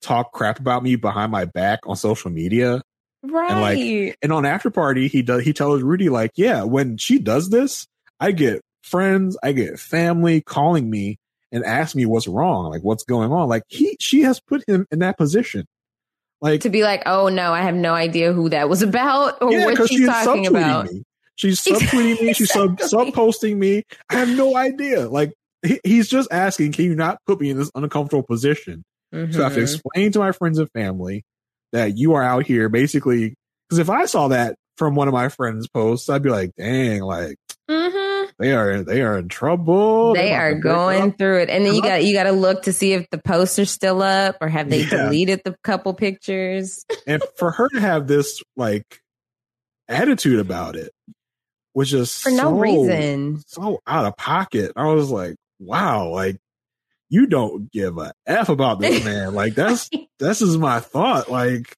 [0.00, 2.82] talk crap about me behind my back on social media?
[3.22, 3.50] right.
[3.50, 7.18] And like, And on after party, he does he tells Rudy like, yeah, when she
[7.18, 7.86] does this,
[8.20, 11.18] I get friends, I get family calling me
[11.52, 13.48] and ask me what's wrong, like what's going on.
[13.48, 15.66] Like he she has put him in that position.
[16.40, 19.52] Like to be like, oh no, I have no idea who that was about or
[19.52, 20.86] yeah, what she's she's talking about.
[20.92, 21.02] me.
[21.36, 22.32] She's subtweeting me.
[22.34, 23.82] She's sub subposting me.
[24.10, 25.08] I have no idea.
[25.08, 25.32] Like
[25.64, 28.84] he, he's just asking, can you not put me in this uncomfortable position?
[29.12, 29.62] So I have to Mhm.
[29.62, 31.24] explain to my friends and family
[31.72, 33.34] that you are out here basically.
[33.68, 37.00] Because if I saw that from one of my friends' posts, I'd be like, dang,
[37.02, 37.36] like
[37.70, 38.30] Mhm.
[38.38, 40.14] they are they are in trouble.
[40.14, 42.24] They They're are about to break going through it, and then you got you got
[42.24, 44.90] to look to see if the posts are still up or have they Yeah.
[45.04, 46.84] deleted the couple pictures.
[47.06, 49.00] and for her to have this like
[49.88, 50.92] attitude about it
[51.74, 53.42] was just For no so- reason.
[53.46, 54.72] so out of pocket.
[54.76, 56.36] I was like, wow, like
[57.08, 59.34] you don't give a f about this man.
[59.34, 61.30] like that's this is my thought.
[61.30, 61.74] Like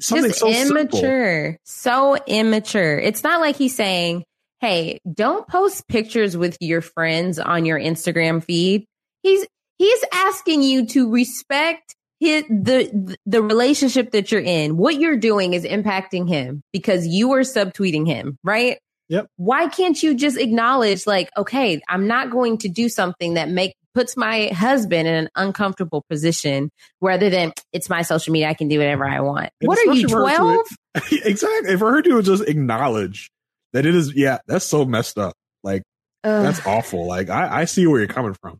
[0.00, 0.76] something Just so simple.
[1.00, 2.98] immature, so immature.
[2.98, 4.24] It's not like he's saying,
[4.60, 8.84] "Hey, don't post pictures with your friends on your Instagram feed."
[9.22, 9.46] He's
[9.78, 14.76] he's asking you to respect his, the the relationship that you're in.
[14.76, 18.78] What you're doing is impacting him because you are subtweeting him, right?
[19.08, 19.26] Yep.
[19.36, 23.74] Why can't you just acknowledge, like, okay, I'm not going to do something that make
[23.94, 26.70] puts my husband in an uncomfortable position,
[27.00, 29.50] rather than it's my social media, I can do whatever I want.
[29.60, 30.66] And what are you, especially for her to- twelve?
[31.24, 31.76] exactly.
[31.76, 33.30] For her to just acknowledge
[33.72, 35.34] that it is, yeah, that's so messed up.
[35.62, 35.82] Like
[36.22, 37.06] that's awful.
[37.06, 38.58] Like I, I see where you're coming from.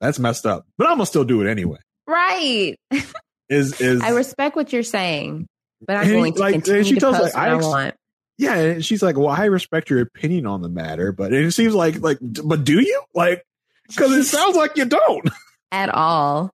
[0.00, 0.64] That's messed up.
[0.76, 1.78] But I'm gonna still do it anyway.
[2.06, 2.76] right.
[3.50, 5.46] Is is I respect what you're saying,
[5.86, 7.56] but I'm going to like- and continue she to tells, post like, what I I,
[7.84, 7.94] want.
[8.36, 11.74] yeah, and she's like, "Well, I respect your opinion on the matter, but it seems
[11.74, 13.42] like like, but do you like?
[13.88, 15.30] Because it sounds like you don't."
[15.72, 16.50] At all.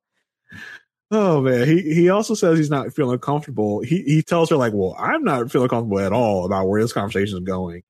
[1.11, 3.81] Oh man, he he also says he's not feeling comfortable.
[3.81, 6.93] He he tells her like, "Well, I'm not feeling comfortable at all about where this
[6.93, 7.83] conversation is going,"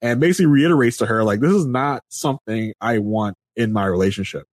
[0.00, 4.46] and basically reiterates to her like, "This is not something I want in my relationship.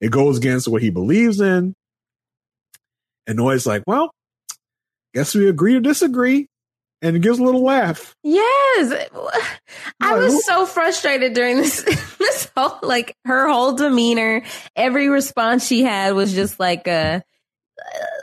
[0.00, 1.74] It goes against what he believes in."
[3.26, 4.12] And Noi's like, "Well,
[5.12, 6.46] guess we agree to disagree,"
[7.02, 8.14] and gives a little laugh.
[8.22, 9.08] Yes.
[10.00, 11.82] I was so frustrated during this
[12.18, 14.42] this whole like her whole demeanor.
[14.74, 17.20] Every response she had was just like uh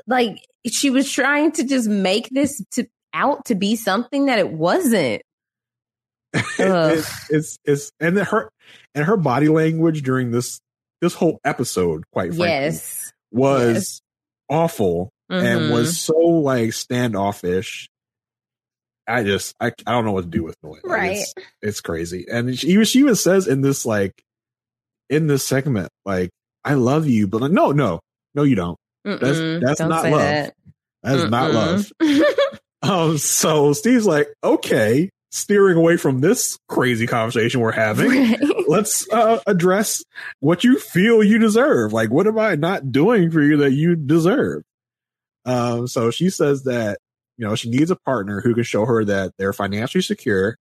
[0.07, 4.51] like she was trying to just make this to out to be something that it
[4.51, 5.21] wasn't.
[6.57, 8.49] It's, it's it's and her
[8.95, 10.59] and her body language during this
[11.01, 13.11] this whole episode, quite frankly, Yes.
[13.31, 14.01] was Yes.
[14.49, 15.71] awful and Mhm.
[15.71, 17.89] was so like standoffish.
[19.07, 20.75] I just I, I don't know what to do with Noi.
[20.83, 21.11] Like, Right.
[21.17, 22.27] It's, it's crazy.
[22.31, 24.13] And she even she even says in this like
[25.09, 26.29] in this segment, like,
[26.63, 27.99] I love you, but like, no, no,
[28.35, 28.77] no, you don't.
[29.03, 29.61] That's Mm-mm.
[29.61, 30.19] that's Don't not love.
[30.19, 30.53] that.
[31.03, 31.91] That's not love.
[32.83, 38.35] Um, so Steve's like, okay, steering away from this crazy conversation we're having.
[38.67, 40.03] Let's uh, address
[40.39, 41.93] what you feel you deserve.
[41.93, 44.63] Like, what am I not doing for you that you deserve?
[45.45, 46.97] Um, so she says that,
[47.37, 50.55] you know, she needs a partner who can show her that they're financially secure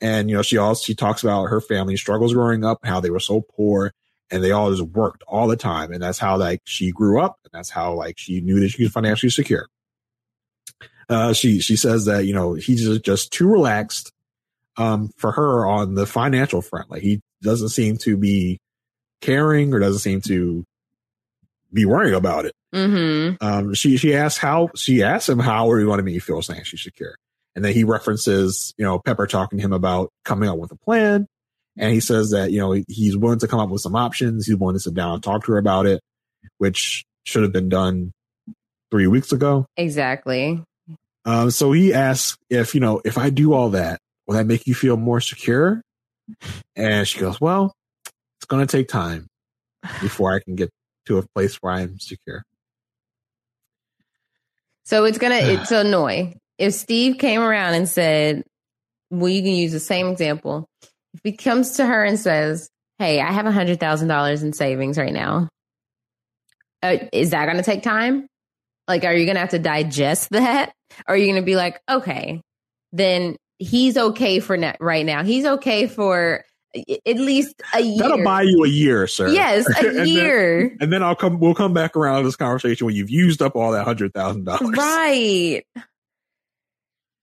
[0.00, 3.10] And, you know, she also, she talks about her family struggles growing up, how they
[3.10, 3.92] were so poor
[4.30, 5.92] and they all just worked all the time.
[5.92, 8.82] And that's how like she grew up and that's how like she knew that she
[8.82, 9.66] was financially secure.
[11.08, 14.12] Uh, she, she says that, you know, he's just, just too relaxed,
[14.76, 16.90] um, for her on the financial front.
[16.90, 18.58] Like he doesn't seem to be
[19.22, 20.64] caring or doesn't seem to
[21.72, 22.52] be worrying about it.
[22.74, 23.42] Mm-hmm.
[23.44, 26.20] Um, she, she asked how, she asks him how are you going to make to
[26.20, 27.14] feel financially secure.
[27.56, 30.76] And then he references, you know, Pepper talking to him about coming up with a
[30.76, 31.26] plan.
[31.78, 34.46] And he says that, you know, he's willing to come up with some options.
[34.46, 36.00] He's willing to sit down and talk to her about it,
[36.58, 38.12] which should have been done
[38.90, 39.66] three weeks ago.
[39.76, 40.62] Exactly.
[41.24, 44.66] Um, so he asks if, you know, if I do all that, will that make
[44.66, 45.82] you feel more secure?
[46.74, 47.72] And she goes, well,
[48.38, 49.28] it's going to take time
[50.00, 50.70] before I can get
[51.06, 52.42] to a place where I'm secure.
[54.84, 56.34] So it's gonna it's annoy.
[56.56, 58.42] If Steve came around and said,
[59.10, 60.66] well, you can use the same example.
[61.14, 62.68] If he comes to her and says,
[62.98, 65.48] Hey, I have a hundred thousand dollars in savings right now.
[66.82, 68.26] Uh, is that gonna take time?
[68.86, 70.72] Like, are you gonna have to digest that?
[71.06, 72.40] Or are you gonna be like, okay,
[72.92, 75.22] then he's okay for net right now.
[75.24, 76.44] He's okay for
[76.74, 77.98] at least a year.
[78.02, 79.28] That'll buy you a year, sir.
[79.28, 80.76] Yes, a And then- year.
[80.80, 81.40] and then I'll come.
[81.40, 84.44] We'll come back around to this conversation when you've used up all that hundred thousand
[84.44, 84.76] dollars.
[84.76, 85.62] Right.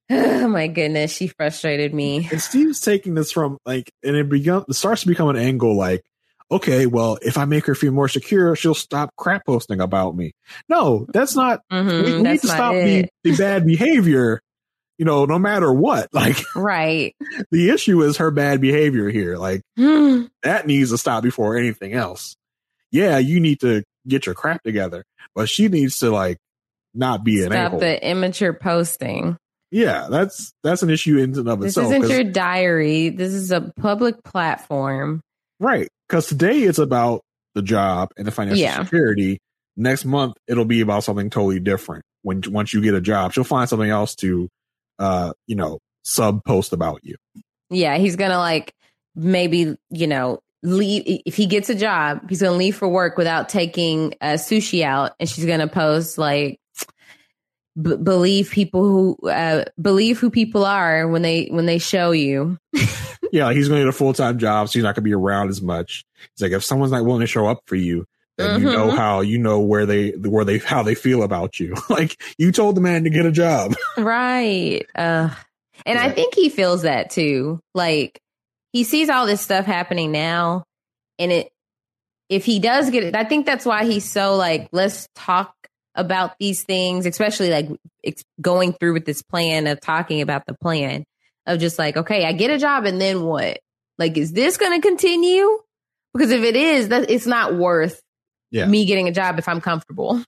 [0.46, 2.28] Oh my goodness, she frustrated me.
[2.32, 5.76] And Steve's taking this from like, and it become it starts to become an angle
[5.76, 6.04] like,
[6.52, 10.34] okay, well, if I make her feel more secure, she'll stop crap posting about me.
[10.70, 11.62] No, that's not.
[11.72, 14.42] Mhm, we, we need to stop the, the bad behavior.
[15.00, 16.10] You know, no matter what.
[16.14, 17.16] Like Right.
[17.52, 19.38] the issue is her bad behavior here.
[19.38, 20.26] Like Hmm.
[20.44, 22.36] that needs to stop before anything else.
[22.92, 25.04] Yeah, you need to get your crap together,
[25.34, 26.38] but she needs to like
[26.94, 29.36] not be an Stop the immature posting.
[29.72, 31.88] Yeah, that's that's an issue in and of This itself.
[31.88, 33.10] isn't 'cause- your diary.
[33.10, 35.22] This is a public platform.
[35.60, 35.88] right?
[36.10, 37.22] Because today it's about
[37.56, 38.84] the job and the financial Yeah.
[38.84, 39.40] security.
[39.78, 42.04] Next month it'll be about something totally different.
[42.24, 44.50] When once you get a job, she'll find something else to,
[45.00, 47.16] uh, you know, sub post about you.
[47.70, 48.74] Yeah, he's gonna like
[49.16, 52.30] maybe you know leave if he gets a job.
[52.30, 56.58] He's gonna leave for work without taking uh, sushi out, and she's gonna post like.
[57.82, 62.58] B- believe people who uh, believe who people are when they when they show you
[63.32, 65.10] Yeah, like he's going to get a full time job, so he's not going to
[65.10, 66.06] be around as much.
[66.32, 68.06] It's like if someone's not willing to show up for you,
[68.38, 68.96] then you know Mhm.
[68.96, 71.76] how you know where they where they how they feel about you.
[71.90, 73.76] like you told the man to get a job.
[73.98, 74.86] Right.
[74.96, 75.30] Uh,
[75.86, 77.60] and I think he feels that too.
[77.74, 78.22] Like
[78.72, 80.64] he sees all this stuff happening now,
[81.20, 81.50] and it.
[82.28, 85.54] If he does get it, I think that's why he's so like, let's talk
[85.96, 87.70] about these things, especially like
[88.42, 91.04] going through with this plan of talking about the plan
[91.48, 93.60] of just like, okay, I get a job, and then what?
[93.98, 95.58] Like, is this going to continue?
[96.14, 98.00] Because if it is, that it's not worth
[98.52, 98.66] Yeah.
[98.66, 100.24] me getting a job if I'm comfortable.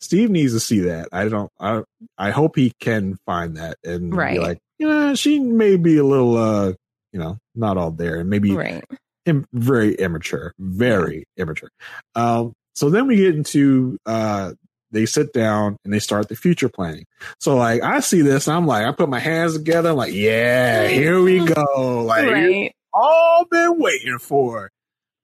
[0.00, 1.08] Steve needs to see that.
[1.12, 1.50] I don't.
[1.60, 1.82] I
[2.18, 4.34] I hope he can find that and Right.
[4.34, 6.72] be like, yeah, she may be a little, uh,
[7.12, 8.84] you know, not all there, and maybe Right.
[9.26, 11.70] im- very immature, very immature.
[12.16, 14.52] Um, so then we get into uh,
[14.92, 17.04] they sit down and they start the future planning.
[17.40, 20.12] So like I see this, and I'm like, I put my hands together, I'm like,
[20.12, 22.74] yeah, here we go, like Right.
[22.92, 24.70] all been waiting for.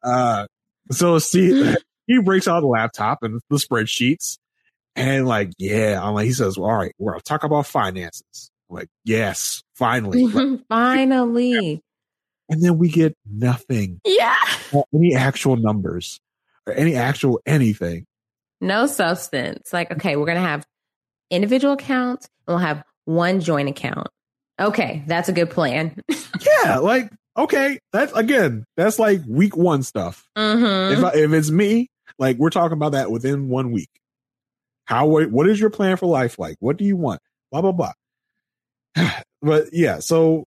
[0.03, 0.47] Uh,
[0.91, 1.75] so see
[2.07, 4.39] he breaks out the laptop and the spreadsheets,
[4.97, 8.51] and like, yeah, I'm like, he says, well, all right, we're gonna talk about finances.
[8.71, 10.27] I'm like, yes, finally.
[10.69, 11.83] Finally.
[12.51, 14.35] and then we get nothing Yeah.
[14.95, 16.21] any actual numbers
[16.67, 18.05] or any actual anything.
[18.61, 19.73] No substance.
[19.73, 20.67] Like, okay, we're going to have
[21.31, 24.09] individual accounts and we'll have one joint account.
[24.61, 26.01] Okay, that's a good plan.
[26.65, 30.29] Yeah, like okay, that's again, that's like week one stuff.
[30.37, 30.93] Mhm.
[30.93, 33.89] If I, if it's me, like we're talking about that within one week.
[34.85, 36.57] How what is your plan for life like?
[36.61, 37.21] What do you want?
[37.51, 37.93] Blah blah blah.
[39.43, 40.45] but yeah, so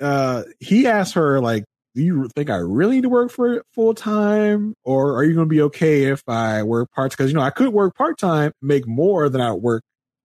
[0.00, 1.64] uh he asked her like,
[1.94, 5.46] do you think I really need to work for full time, or are you going
[5.46, 7.10] to be okay if I work part?
[7.10, 9.82] Because you know I could work part time, make more than I work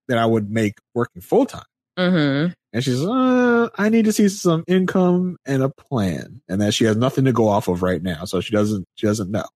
[0.08, 1.64] than I would make working full time.
[1.98, 2.54] Mhm.
[2.72, 6.84] And she's, uh, I need to see some income and a plan, and that she
[6.84, 9.46] has nothing to go off of right now, so she doesn't she doesn't know.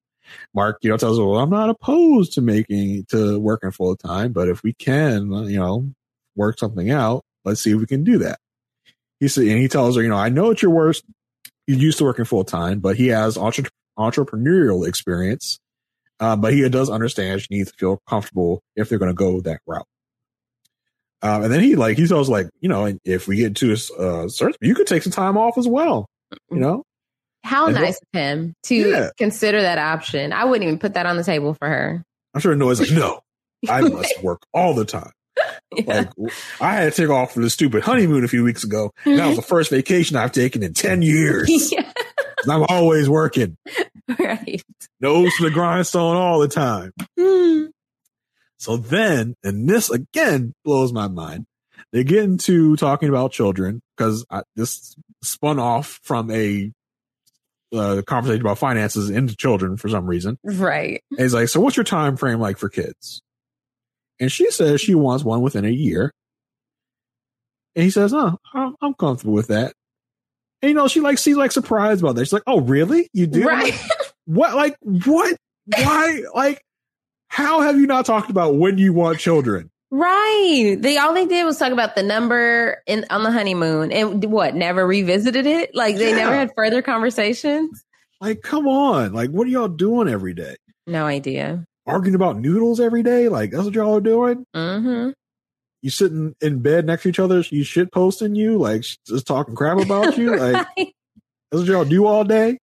[0.54, 4.32] Mark, you know, tells her, well, I'm not opposed to making to working full time,
[4.32, 5.92] but if we can, you know,
[6.36, 8.38] work something out, let's see if we can do that.
[9.20, 11.04] He said, and he tells her, you know, I know it's your worst.
[11.66, 15.58] He's used to working full time, but he has entre- entrepreneurial experience.
[16.20, 19.40] Uh, but he does understand she needs to feel comfortable if they're going to go
[19.40, 19.86] that route.
[21.22, 24.00] Um, and then he like he's always like, you know, if we get to a
[24.02, 26.06] uh, search, you could take some time off as well.
[26.50, 26.82] You know,
[27.44, 29.10] How And nice of him to Yeah.
[29.18, 30.32] consider that option.
[30.32, 32.02] I wouldn't even put that on the table for her.
[32.34, 33.20] I'm sure Noah's like, no,
[33.68, 35.10] I must work all the time.
[35.86, 36.10] Yeah.
[36.16, 38.92] Like I had to take off for the stupid honeymoon a few weeks ago.
[39.04, 41.48] And that was the first vacation I've taken in ten years.
[41.72, 41.90] yeah,
[42.48, 43.56] I'm always working,
[44.18, 44.62] right.
[45.00, 46.92] nose to the grindstone all the time.
[47.18, 47.66] Hmm.
[48.58, 51.46] So then, and this again blows my mind.
[51.92, 54.24] They get into talking about children because
[54.54, 56.70] this spun off from a
[57.72, 60.38] uh, conversation about finances into children for some reason.
[60.44, 61.02] Right.
[61.10, 63.22] And he's like, "So what's your time frame like for kids?"
[64.20, 66.12] And she says she wants one within a year.
[67.74, 69.72] And he says, "Oh, I'm, I'm comfortable with that."
[70.60, 72.24] And you know, she like she's like surprised about that.
[72.24, 73.08] She's like, "Oh, really?
[73.12, 73.46] You do?
[73.46, 73.72] Right.
[73.72, 73.80] like,
[74.26, 74.54] what?
[74.54, 75.36] Like what?
[75.66, 76.22] Why?
[76.34, 76.62] like
[77.28, 80.76] how have you not talked about when you want children?" Right.
[80.78, 84.54] They all they did was talk about the number in on the honeymoon and what,
[84.54, 85.74] never revisited it?
[85.74, 87.84] Like they never had further conversations?
[88.20, 89.12] Like, come on!
[89.12, 90.56] Like, what are y'all doing every day?
[90.86, 91.64] No idea.
[91.86, 93.28] Arguing about noodles every day?
[93.28, 94.44] Like, that's what y'all are doing?
[94.54, 95.10] Mm-hmm.
[95.82, 97.40] You sitting in bed next to each other?
[97.50, 98.56] You shit posting you?
[98.58, 100.36] Like, just talking crap about you?
[100.36, 100.66] Like.
[100.76, 100.94] That's
[101.64, 102.58] what y'all do all day.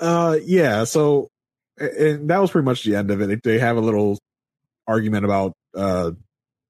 [0.00, 0.84] Uh, yeah.
[0.84, 1.28] So,
[1.78, 3.26] and that was pretty much the end of it.
[3.42, 4.18] They- They have a little
[4.86, 6.10] argument about uh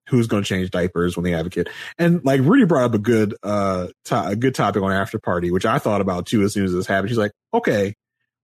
[0.08, 1.68] who's going to change diapers when they have a kid,
[1.98, 5.50] and like Rudy brought up a good uh to- a good topic on after party,
[5.50, 7.08] which I thought about too as soon as this happened.
[7.08, 7.94] She's like, okay,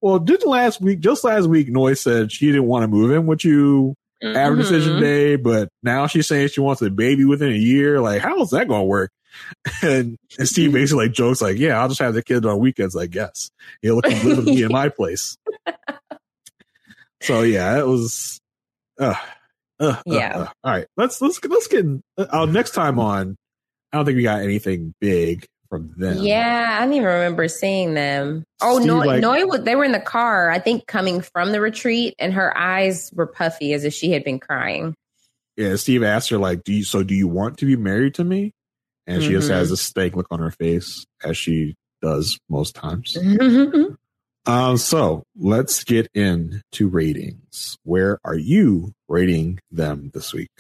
[0.01, 3.27] well, didn't last week, just last week, Noi said she didn't want to move in
[3.27, 7.57] with you after decision day, but now she's saying she wants a baby within a
[7.57, 8.01] year.
[8.01, 9.11] Like, how is that going to work?
[9.83, 12.97] And, and Steve basically like jokes like, "Yeah, I'll just have the kids on weekends."
[12.97, 13.51] I guess
[13.81, 15.37] he'll come live with me in my place.
[17.23, 18.41] So yeah, it was.
[18.99, 19.15] Uh,
[19.79, 20.39] uh, uh, Yeah.
[20.39, 20.47] uh.
[20.65, 23.37] All right, let's let's let's get in, uh, next time on.
[23.93, 26.19] I don't think we got anything big from them.
[26.19, 28.45] Yeah, I don't even remember seeing them.
[28.61, 31.53] Oh, Steve, no, like- Noi, wa- they were in the car, I think, coming from
[31.53, 34.95] the retreat, and her eyes were puffy as if she had been crying.
[35.57, 35.77] yeah.
[35.77, 37.03] Steve asked her like, "Do you so?
[37.03, 38.53] Do you want to be married to me?"
[39.07, 39.55] And she just Mhm.
[39.55, 43.17] has a stank look on her face as she does most times.
[43.21, 43.95] Mm-hmm.
[44.51, 47.77] Um, so let's get into ratings.
[47.83, 50.51] Where are you rating them this week?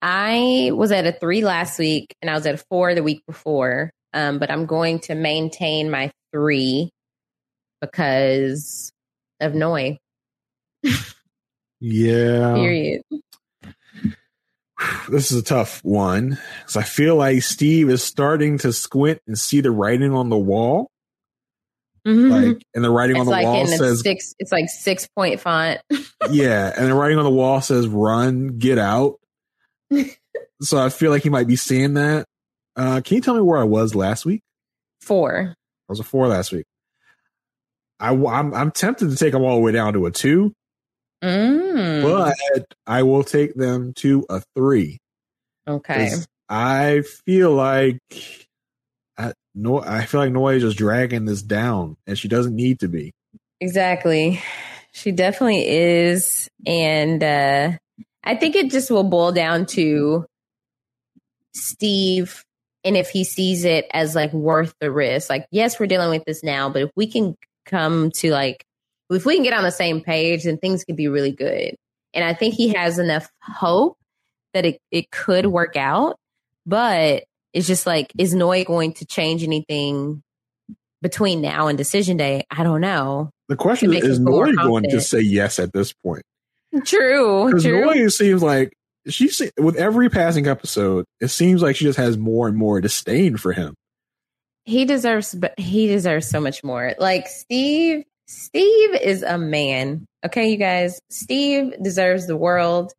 [0.00, 3.22] I was at a three last week, and I was at a four the week
[3.26, 3.90] before.
[4.14, 6.90] Um, but I'm going to maintain my three
[7.80, 8.92] because
[9.40, 9.98] of Noi.
[11.80, 13.02] Yeah, Period.
[15.08, 19.38] this is a tough one because I feel like Steve is starting to squint and
[19.38, 20.90] see the writing on the wall.
[22.04, 24.34] Like, and the writing on the like wall says, six.
[24.38, 25.80] It's like six point font.
[26.30, 29.20] "Yeah," and the writing on the wall says, "Run, get out."
[30.60, 32.26] So I feel like he might be seeing that.
[32.76, 34.42] Uh, can you tell me where I was last week?
[35.00, 35.54] Four.
[35.56, 36.66] I was a four last week.
[38.00, 40.52] I, I'm I'm tempted to take them all the way down to a two,
[41.22, 42.02] Mm.
[42.02, 44.98] but I will take them to a three.
[45.66, 46.10] Okay.
[46.48, 47.98] I feel like
[49.16, 52.80] I no, I feel like Noi is just dragging this down, and she doesn't need
[52.80, 53.12] to be.
[53.60, 54.40] Exactly.
[54.92, 56.48] She definitely is.
[56.66, 57.72] And uh,
[58.24, 60.26] I think it just will boil down to
[61.54, 62.44] Steve
[62.84, 65.30] and if he sees it as like worth the risk.
[65.30, 67.36] Like, yes, we're dealing with this now, but if we can
[67.66, 68.64] come to like,
[69.10, 71.74] if we can get on the same page, then things could be really good.
[72.14, 73.96] And I think he has enough hope
[74.54, 76.16] that it, it could work out.
[76.66, 80.22] But it's just like, is Noi going to change anything
[81.00, 82.44] between now and decision day?
[82.50, 83.30] I don't know.
[83.48, 86.24] The question is, us Noi going to say yes at this point?
[86.84, 87.46] True.
[87.46, 87.84] Because True.
[87.84, 88.72] Noi seems like
[89.08, 92.80] she se- with every passing episode, it seems like she just has more and more
[92.80, 93.74] disdain for him.
[94.64, 100.50] he deserves but he deserves so much more like steve steve is a man okay
[100.50, 102.92] you guys steve deserves the world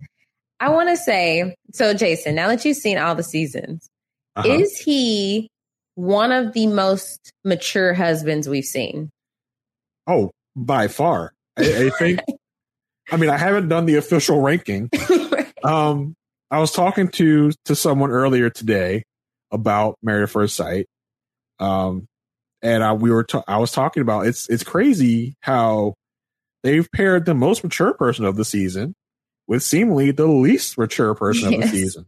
[0.60, 3.88] i want to say so jason now that you've seen all the seasons
[4.36, 4.50] Uh-huh.
[4.50, 5.48] is he
[5.94, 9.12] one of the most mature husbands we've seen
[10.08, 12.20] oh, by far, I, I think.
[13.12, 14.90] I mean, I haven't done the official ranking.
[15.62, 16.16] Um,
[16.50, 19.04] I was talking to to someone earlier today
[19.52, 20.88] about Married at First Sight.
[21.60, 22.08] Um,
[22.62, 25.96] and I, we were ta- I was talking about it's it's crazy how
[26.64, 28.96] they've paired the most mature person of the season
[29.48, 32.06] with seemingly the least mature person of the season.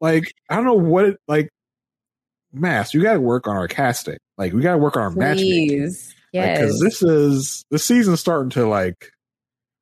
[0.00, 1.48] Like I don't know what it like.
[2.54, 4.18] MAFS, you got to work on our casting.
[4.36, 8.20] Like we got to work on our matchmaking please yes because this is the season's
[8.20, 9.12] starting to like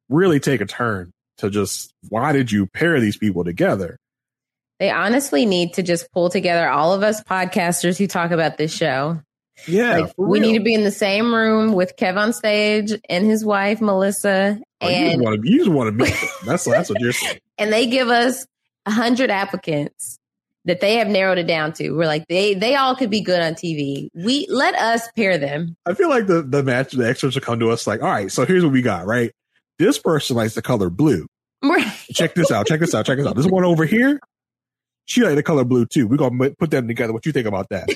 [0.08, 3.96] really take a turn to just why did you pair these people together
[4.80, 8.72] They honestly need to just pull together all of us podcasters who talk about this
[8.74, 9.20] show.
[9.66, 13.26] Yeah, Like, we need to be in the same room with Kev on stage and
[13.26, 15.20] his wife Melissa, Oh, and.
[15.44, 16.14] You just want to meet.
[16.14, 16.28] them.
[16.46, 17.40] That's that's what you're saying.
[17.58, 18.46] and they give us
[18.86, 20.16] a hundred applicants
[20.64, 21.90] that they have narrowed it down to.
[21.90, 24.08] We're like they they all could be good on TV.
[24.14, 25.74] We let us pair them.
[25.86, 28.30] I feel like the the match the experts will come to us like, all right,
[28.30, 29.06] so here's what we got.
[29.06, 29.32] Right,
[29.78, 31.26] this person likes the color blue.
[31.62, 31.86] Right.
[32.12, 32.66] Check this out.
[32.66, 33.06] Check this out.
[33.06, 33.36] Check this out.
[33.36, 34.20] This one over here,
[35.06, 36.06] she like the color blue too.
[36.06, 37.12] We're gonna put them together.
[37.12, 37.88] What you think about that?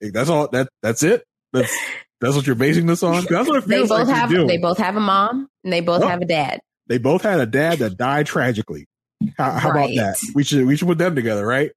[0.00, 0.48] That's all.
[0.48, 1.24] That that's it.
[1.52, 1.74] That's
[2.20, 3.24] that's what you're basing this on.
[3.28, 6.02] That's what it they both like have they both have a mom and they both
[6.02, 6.08] Oh.
[6.08, 6.60] have a dad.
[6.88, 8.86] They both had a dad that died tragically.
[9.38, 10.16] How, how about that?
[10.34, 11.70] We should we should put them together, right?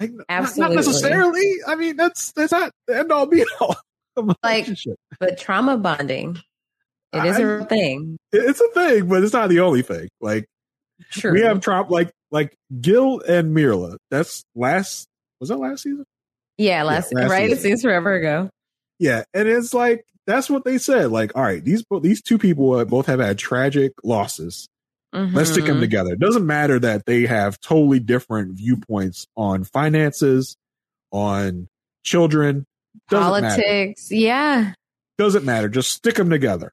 [0.00, 0.76] Like, not- Absolutely.
[0.76, 1.54] Not necessarily.
[1.66, 3.76] I mean, that's that's not the end all be all.
[4.42, 4.68] Like-
[5.20, 6.40] But trauma bonding,
[7.12, 8.16] it is I- a real thing.
[8.32, 10.08] It's a thing, but it's not the only thing.
[10.20, 10.46] Like
[11.10, 11.32] True.
[11.32, 13.96] we have trop like like Gil and Myrla.
[14.10, 15.06] That's last
[15.40, 16.04] was that last season?
[16.58, 17.44] yeah, last, last right.
[17.50, 17.62] It season.
[17.62, 18.48] seems forever ago.
[18.98, 21.10] Yeah, and it's like that's what they said.
[21.10, 24.68] Like, all right, these these two people both have had tragic losses.
[25.14, 25.80] Let's stick them Mhm.
[25.80, 26.12] together.
[26.14, 30.56] It doesn't matter that they have totally different viewpoints on finances,
[31.10, 31.68] on
[32.02, 32.64] children.
[33.10, 33.62] Doesn't matter.
[33.62, 34.10] Politics.
[34.10, 34.72] Yeah.
[35.18, 35.68] Doesn't matter.
[35.68, 36.72] Just stick them together.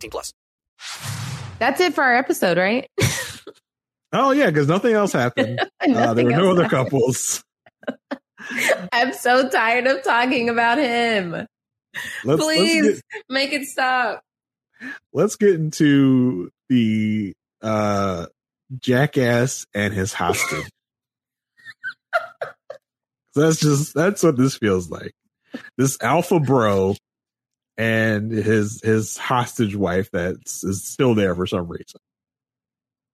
[0.00, 0.32] 18 plus.
[1.58, 2.86] That's it for our episode, right?
[4.12, 5.60] Oh yeah, because nothing else happened.
[5.60, 6.90] uh, there Nothing were no other happened.
[6.90, 7.44] couples.
[8.92, 11.46] I'm so tired of talking about him.
[12.24, 14.20] Let's, Please let's get make it stop.
[15.12, 18.26] let's get into the uh
[18.80, 20.68] jackass and his hostage.
[23.36, 25.12] that's just that's what this feels like.
[25.78, 26.96] This alpha bro
[27.80, 31.98] and his his hostage wife that's is still there for some reason.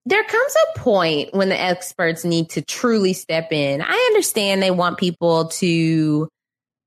[0.06, 3.80] There comes a point when the experts need to truly step in.
[3.80, 6.28] I understand they want people to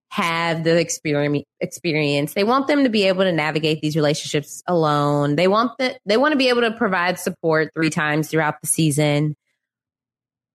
[0.10, 2.34] have the experience.
[2.34, 5.38] They want them to be able to navigate these relationships alone.
[5.38, 8.68] They want that they want to be able to provide support three times throughout the
[8.68, 9.38] season.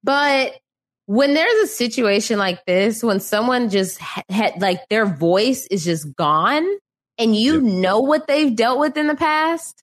[0.03, 0.59] But
[1.07, 6.15] when there's a situation like this, when someone just had like their voice is just
[6.17, 6.67] gone
[7.19, 9.83] and you know what they've dealt with in the past,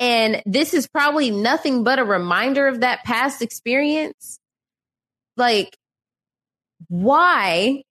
[0.00, 4.38] and this is probably nothing but a reminder of that past experience.
[5.36, 5.76] Like,
[6.88, 7.82] why,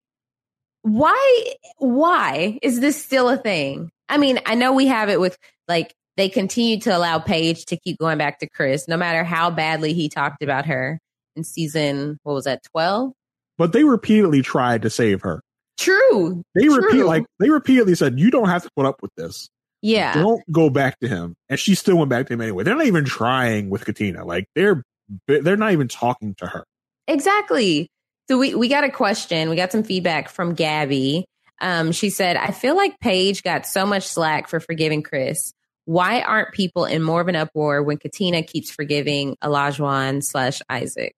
[0.81, 3.89] why, why is this still a thing?
[4.09, 5.37] I mean, I know we have it with
[5.67, 9.49] like, they continue to allow Paige to keep going back to Chris, no matter how
[9.49, 10.99] badly he talked about her
[11.35, 13.13] in season, what was that, 12?
[13.57, 15.41] But they repeatedly tried to save her.
[15.83, 16.43] True.
[16.55, 16.75] They True.
[16.81, 19.49] repeat like they repeatedly said, "You don't have to put up with this.
[19.81, 20.13] Yeah.
[20.13, 22.63] Don't go back to him." And she still went back to him anyway.
[22.63, 24.25] They're not even trying with Katina.
[24.25, 24.83] Like they're
[25.27, 26.63] they're not even talking to her.
[27.07, 27.87] Exactly.
[28.29, 29.49] So we, we got a question.
[29.49, 31.25] We got some feedback from Gabby.
[31.59, 35.53] Um, she said, I feel like Paige got so much slack for forgiving Chris.
[35.85, 41.13] Why aren't people in more of an uproar when Katina keeps forgiving Olajuwon slash Isaac?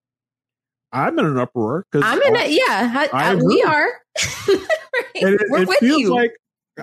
[0.92, 2.50] I'm in an uproar because I'm in it.
[2.50, 3.88] Yeah, I, I I- we are.
[4.48, 6.14] And it, We're it with feels you.
[6.14, 6.36] like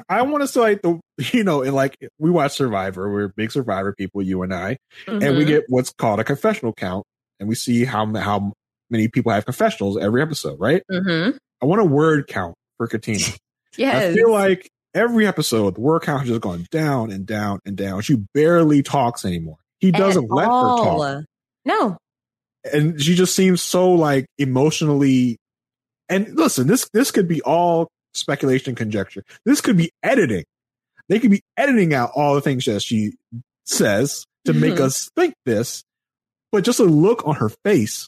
[0.09, 0.99] I want to say like the
[1.33, 4.77] you know, and like we watch Survivor, we're big Survivor people, you and I,
[5.07, 5.47] and we Mhm.
[5.47, 7.05] get what's called a confessional count,
[7.39, 8.53] and we see how how
[8.89, 10.83] many people have confessionals every episode, right?
[10.91, 11.37] Mhm.
[11.61, 13.23] I want a word count for Katina.
[13.75, 14.11] Yes.
[14.11, 17.75] I feel like every episode the word count has just gone down and down and
[17.75, 18.01] down.
[18.03, 19.57] She barely talks anymore.
[19.79, 21.23] He doesn't let her talk,
[21.65, 21.97] No.
[22.71, 25.37] and she just seems so like emotionally.
[26.13, 29.23] And listen, this this could be all speculation and conjecture.
[29.45, 30.45] This could be editing.
[31.09, 33.13] They could be editing out all the things that she
[33.65, 34.81] says to make Mhm.
[34.81, 35.83] us think this,
[36.51, 38.07] but just a look on her face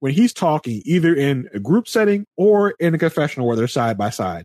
[0.00, 3.96] when he's talking, either in a group setting or in a confessional where they're side
[3.96, 4.44] by side.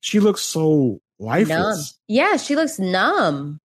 [0.00, 1.28] She looks so Numb.
[1.28, 1.98] lifeless.
[2.08, 3.58] Yeah, she looks numb.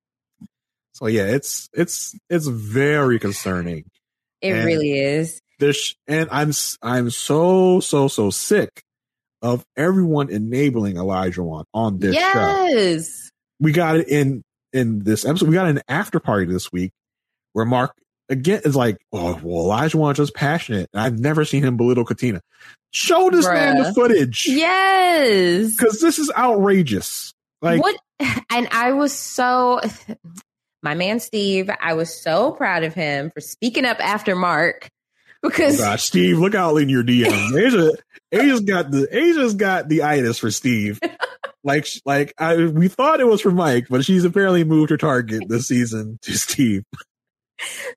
[0.93, 3.85] So yeah, it's it's it's very concerning.
[4.41, 5.41] It And really is.
[5.59, 6.51] This and I'm
[6.81, 8.81] I'm so so so sick
[9.41, 12.21] of everyone enabling Olajuwon on this show.
[12.69, 13.31] yes.
[13.59, 14.43] we got it in
[14.73, 15.49] in this episode.
[15.49, 16.91] We got an after party this week
[17.53, 17.93] where Mark
[18.29, 22.41] again is like, "Oh, well, Olajuwon just passionate, and I've never seen him belittle Katina."
[22.91, 25.75] Show this man the footage, Yes.
[25.75, 27.33] because this is outrageous.
[27.61, 27.95] Like, what?
[28.49, 29.81] And I was so,
[30.83, 34.89] my man Steve, I was so proud of him for speaking up after Mark
[35.47, 37.57] oh gosh, Steve, look out in your DM.
[37.65, 37.91] Asia,
[38.31, 40.99] Asia's got the Asia's got the itis for Steve.
[41.63, 45.43] Like, like I, we thought it was for Mike, but she's apparently moved her target
[45.47, 46.83] this season to Steve.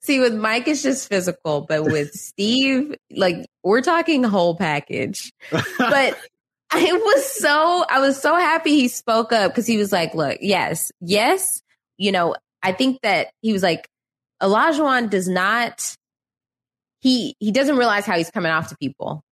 [0.01, 5.33] see, with Mike, it's just physical, but with Steve, like we're talking whole package.
[5.51, 6.19] But
[6.73, 10.39] I was so, I was so happy he spoke up because he was like, look,
[10.41, 11.63] yes, yes,
[11.97, 13.89] you know, I think that he was like,
[14.43, 15.95] Olajuwon does not,
[17.01, 19.23] he, he doesn't realize how he's coming off to people.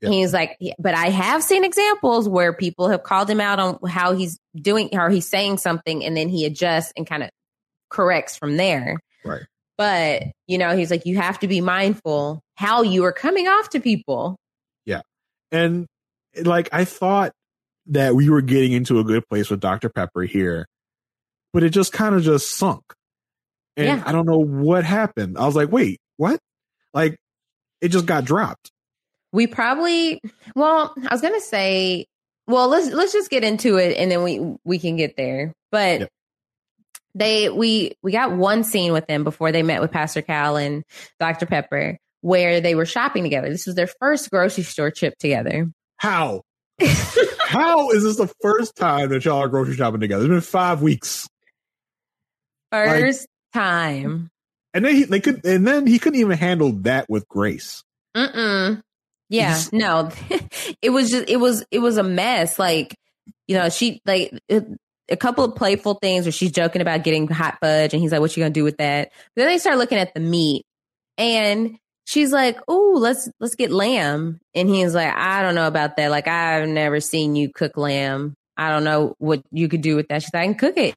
[0.00, 0.10] Yeah.
[0.10, 4.14] He's like, but I have seen examples where people have called him out on how
[4.14, 7.30] he's doing, how he's saying something, and then he adjusts and kind of
[7.90, 8.98] corrects from there.
[9.24, 9.42] Right.
[9.78, 13.70] But, you know, he's like, you have to be mindful how you are coming off
[13.70, 14.36] to people.
[14.84, 15.00] Yeah,
[15.50, 15.86] and
[16.42, 17.32] like I thought
[17.86, 19.88] that we were getting into a good place with Dr.
[19.88, 20.66] Pepper here,
[21.52, 22.82] but it just kind of just sunk.
[23.76, 24.02] And Yeah.
[24.06, 25.38] I don't know what happened.
[25.38, 26.38] I was like, wait, what?
[26.94, 27.18] Like
[27.80, 28.70] it just got dropped.
[29.32, 30.20] We probably,
[30.54, 32.06] well, I was going to say,
[32.46, 35.52] well, let's, let's just get into it and then we, we can get there.
[35.72, 36.08] But Yep.
[37.16, 40.84] they, we, we got one scene with them before they met with Pastor Cal and
[41.18, 41.46] Dr.
[41.46, 43.50] Pepper where they were shopping together.
[43.50, 45.68] This was their first grocery store trip together.
[45.96, 46.42] How?
[47.40, 50.24] How is this the first time that y'all are grocery shopping together?
[50.24, 51.28] It's been five weeks.
[52.72, 54.30] First time.
[54.74, 57.82] And then he they could and then he couldn't even handle that with grace.
[58.16, 58.82] Mm-mm.
[59.30, 60.10] Yeah, Just- no,
[60.82, 62.58] it was just it was it was a mess.
[62.58, 62.94] Like
[63.48, 64.66] you know, she like it,
[65.08, 68.20] a couple of playful things where she's joking about getting hot fudge, and he's like,
[68.20, 70.64] "What you gonna do with that?" then they start looking at the meat,
[71.16, 71.76] and
[72.06, 76.10] she's like, "Oh, let's let's get lamb," and he's like, "I don't know about that.
[76.10, 78.34] Like, I've never seen you cook lamb.
[78.56, 80.94] I don't know what you could do with that." She's like, "I can cook it."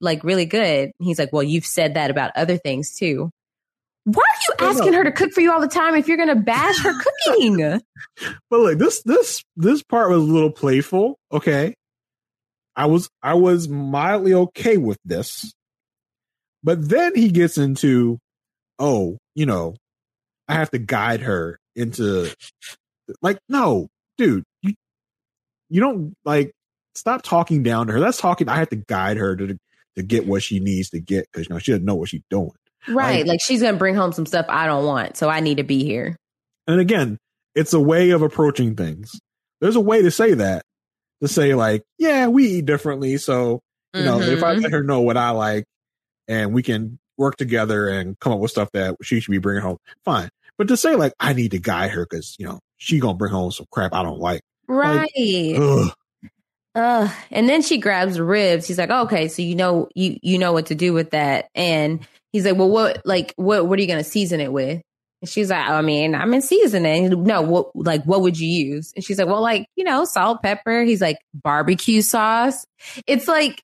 [0.00, 0.92] Like really good.
[0.98, 3.30] He's like, Well, you've said that about other things too.
[4.04, 6.28] Why are you asking her to cook for you all the time if you're going
[6.28, 6.92] to bash her
[7.26, 7.80] cooking?
[8.50, 11.18] But look, this this this part was a little playful.
[11.30, 11.74] Okay,
[12.74, 15.52] I was I was mildly okay with this,
[16.64, 18.18] but then he gets into,
[18.78, 19.76] oh, you know,
[20.48, 22.34] I have to guide her into,
[23.20, 23.88] like, no,
[24.18, 24.74] dude, you
[25.68, 26.52] you don't like
[26.94, 28.00] stop talking down to her.
[28.00, 28.48] That's talking.
[28.48, 29.56] I have to guide her to
[29.96, 32.22] to get what she needs to get because you know she doesn't know what she's
[32.30, 32.50] doing.
[32.88, 33.18] Right.
[33.20, 35.16] Like- Like, she's going to bring home some stuff I don't want.
[35.16, 36.16] So I need to be here.
[36.66, 37.18] And again,
[37.54, 39.20] it's a way of approaching things.
[39.60, 40.62] There's a way to say that.
[41.20, 43.16] To say like, yeah, we eat differently.
[43.18, 43.60] So,
[43.94, 44.62] you know, if I Mhm.
[44.64, 45.64] let her know what I like
[46.26, 49.62] and we can work together and come up with stuff that she should be bringing
[49.62, 50.28] home, fine.
[50.58, 53.18] But to say like, I need to guide her because, you know, she going to
[53.18, 54.40] bring home some crap I don't like.
[54.66, 55.08] Right.
[55.56, 55.92] Ugh.
[56.74, 58.66] Uh, and then she grabs ribs.
[58.66, 61.48] He's like, okay, so you know, you, you know what to do with that.
[61.54, 64.80] And he's like, well, what, like, what, what are you to season it with?
[65.20, 67.24] And she's like, I mean, I'm in seasoning.
[67.24, 68.92] No, what, like, what would you use?
[68.96, 70.82] And she's like, well, like, you know, salt, pepper.
[70.82, 72.64] He's like, barbecue sauce.
[73.06, 73.62] It's like,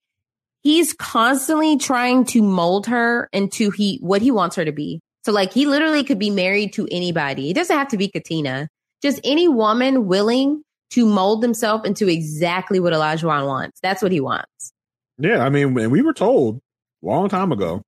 [0.62, 5.01] he's constantly trying to mold her into he, what he wants her to be.
[5.24, 7.51] So like, he literally could be married to anybody.
[7.51, 8.68] It doesn't have to be Katina.
[9.02, 13.78] Just any woman willing to mold himself into exactly what Elijah wants.
[13.81, 14.73] That's what he wants.
[15.19, 15.44] Yeah.
[15.44, 16.60] I mean, and we were told
[17.02, 17.82] a long time ago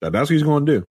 [0.00, 0.84] that that's what he's going to do.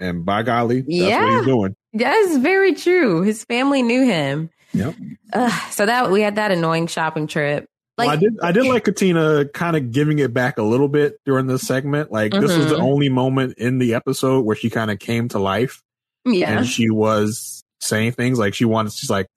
[0.00, 1.36] And by golly, that's what Yeah.
[1.38, 1.74] he's doing.
[1.92, 3.22] That's very true.
[3.22, 4.50] His family knew him.
[4.72, 4.94] Yep.
[5.32, 7.66] Ugh, so that we had that annoying shopping trip.
[7.96, 8.38] Well, I did.
[8.42, 12.12] I did like Katina kind of giving it back a little bit during this segment.
[12.12, 12.82] Like this was the Mhm.
[12.82, 15.80] only moment in the episode where she kind of came to life,
[16.26, 16.58] Yeah.
[16.58, 18.92] and she was saying things like she wanted.
[18.92, 19.28] She's like,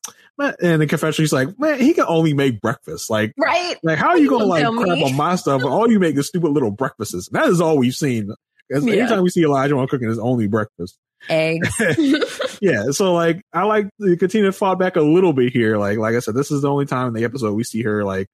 [0.62, 3.10] in the confession, he's like, man, he can only make breakfast.
[3.10, 3.76] Like, right.
[3.84, 5.04] like how are you gonna like crap me.
[5.04, 5.62] on my stuff?
[5.62, 7.14] And all you make is stupid little breakfasts.
[7.14, 8.34] And that is all we've seen.
[8.72, 8.94] 'Cause Yeah.
[8.94, 10.98] Anytime we see Olajuwon cooking, is only breakfast.
[11.28, 11.70] Eggs.
[12.62, 15.78] yeah, so like I like the Katina fought back a little bit here.
[15.78, 18.06] Like like I said, this is the only time in the episode we see her
[18.06, 18.28] like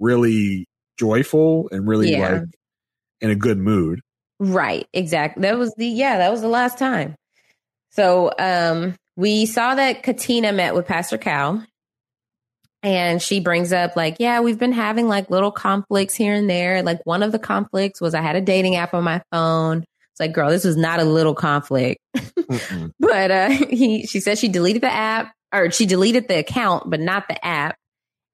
[0.00, 0.66] really
[0.98, 2.30] joyful and really Yeah.
[2.32, 2.42] like
[3.20, 4.00] in a good mood.
[4.40, 5.42] Right, exactly.
[5.42, 7.14] That was the yeah, that was the last time.
[7.90, 11.64] So um we saw that Katina met with Pastor Cal
[12.82, 16.82] and she brings up like, yeah, we've been having like little conflicts here and there.
[16.82, 19.78] Like one of the conflicts was I had a dating app on my phone.
[19.78, 21.98] It's like, girl, this was not a little conflict.
[23.00, 27.00] but uh he she said she deleted the app or she deleted the account, but
[27.00, 27.76] not the app.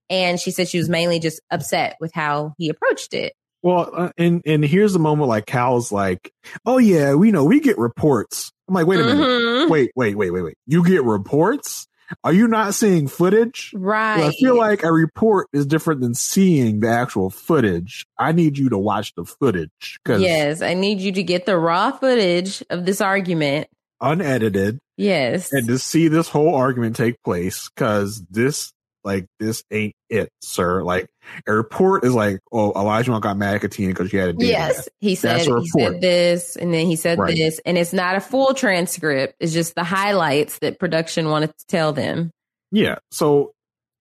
[0.08, 3.34] And she said she was mainly just upset with how he approached it.
[3.62, 6.32] Well, uh, and and here's the moment like Cal's like,
[6.64, 9.68] "Oh yeah, we know we get reports." I'm like, "Wait a minute, Mhm.
[9.70, 10.54] wait, wait, wait, wait, wait.
[10.68, 11.88] You get reports?
[12.24, 13.72] Are you not seeing footage?
[13.74, 14.22] Right.
[14.24, 18.04] I feel like a report is different than seeing the actual footage.
[18.18, 21.56] I need you to watch the footage because Yes, I need you to get the
[21.58, 23.66] raw footage of this argument.
[24.00, 25.52] unedited Yes.
[25.52, 28.72] and to see this whole argument take place because this
[29.04, 31.08] like this ain't it sir like
[31.46, 34.48] a report is like oh elijah got mad at katina because she had a dating
[34.50, 37.34] Yes, he said he said this, and then he said Right.
[37.34, 39.34] this, and it's not a full transcript.
[39.40, 42.30] It's just the highlights that production wanted to tell them.
[42.70, 43.52] yeah so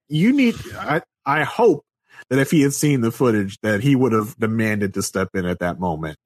[0.10, 1.84] you need i i hope
[2.30, 5.46] that if he had seen the footage that he would have demanded to step in
[5.46, 6.18] at that moment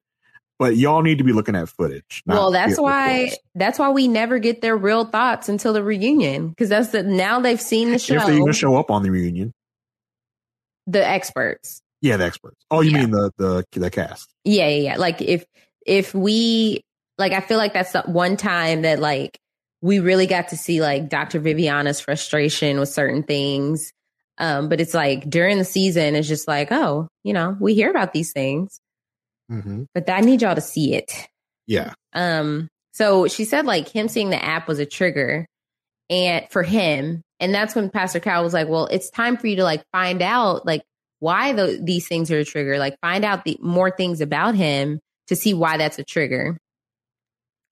[0.58, 4.38] but y'all need to be looking at footage well, that's why that's why we never
[4.38, 8.14] get their real thoughts until the reunion because that's the now they've seen the show.
[8.16, 9.52] if they even show up on the reunion
[10.86, 11.80] the experts.
[12.02, 12.98] yeah the experts oh you Yeah.
[13.00, 14.96] mean the the the cast Yeah, yeah, yeah.
[14.96, 15.44] Like if
[15.86, 16.82] if we
[17.18, 19.38] like I feel like that's the one time that like
[19.80, 21.40] we really got to see like Dr.
[21.40, 23.92] Viviana's frustration with certain things.
[24.38, 27.90] Um, but it's like during the season, it's just like, oh, you know, we hear
[27.90, 28.80] about these things,
[29.50, 29.84] mm-hmm.
[29.94, 31.12] but I need y'all to see it.
[31.66, 35.46] yeah Um, so she said like him seeing the app was a trigger
[36.10, 37.22] and for him.
[37.40, 40.22] And that's when Pastor Cal was like, well, it's time for you to like find
[40.22, 40.82] out like
[41.18, 45.00] why the, these things are a trigger, like find out the more things about him
[45.28, 46.56] to see why that's a trigger.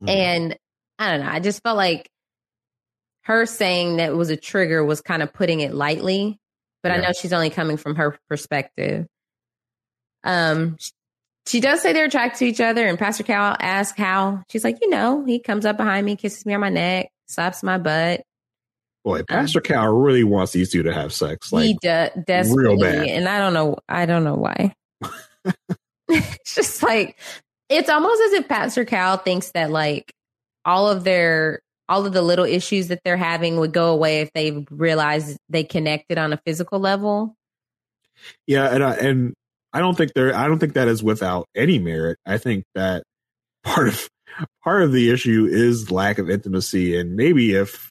[0.03, 0.09] Mhm.
[0.09, 0.57] And
[0.99, 1.32] I don't know.
[1.32, 2.09] I just felt like
[3.24, 6.39] her saying that it was a trigger was kind of putting it lightly,
[6.82, 9.07] but I know she's only coming from her perspective.
[10.24, 10.77] Um,
[11.47, 14.43] she does say they're attracted to each other, and Pastor Cal asks how.
[14.48, 17.62] She's like, you know, he comes up behind me, kisses me on my neck, slaps
[17.62, 18.23] my butt.
[19.05, 22.78] boy um, pastor cal really wants these two to have sex like he de- desperately,
[22.78, 23.06] bad.
[23.09, 24.74] and I don't know, I don't know why.
[26.09, 27.19] it's just like
[27.69, 30.12] it's almost as if Pastor Cal thinks that like
[30.64, 34.32] all of their all of the little issues that they're having would go away if
[34.32, 37.36] they realized they connected on a physical level.
[38.47, 39.35] Yeah, and I, and
[39.73, 40.35] I don't think there.
[40.35, 42.19] I don't think that is without any merit.
[42.27, 43.05] I think that
[43.65, 44.09] part of
[44.62, 47.90] part of the issue is lack of intimacy, and maybe if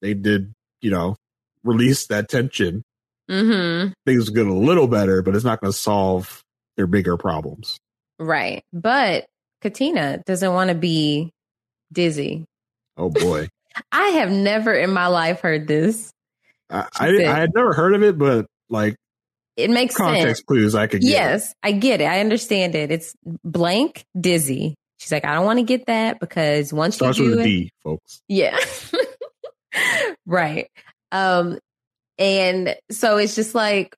[0.00, 1.16] they did, you know,
[1.64, 2.82] release that tension,
[3.30, 3.92] Mm-hmm.
[4.04, 5.22] things would get a little better.
[5.22, 6.42] But it's not going to solve
[6.76, 7.78] their bigger problems.
[8.18, 8.62] Right.
[8.72, 9.26] But
[9.62, 11.30] Katina doesn't want to be
[11.92, 12.44] dizzy.
[12.96, 13.48] Oh boy,
[13.92, 16.10] I have never in my life heard this.
[16.68, 18.96] I, I I had never heard of it, but like
[19.62, 20.18] It makes sense.
[20.18, 21.10] context clues, I could get.
[21.10, 22.04] Yes, I get it.
[22.04, 22.90] I understand it.
[22.90, 23.14] It's
[23.44, 24.74] blank dizzy.
[24.98, 27.42] She's like, I don't want to get that because once starts you do with a
[27.42, 28.22] it, D, folks.
[28.28, 28.56] yeah,
[30.26, 30.68] right.
[31.10, 31.58] Um,
[32.18, 33.96] and so it's just like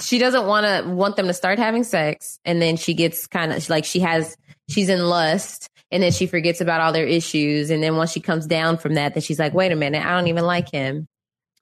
[0.00, 3.52] she doesn't want to want them to start having sex, and then she gets kind
[3.52, 4.36] of like she has
[4.68, 8.20] she's in lust, and then she forgets about all their issues, and then once she
[8.20, 11.06] comes down from that, then she's like, wait a minute, I don't even like him.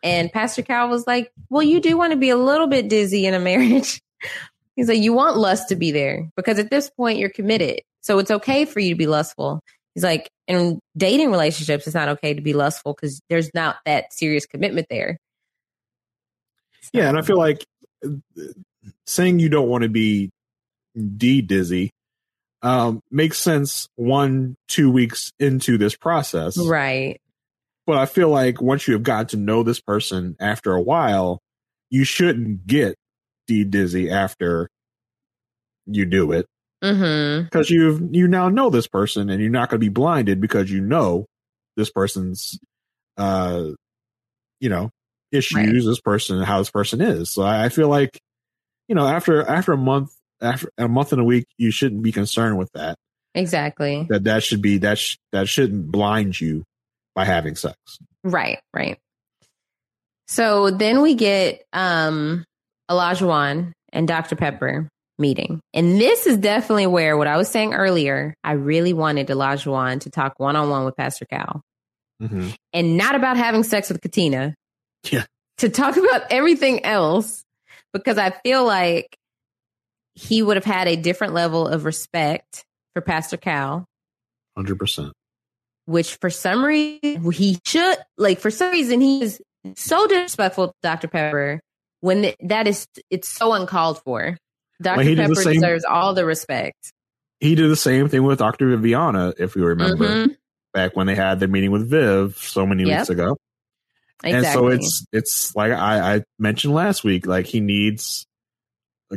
[0.02, 3.26] And Pastor Cal was like, well, you do want to be a little bit dizzy
[3.26, 4.02] in a marriage.
[4.76, 7.82] He's like, you want lust to be there because at this point you're committed.
[8.00, 9.60] So it's okay for you to be lustful.
[9.94, 14.12] He's like, in dating relationships, it's not okay to be lustful because there's not that
[14.12, 15.18] serious commitment there.
[16.92, 17.64] Yeah, and I feel like
[18.04, 18.08] uh,
[19.06, 20.30] saying you don't want to be
[21.16, 21.90] D dizzy
[22.62, 26.56] um, makes sense one, two weeks into this process.
[26.56, 27.20] Right.
[27.86, 31.40] But I feel like once you have gotten to know this person after a while,
[31.90, 32.96] you shouldn't get
[33.46, 34.68] D dizzy after
[35.86, 36.46] you do it
[36.82, 37.44] Mm-hmm.
[37.44, 40.68] because you you now know this person and you're not going to be blinded because
[40.68, 41.26] you know
[41.76, 42.58] this person's
[43.16, 43.66] uh
[44.58, 44.90] you know
[45.30, 45.90] issues Right.
[45.90, 48.20] this person how this person is so I, I feel like
[48.88, 52.10] you know after after a month after a month and a week you shouldn't be
[52.10, 52.96] concerned with that
[53.34, 54.06] Exactly.
[54.10, 56.64] that that should be that sh- that shouldn't blind you
[57.14, 57.76] by having sex
[58.24, 58.98] Right, right.
[60.28, 62.44] So then we get um
[62.90, 64.36] Olajuwon and Dr.
[64.36, 65.60] Pepper meeting.
[65.74, 70.10] And this is definitely where what I was saying earlier, I really wanted Olajuwon to
[70.10, 71.62] talk one on one with Pastor Cal.
[72.22, 72.50] mm-hmm.
[72.72, 74.54] And not about having sex with Katina.
[75.10, 75.24] Yeah.
[75.58, 77.42] To talk about everything else.
[77.92, 79.14] Because I feel like
[80.14, 82.64] he would have had a different level of respect
[82.94, 83.84] for Pastor Cal.
[84.56, 85.12] Hundred percent.
[85.86, 89.40] Which for some reason he should like for some reason he is
[89.76, 91.08] so disrespectful to Dr.
[91.08, 91.60] Pepper
[92.00, 94.36] when th- that is it's so uncalled for.
[94.80, 94.96] Dr.
[94.98, 96.92] Well, he did the Pepper same- deserves all the respect.
[97.40, 98.68] He did the same thing with Dr.
[98.76, 100.36] Viviana, if you remember, Mhm.
[100.72, 102.98] back when they had the meeting with Viv so many Yep.
[103.00, 103.36] weeks ago.
[104.24, 104.32] Exactly.
[104.32, 108.24] And so it's it's like I, I mentioned last week, like he needs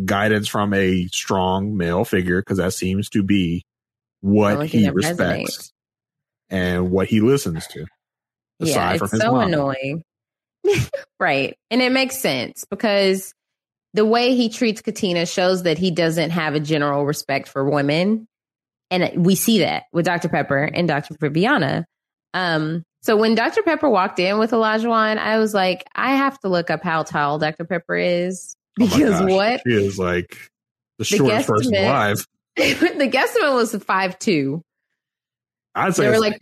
[0.04, 3.64] guidance from a strong male figure because that seems to be
[4.22, 5.72] what he respects resonates.
[6.50, 7.86] And what he listens to.
[8.60, 9.48] yeah, it's from his so mom.
[9.48, 10.04] annoying.
[11.20, 11.58] right.
[11.70, 13.34] And it makes sense because
[13.94, 18.28] the way he treats Katina shows that he doesn't have a general respect for women.
[18.92, 20.30] And we see that with Dr.
[20.30, 21.16] Pepper and Dr.
[21.20, 21.86] Viviana.
[22.34, 23.62] Um, so when Dr.
[23.64, 27.40] Pepper walked in with Olajuwon, I was like, I have to look up how tall
[27.40, 27.66] Dr.
[27.66, 28.56] Pepper is.
[28.80, 29.62] Oh Because gosh, what?
[29.66, 30.38] She is like
[30.98, 32.26] the shortest person alive.
[32.58, 34.62] the guesstimate was five two.
[35.76, 36.40] I'd say They were like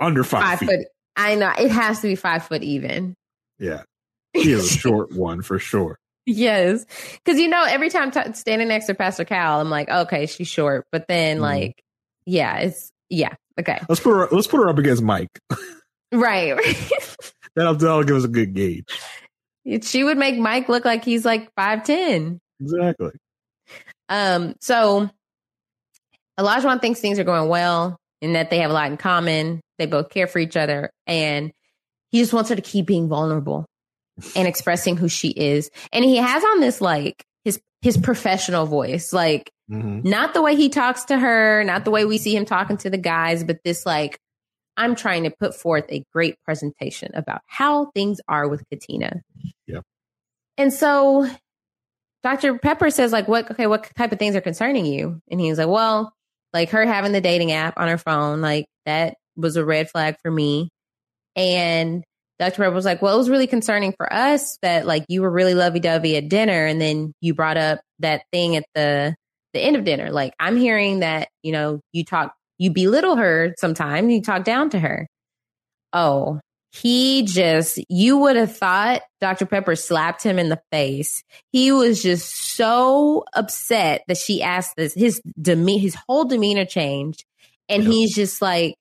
[0.00, 0.68] under five, five feet.
[0.70, 0.86] foot.
[1.16, 3.14] I know it has to be five foot even.
[3.58, 3.82] Yeah.
[4.36, 5.96] She is a short one for sure.
[6.26, 6.84] Yes,
[7.24, 10.48] because you know every time t- standing next to Pastor Cal, I'm like, okay, she's
[10.48, 11.42] short, but then Mhm.
[11.42, 11.82] like,
[12.26, 15.28] yeah, it's yeah, okay, Let's put her let's put her up against Mike.
[16.12, 16.58] right.
[17.54, 18.88] That'll, that'll give us a good gauge.
[19.82, 22.40] she would make Mike look like he's like five ten.
[22.60, 23.12] Exactly.
[24.08, 25.08] Um, so
[26.38, 29.60] Elijah thinks things are going well and that they have a lot in common.
[29.78, 31.52] They both care for each other, and
[32.10, 33.66] he just wants her to keep being vulnerable
[34.36, 35.70] and expressing who she is.
[35.92, 40.04] And he has on this like his his professional voice, like Mhm.
[40.04, 42.90] not the way he talks to her, not the way we see him talking to
[42.90, 44.18] the guys, but this like
[44.76, 49.22] I'm trying to put forth a great presentation about how things are with Katina.
[49.66, 49.82] Yep.
[50.58, 51.28] And so
[52.22, 52.58] Dr.
[52.58, 55.20] Pepper says, like, what okay, what type of things are concerning you?
[55.30, 56.12] And he's like, Well,
[56.54, 60.16] like her having the dating app on her phone, like that was a red flag
[60.22, 60.70] for me.
[61.36, 62.04] And
[62.38, 62.62] Dr.
[62.62, 65.54] Pepper was like, Well, it was really concerning for us that like you were really
[65.54, 69.14] lovey dovey at dinner and then you brought up that thing at the
[69.52, 70.10] the end of dinner.
[70.10, 74.70] Like I'm hearing that, you know, you talk you belittle her sometimes, you talk down
[74.70, 75.06] to her.
[75.92, 76.40] Oh,
[76.74, 79.46] he just, you would have thought Dr.
[79.46, 81.22] Pepper slapped him in the face.
[81.52, 84.92] He was just so upset that she asked this.
[84.92, 87.24] His demeanor, his whole demeanor changed.
[87.68, 88.74] And he's just like,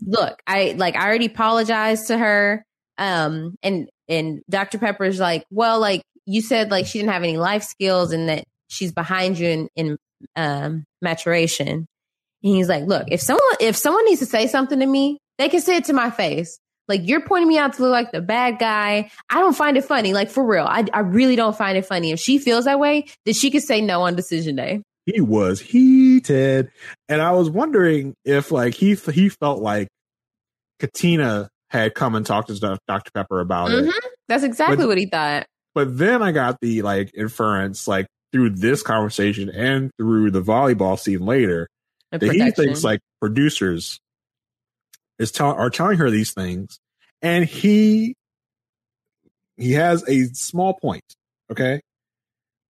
[0.00, 2.64] look, I like, I already apologized to her.
[2.96, 4.78] Um, and, and Dr.
[4.78, 8.44] Pepper's like, well, like you said, like she didn't have any life skills and that
[8.68, 9.98] she's behind you in, in,
[10.36, 11.68] um, maturation.
[11.68, 11.86] And
[12.42, 15.60] he's like, look, if someone, if someone needs to say something to me, they can
[15.60, 16.58] say it to my face.
[16.88, 19.10] Like you're pointing me out to look like the bad guy.
[19.30, 20.12] I don't find it funny.
[20.14, 20.64] Like for real.
[20.64, 22.12] I, I really don't find it funny.
[22.12, 24.82] If she feels that way, then she could say no on decision day.
[25.06, 26.68] He was heated,
[27.08, 29.86] and I was wondering if like he he felt like
[30.80, 33.10] Katina had come and talked to Dr.
[33.14, 33.84] Pepper about it.
[33.84, 33.92] Mhm.
[34.28, 35.46] That's exactly But- what he thought.
[35.74, 40.98] But then I got the like inference like through this conversation and through the volleyball
[40.98, 41.68] scene later
[42.12, 43.98] that he thinks like producers
[45.18, 46.78] is tell are telling her these things,
[47.22, 48.14] and he
[49.56, 51.04] he has a small point,
[51.50, 51.80] okay,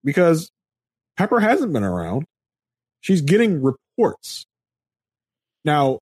[0.03, 0.49] because
[1.17, 2.25] Pepper hasn't been around.
[3.01, 4.45] She's getting reports
[5.65, 5.99] now.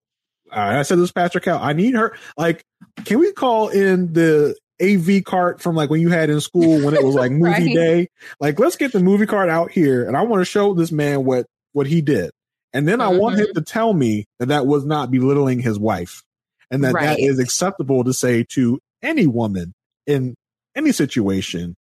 [0.52, 1.58] Uh, I said this, Pastor Cal.
[1.60, 2.16] I need her.
[2.38, 2.62] Like,
[3.04, 6.94] can we call in the AV cart from like when you had in school when
[6.94, 7.74] it was like movie Right.
[7.74, 8.08] day?
[8.40, 11.26] Like, let's get the movie cart out here, and I want to show this man
[11.26, 12.32] what what he did,
[12.74, 16.22] and then I want him to tell me that that was not belittling his wife,
[16.72, 17.06] and that Right.
[17.06, 19.74] that is acceptable to say to any woman
[20.08, 20.36] in
[20.76, 21.76] any situation.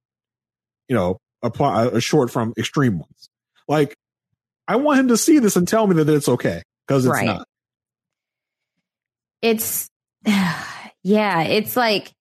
[0.88, 3.28] You know, apply a short from extreme ones.
[3.68, 3.94] Like,
[4.68, 7.24] I want him to see this and tell me that it's okay because it's Right.
[7.26, 7.46] not.
[9.42, 9.88] It's,
[10.26, 12.12] yeah, it's like,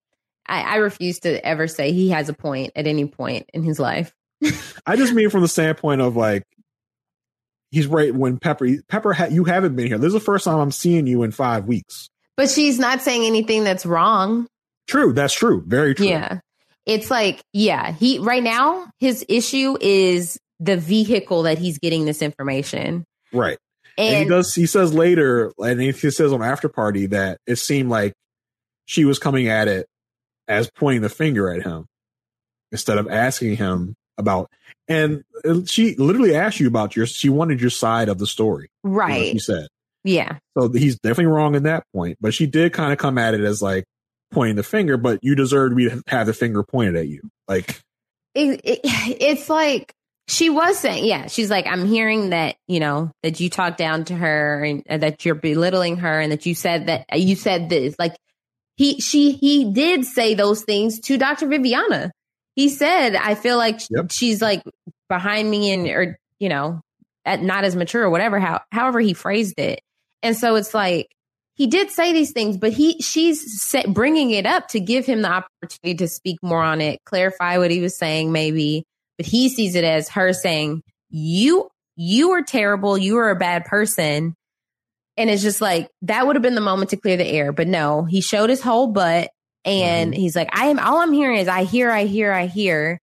[0.45, 3.80] I, I refuse to ever say he has a point at any point in his
[3.80, 4.14] life.
[4.85, 6.44] I just mean from the standpoint of like
[7.72, 9.98] he's right when Pepper Pepper ha- you haven't been here.
[9.98, 12.10] This is the first time I'm seeing you in five weeks.
[12.35, 14.47] But she's not saying anything that's wrong.
[14.88, 16.07] True, that's true, very true.
[16.07, 16.39] Yeah.
[16.85, 22.22] It's like, yeah, he right now his issue is the vehicle that he's getting this
[22.22, 23.05] information.
[23.31, 23.57] right.
[23.95, 24.55] And, he does.
[24.55, 28.14] He says later, and he says on after party that it seemed like
[28.85, 29.85] she was coming at it
[30.47, 31.85] as pointing the finger at him
[32.72, 34.49] instead of asking him about.
[34.88, 35.23] And
[35.65, 37.05] she literally asked you about your.
[37.05, 38.69] She wanted your side of the story.
[38.84, 39.31] right.
[39.34, 39.68] She said.
[40.03, 40.38] Yeah.
[40.57, 43.41] So he's definitely wrong in that point, but she did kind of come at it
[43.41, 43.85] as like
[44.31, 47.21] pointing the finger, but you deserve me to have the finger pointed at you.
[47.47, 47.81] Like,
[48.35, 49.93] It, it, it's like
[50.27, 54.05] She was saying, yeah, she's like, I'm hearing that, you know, that you talked down
[54.05, 57.35] to her and uh, that you're belittling her and that you said that uh, you
[57.35, 57.95] said this.
[57.99, 58.15] Like
[58.75, 61.47] he, she, he did say those things to Dr.
[61.47, 62.11] Viviana.
[62.55, 64.11] He said, I feel like Yep.
[64.11, 64.63] she's like
[65.09, 66.81] behind me and, or, you know,
[67.25, 69.80] at not as mature or whatever, how, however he phrased it.
[70.23, 71.09] And so it's like,
[71.53, 75.21] he did say these things, but he, she's set, bringing it up to give him
[75.21, 78.85] the opportunity to speak more on it, clarify what he was saying, maybe
[79.17, 83.65] but he sees it as her saying you you are terrible you are a bad
[83.65, 84.35] person.
[85.15, 87.67] And it's just like that would have been the moment to clear the air but
[87.67, 89.29] no he showed his whole butt
[89.63, 92.99] and he's like i am all i'm hearing is i hear i hear i hear.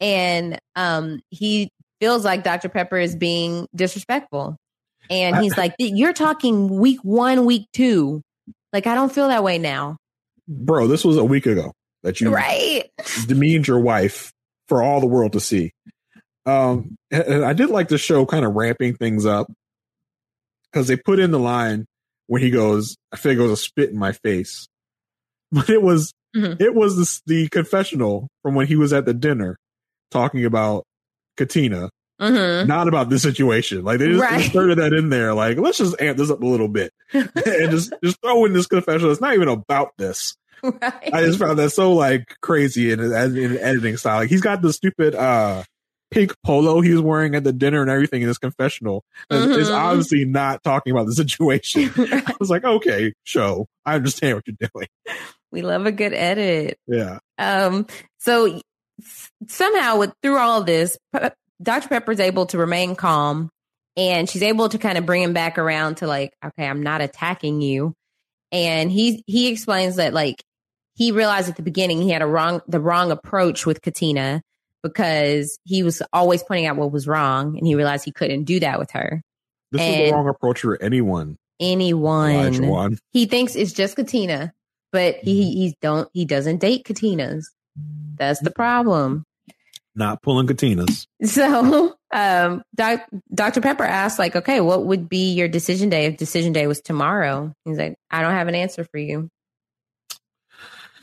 [0.00, 1.70] And um he
[2.00, 4.56] feels like dr pepper is being disrespectful
[5.10, 8.22] and he's like you're talking week one week two.
[8.72, 9.96] Like i don't feel that way now.
[10.48, 11.72] Bro, this was a week ago
[12.02, 12.84] that you right.
[13.26, 14.32] demeaned your wife
[14.68, 15.72] for all the world to see.
[16.46, 19.52] Um, and I did like the show kind of ramping things up
[20.72, 21.86] because they put in the line
[22.26, 24.66] when he goes, I feel like it was a spit in my face,
[25.52, 26.60] but it was Mhm.
[26.60, 29.56] it was the, the confessional from when he was at the dinner
[30.12, 30.84] talking about
[31.36, 31.90] Katina,
[32.20, 32.68] mm-hmm.
[32.68, 33.82] not about this situation.
[33.84, 34.44] Like they just Right.
[34.44, 35.34] inserted that in there.
[35.34, 37.30] Like let's just amp this up a little bit and
[37.70, 39.10] just just throw in this confessional.
[39.12, 40.36] It's not even about this.
[40.62, 44.18] right I just found that so like crazy in in, in editing style.
[44.18, 45.62] Like he's got the stupid uh
[46.10, 49.04] pink polo he was wearing at the dinner and everything in his confessional.
[49.30, 49.74] It's- It's Mhm.
[49.78, 51.90] obviously not talking about the situation.
[51.96, 53.68] I was like, okay, show.
[53.86, 54.88] I understand what you're doing.
[55.52, 57.18] we love a good edit Yeah.
[57.38, 57.86] Um,
[58.18, 58.60] so
[59.48, 60.98] somehow with through all this,
[61.62, 61.88] Dr.
[61.88, 63.50] Pepper's able to remain calm
[63.96, 67.00] and she's able to kind of bring him back around to like, okay, I'm not
[67.00, 67.94] attacking you.
[68.52, 70.42] And he he explains that like
[70.94, 74.42] he realized at the beginning he had a wrong the wrong approach with Katina
[74.82, 78.60] because he was always pointing out what was wrong and he realized he couldn't do
[78.60, 79.22] that with her.
[79.70, 81.36] This is the wrong approach for anyone.
[81.60, 82.54] Anyone.
[82.54, 84.52] Elijah He thinks it's just Katina,
[84.90, 85.50] but he mm-hmm.
[85.50, 87.44] he don't he doesn't date Katinas.
[88.16, 89.24] That's the problem.
[89.94, 91.06] Not pulling Katinas.
[91.22, 93.60] So, um, doc, Dr.
[93.60, 97.52] Pepper asked, like, okay, what would be your decision day if decision day was tomorrow?
[97.66, 99.28] He's like, I don't have an answer for you.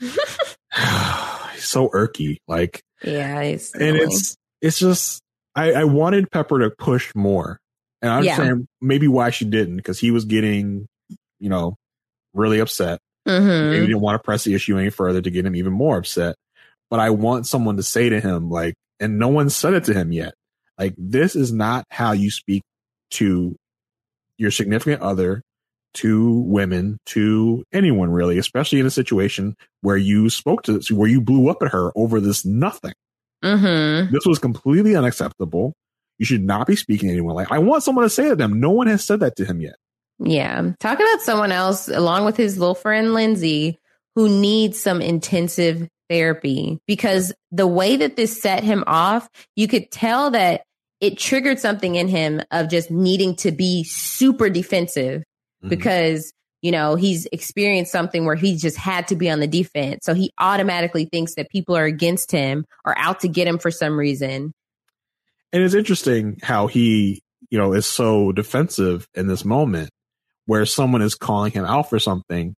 [0.00, 2.38] He's so irky.
[2.48, 5.20] Like Yeah, it's and it's it's just
[5.54, 7.58] I, I wanted Pepper to push more.
[8.02, 8.54] And I Yeah.
[8.80, 10.86] maybe why she didn't, because he was getting,
[11.40, 11.76] you know,
[12.34, 13.00] really upset.
[13.26, 15.98] Maybe hmm didn't want to press the issue any further to get him even more
[15.98, 16.36] upset.
[16.90, 19.94] But I want someone to say to him, like, and no one said it to
[19.94, 20.34] him yet.
[20.78, 22.62] Like, this is not how you speak
[23.10, 23.56] to
[24.38, 25.42] your significant other,
[25.94, 31.08] to women, to anyone really, especially in a situation where you spoke to, this, where
[31.08, 32.94] you blew up at her over this nothing.
[33.42, 35.72] hmm This was completely unacceptable.
[36.18, 37.50] You should not be speaking to anyone like.
[37.50, 38.60] I want someone to say to them.
[38.60, 39.76] No one has said that to him yet.
[40.18, 40.72] Yeah.
[40.80, 43.78] Talk about someone else along with his little friend Lindsay
[44.14, 49.90] who needs some intensive therapy because the way that this set him off, you could
[49.90, 50.62] tell that
[51.00, 55.22] it triggered something in him of just needing to be super defensive
[55.64, 55.68] Mhm.
[55.68, 56.32] because
[56.62, 60.12] you know he's experienced something where he just had to be on the defense so
[60.14, 63.96] he automatically thinks that people are against him or out to get him for some
[63.96, 64.52] reason
[65.52, 69.88] and it's interesting how he, you know, is so defensive in this moment
[70.46, 72.54] where someone is calling him out for something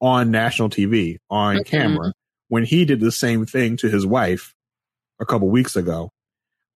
[0.00, 1.64] on national TV, on Mhm.
[1.66, 2.12] camera,
[2.48, 4.54] when he did the same thing to his wife
[5.20, 6.10] a couple weeks ago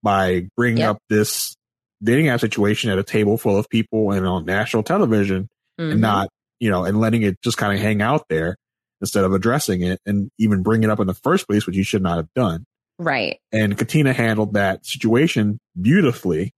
[0.03, 0.89] by bringing Yep.
[0.89, 1.55] up this
[2.03, 5.47] dating app situation at a table full of people and on national television
[5.79, 5.91] Mhm.
[5.91, 6.29] and not,
[6.59, 8.55] you know, and letting it just kind of hang out there
[9.01, 11.83] instead of addressing it and even bringing it up in the first place, which he
[11.83, 12.65] should not have done.
[12.99, 16.51] right And Katina handled that situation beautifully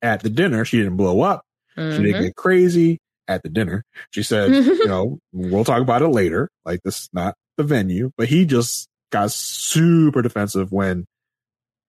[0.00, 0.64] at the dinner.
[0.64, 1.42] She didn't blow up.
[1.76, 2.20] She didn't Mhm.
[2.22, 2.98] get crazy
[3.28, 3.84] at the dinner.
[4.10, 6.48] She said, you know, we'll talk about it later.
[6.64, 11.06] Like this is not the venue, but he just got super defensive when,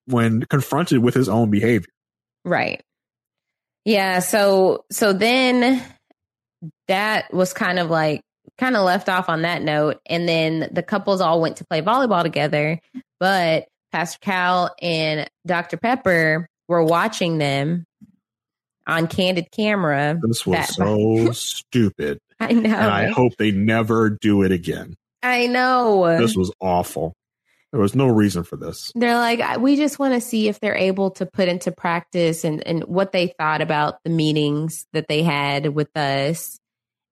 [0.05, 1.89] when confronted with his own behavior.
[2.43, 2.81] Right.
[3.85, 4.19] Yeah.
[4.19, 5.83] So, so then
[6.87, 8.21] that was kind of like,
[8.57, 9.99] kind of left off on that note.
[10.05, 12.79] And then the couples all went to play volleyball together,
[13.19, 15.77] but Pastor Cal and Dr.
[15.77, 17.85] Pepper were watching them
[18.87, 20.19] on candid camera.
[20.21, 22.19] This was That- so stupid.
[22.39, 22.69] I know.
[22.75, 24.95] And I hope they never do it again.
[25.26, 26.18] I know.
[26.18, 27.14] This was awful.
[27.72, 28.91] There was no reason for this.
[28.95, 32.65] they're like we just want to see if they're able to put into practice and,
[32.65, 36.57] and what they thought about the meetings that they had with us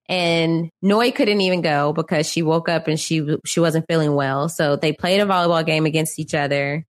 [0.08, 4.48] and Noi couldn't even go because she woke up and she she wasn't feeling well
[4.48, 6.86] so they played a volleyball game against each other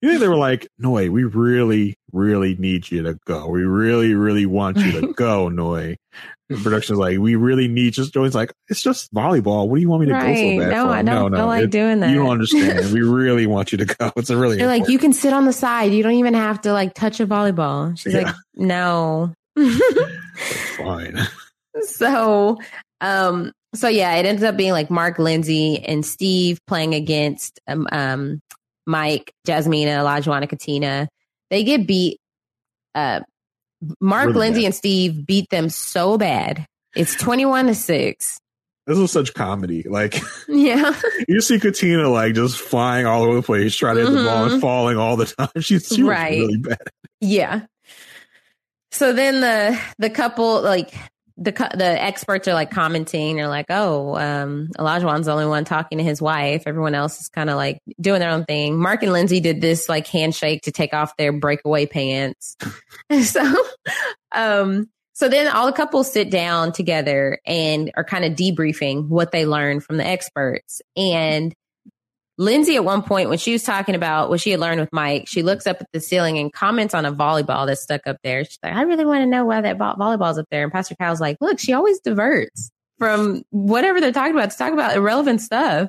[0.00, 3.48] You think they were like, Noi, we really, really need you to go.
[3.48, 5.96] We really, really want you to go, Noi.
[6.50, 9.68] And production's like, we really need just Joey's like, it's just volleyball.
[9.68, 10.34] What do you want me to Right.
[10.34, 10.90] go so bad No, for?
[10.92, 12.10] I don't feel like doing that.
[12.10, 12.92] You don't understand.
[12.92, 14.10] we really want you to go.
[14.16, 15.92] It's a really They're like, you can sit on the side.
[15.92, 17.98] You don't even have to like touch a volleyball.
[17.98, 19.32] She's like, no.
[20.76, 21.18] fine.
[21.82, 22.58] so
[23.00, 27.86] um so yeah it ends up being like mark lindsay and steve playing against um,
[27.92, 28.40] um
[28.86, 31.08] mike jasmina olajuwon katina
[31.50, 32.18] they get beat
[32.96, 33.20] uh
[34.00, 34.66] mark Really lindsay bad.
[34.66, 38.38] and steve beat them so bad it's 21 to 6
[38.86, 39.82] This was such comedy.
[39.88, 40.98] Like yeah
[41.28, 44.44] you see Katina like just flying all over the place, trying to hit the ball
[44.44, 44.60] and mm-hmm.
[44.60, 45.60] falling all the time.
[45.60, 46.38] She's she Right.
[46.38, 46.78] really bad.
[47.20, 47.66] Yeah.
[48.90, 50.94] So then the the couple like
[51.38, 53.36] the the experts are like commenting.
[53.36, 56.64] They're like, "Oh, um, Olajuwon's the only one talking to his wife.
[56.66, 59.88] Everyone else is kind of like doing their own thing." Mark and Lindsay did this
[59.88, 62.56] like handshake to take off their breakaway pants.
[63.22, 63.54] so,
[64.32, 69.30] um, so then all the couples sit down together and are kind of debriefing what
[69.30, 71.54] they learned from the experts and.
[72.38, 75.24] Lindsay, at one point, when she was talking about what she had learned with Mike,
[75.26, 78.44] she looks up at the ceiling and comments on a volleyball that's stuck up there.
[78.44, 80.62] She's like, I really want to know why that vo- volleyball's up there.
[80.62, 84.72] And Pastor Cal's like, look, she always diverts from whatever they're talking about to talk
[84.72, 85.88] about irrelevant stuff.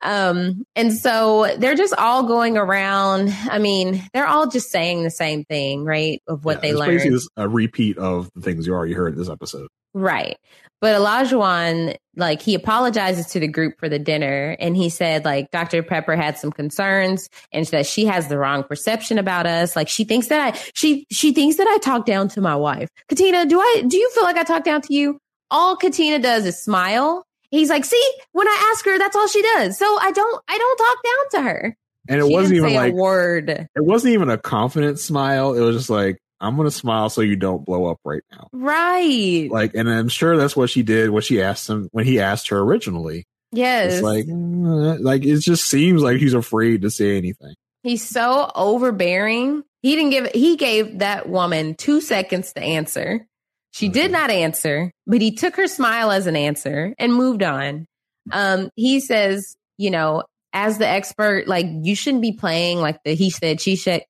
[0.00, 3.32] Um, and so they're just all going around.
[3.48, 6.20] I mean, they're all just saying the same thing, right?
[6.26, 6.98] Of what Yeah, they learned.
[6.98, 9.68] basically a repeat of the things you already heard in this episode.
[9.94, 10.36] Right.
[10.80, 15.48] But Olajuwon, like, he apologizes to the group for the dinner and he said, like,
[15.52, 15.80] Dr.
[15.84, 19.76] Pepper had some concerns and that she has the wrong perception about us.
[19.76, 22.88] Like, she thinks that I, she, she thinks that I talk down to my wife.
[23.08, 25.18] Katina, do I, do you feel like I talk down to you?
[25.52, 27.24] All Katina does is smile.
[27.52, 29.78] He's like, see, when I ask her, that's all she does.
[29.78, 31.76] So I don't, I don't talk down to her.
[32.08, 33.50] And it She wasn't even like a word.
[33.50, 35.54] it wasn't even a confident smile.
[35.54, 38.48] It was just like, I'm gonna smile so you don't blow up right now.
[38.52, 39.48] Right.
[39.50, 42.48] Like, and I'm sure that's what she did when she asked him when he asked
[42.48, 43.24] her originally.
[43.52, 43.94] yes.
[43.94, 47.54] It's like, mm, like it just seems like he's afraid to say anything.
[47.84, 49.62] He's so overbearing.
[49.82, 53.26] He didn't give he gave that woman 2 seconds to answer.
[53.72, 57.86] She did not answer, but he took her smile as an answer and moved on.
[58.30, 63.14] Um he says, you know, as the expert like you shouldn't be playing like the
[63.14, 64.02] he said she said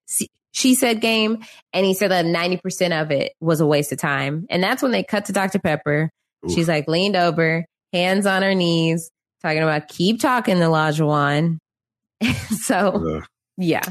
[0.53, 4.47] she said game and he said that 90% of it was a waste of time.
[4.51, 5.59] And that's when they cut to Dr.
[5.59, 6.11] Pepper.
[6.55, 9.11] She's like leaned over, hands on her knees,
[9.43, 11.59] talking about keep talking to Lajuan.
[12.51, 13.25] so Ugh.
[13.57, 13.83] yeah.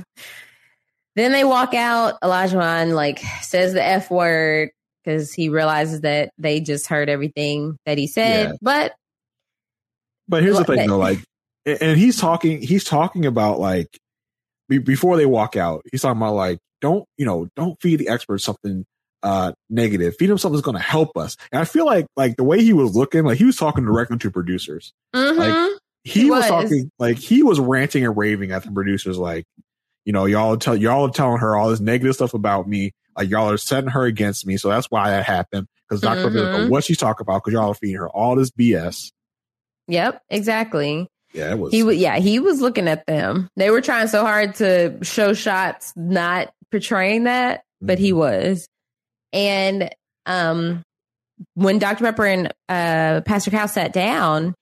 [1.15, 2.19] Then they walk out.
[2.21, 4.69] Olajuwon like says the F word
[5.03, 8.49] because he realizes that they just heard everything that he said.
[8.49, 8.55] Yeah.
[8.61, 8.93] But
[10.27, 11.19] But here's the thing, though, like,
[11.65, 13.97] and he's talking, he's talking about like
[14.71, 18.07] be, before they walk out, he's talking about like, don't you know, don't feed the
[18.09, 18.85] experts something
[19.23, 20.15] uh negative.
[20.17, 21.37] Feed them something that's going to help us.
[21.51, 24.17] And I feel like like the way he was looking, like he was talking directly
[24.17, 24.93] to producers.
[25.15, 25.75] mhm.
[26.03, 26.47] He, He was, was.
[26.49, 29.45] talking like he was ranting and raving at the producers, like,
[30.05, 32.93] you know, y'all tell y'all are telling her all this negative stuff about me.
[33.15, 35.67] Like y'all are setting her against me, so that's why that happened.
[35.87, 36.69] Because Doctor Pepper doesn't know Mhm.
[36.71, 39.11] what she's talking about because y'all are feeding her all this BS.
[39.87, 41.07] yep, exactly.
[41.33, 41.71] Yeah, it was.
[41.71, 43.47] He was yeah, he was looking at them.
[43.55, 48.67] They were trying so hard to show shots not portraying that, but he was.
[49.33, 49.89] And
[50.25, 50.83] um
[51.55, 52.03] when Dr.
[52.03, 54.53] Pepper and uh Pastor Cal sat down,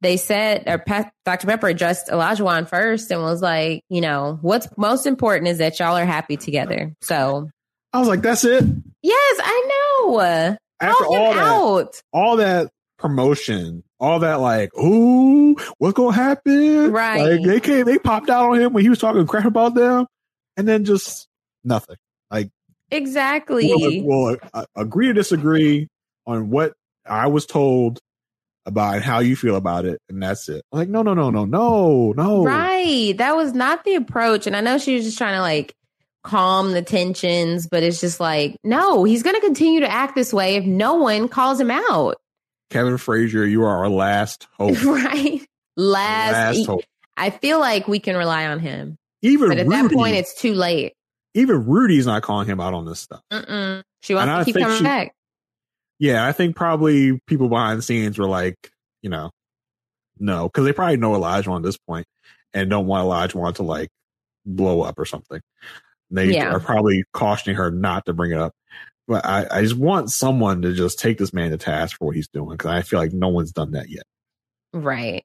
[0.00, 0.84] they said or
[1.24, 1.46] Dr.
[1.46, 5.96] Pepper addressed Olajuwon first and was like, you know, what's most important is that y'all
[5.96, 6.94] are happy together.
[7.00, 7.50] So
[7.92, 8.64] I was like, that's it.
[9.02, 9.68] yes, I
[10.06, 10.56] know.
[10.80, 12.02] After all that, out.
[12.12, 12.70] all that
[13.02, 16.92] promotion, all that like, ooh, what's gonna happen?
[16.92, 17.20] Right.
[17.20, 20.06] Like they came, they popped out on him when he was talking crap about them,
[20.56, 21.28] and then just
[21.64, 21.96] nothing.
[22.30, 22.50] Like,
[22.90, 23.66] Exactly.
[23.74, 25.88] we'll, we'll uh, agree to disagree
[26.26, 26.74] on what
[27.04, 27.98] I was told
[28.64, 30.62] about and how you feel about it, and that's it.
[30.70, 32.44] Like, no, no, no, no, no, no.
[32.44, 33.16] Right.
[33.18, 34.46] That was not the approach.
[34.46, 35.74] And I know she was just trying to like
[36.22, 40.32] calm the tensions, but it's just like, no, he's going to continue to act this
[40.32, 42.16] way if no one calls him out.
[42.72, 44.82] Kevin Frazier, you are our last hope.
[44.84, 45.40] right.
[45.76, 46.82] Last, last hope.
[47.16, 48.96] I feel like we can rely on him.
[49.22, 50.94] Even But at Rudy, that point, it's too late.
[51.34, 53.20] even Rudy's not calling him out on this stuff.
[53.32, 53.82] Mm-mm.
[54.00, 55.14] She wants And I to keep coming she- back.
[55.98, 58.56] Yeah, I think probably people behind the scenes were like,
[59.02, 59.30] you know,
[60.18, 62.06] no, because they probably know Elijah at this point
[62.52, 63.88] and don't want Elijah to like
[64.44, 65.40] blow up or something.
[66.10, 66.50] They Yeah.
[66.52, 68.52] are probably cautioning her not to bring it up.
[69.08, 72.16] But I, I just want someone to just take this man to task for what
[72.16, 74.04] he's doing because I feel like no one's done that yet.
[74.72, 75.24] Right.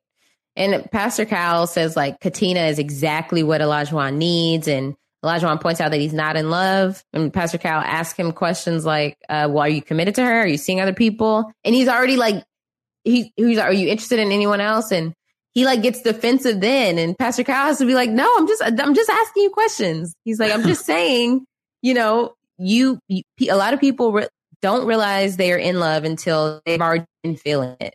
[0.55, 5.91] And Pastor Cal says like Katina is exactly what Olajuwon needs, and Olajuwon points out
[5.91, 7.03] that he's not in love.
[7.13, 10.41] And Pastor Cal asks him questions like, uh, "Well, are you committed to her?
[10.41, 12.43] Are you seeing other people?" And he's already like,
[13.03, 15.13] he, he's, "Are you interested in anyone else?" And
[15.53, 18.63] he like gets defensive then, and Pastor Cal has to be like, "No, I'm just,
[18.63, 21.45] I'm just asking you questions." He's like, "I'm just saying,
[21.83, 24.27] you know, you, you a lot of people re-
[24.61, 27.93] don't realize they are in love until they've already been feeling it."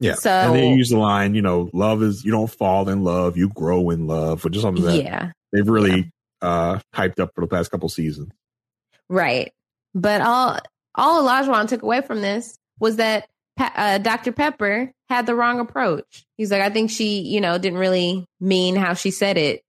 [0.00, 0.14] Yeah.
[0.14, 3.36] So- and they use the line, you know, love is you don't fall in love,
[3.36, 5.32] you grow in love, which is something that Yeah.
[5.52, 6.10] they've really
[6.42, 8.30] uh hyped up for the past couple seasons.
[9.10, 9.52] Right.
[9.94, 10.58] But all
[10.94, 13.28] all Olajuwon took away from this was that
[13.58, 14.32] uh, Dr.
[14.32, 16.24] Pepper had the wrong approach.
[16.38, 19.60] He's like, I think she, you know, didn't really mean how she said it,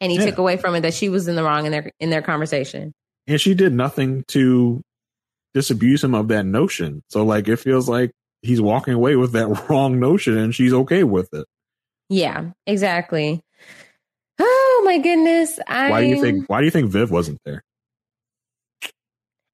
[0.00, 0.26] and he Yeah.
[0.26, 2.92] took away from it that she was in the wrong in their in their conversation.
[3.26, 4.82] And she did nothing to
[5.54, 7.02] disabuse him of that notion.
[7.08, 8.12] So like it feels like
[8.42, 11.46] he's walking away with that wrong notion and she's okay with it.
[12.08, 13.42] Yeah, exactly.
[14.38, 15.58] Oh my goodness!
[15.66, 17.64] I Why do you think why do you think Viv wasn't there?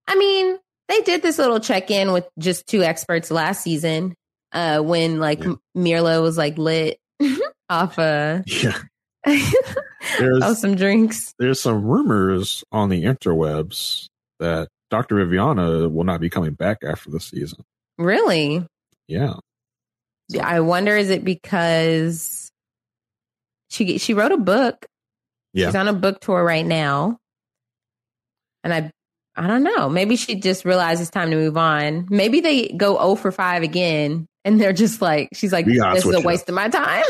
[0.06, 0.58] I mean,
[0.88, 4.14] they did this little check in with just two experts last season,
[4.52, 5.54] uh, when like Yeah.
[5.76, 6.98] Myrla was like lit
[7.70, 8.78] off uh Yeah.
[9.24, 11.34] There's of some drinks.
[11.38, 14.08] there's some rumors on the interwebs
[14.40, 15.16] that Dr.
[15.16, 17.64] Viviana will not be coming back after the season.
[17.98, 18.66] Really?
[19.06, 19.34] Yeah.
[20.42, 22.50] I wonder is it because
[23.70, 24.86] she she wrote a book.
[25.52, 25.66] Yeah.
[25.66, 27.18] She's on a book tour right now.
[28.64, 28.90] And I
[29.36, 29.88] I don't know.
[29.88, 32.06] Maybe she just realized it's time to move on.
[32.10, 36.14] Maybe they go 0 for 5 again and they're just like she's like this is
[36.14, 37.04] a waste of my time.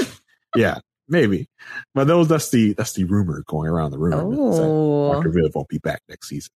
[0.55, 0.79] Yeah.
[1.09, 1.49] Maybe.
[1.95, 4.37] But those that's the that's the rumor going around the room.
[4.39, 5.13] Oh.
[5.15, 5.31] Dr.
[5.31, 6.51] Viv won't be back next season.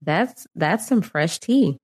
[0.00, 1.78] That's that's some fresh tea.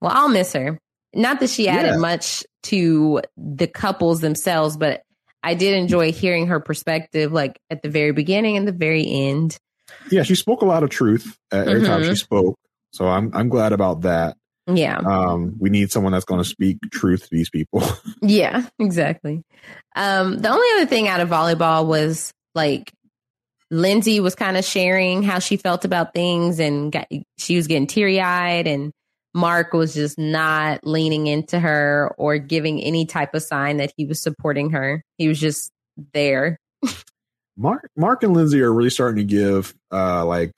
[0.00, 0.78] Well, I'll miss her.
[1.14, 1.96] Not that she added Yeah.
[1.96, 5.02] much to the couples themselves, but
[5.42, 9.56] I did enjoy hearing her perspective, like at the very beginning and the very end.
[10.10, 12.08] Yeah, she spoke a lot of truth uh, every time Mhm.
[12.10, 12.58] she spoke.
[12.92, 14.36] So I'm I'm glad about that.
[14.68, 17.82] Yeah, Um, we need someone that's going to speak truth to these people.
[18.22, 19.42] yeah, exactly.
[19.94, 22.90] Um, the only other thing out of volleyball was like
[23.70, 27.06] Lindsay was kind of sharing how she felt about things, and got,
[27.38, 28.92] she was getting teary eyed, and
[29.34, 34.04] Mark was just not leaning into her or giving any type of sign that he
[34.06, 35.02] was supporting her.
[35.18, 35.70] He was just
[36.12, 36.58] there.
[37.56, 40.52] Mark Mark and Lindsay are really starting to give uh like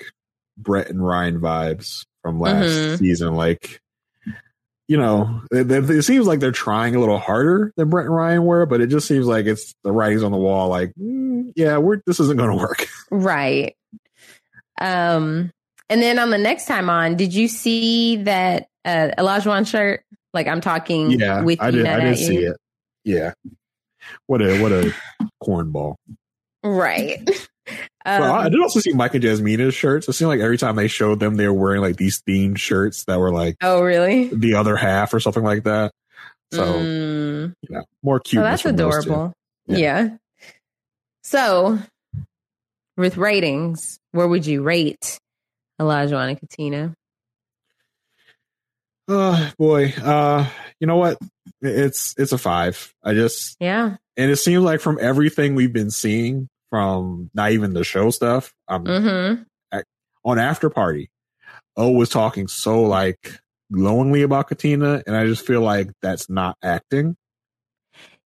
[0.57, 2.99] Brett and Ryan vibes from last Mhm.
[2.99, 3.35] season.
[3.37, 3.81] Like,
[4.89, 8.45] you know, it, it, seems like they're trying a little harder than Brett and Ryan
[8.45, 10.69] were, but it just seems like it's the writing's on the wall.
[10.69, 12.87] Like, mm, yeah, we're this isn't going to work.
[13.11, 13.77] Right.
[14.81, 15.51] Um,
[15.91, 20.05] and then on the next time on, did you see that uh Elijah shirt?
[20.33, 21.87] Like I'm talking yeah, with I did.
[21.87, 22.51] I did see you.
[22.53, 22.57] it.
[23.05, 23.33] Yeah,
[24.27, 24.95] what a what a
[25.43, 25.97] cornball.
[26.63, 27.29] Right.
[28.07, 30.09] Well, I Um, did also see Mike and Jasmina's shirts.
[30.09, 33.05] It seemed like every time they showed them, they were wearing like these themed shirts
[33.05, 34.29] that were like oh, really?
[34.33, 35.93] the other half or something like that.
[36.53, 37.55] So Mm.
[37.63, 38.43] you know, more Oh, cute.
[38.43, 39.33] that's adorable.
[39.67, 39.77] Yeah.
[39.77, 40.09] Yeah.
[41.23, 41.79] So,
[42.97, 45.19] with ratings, where would you rate
[45.79, 46.95] Elijah and Katina?
[49.09, 50.47] Oh boy, uh,
[50.81, 51.19] you know what?
[51.63, 52.93] It's it's a five.
[53.03, 53.97] I just Yeah.
[54.17, 58.53] and it seems like from everything we've been seeing from not even the show stuff,
[58.69, 59.43] um, Mm-hmm.
[60.25, 61.11] on After Party,
[61.77, 63.39] O was talking so like
[63.73, 67.17] glowingly about Katina, and I just feel like that's not acting.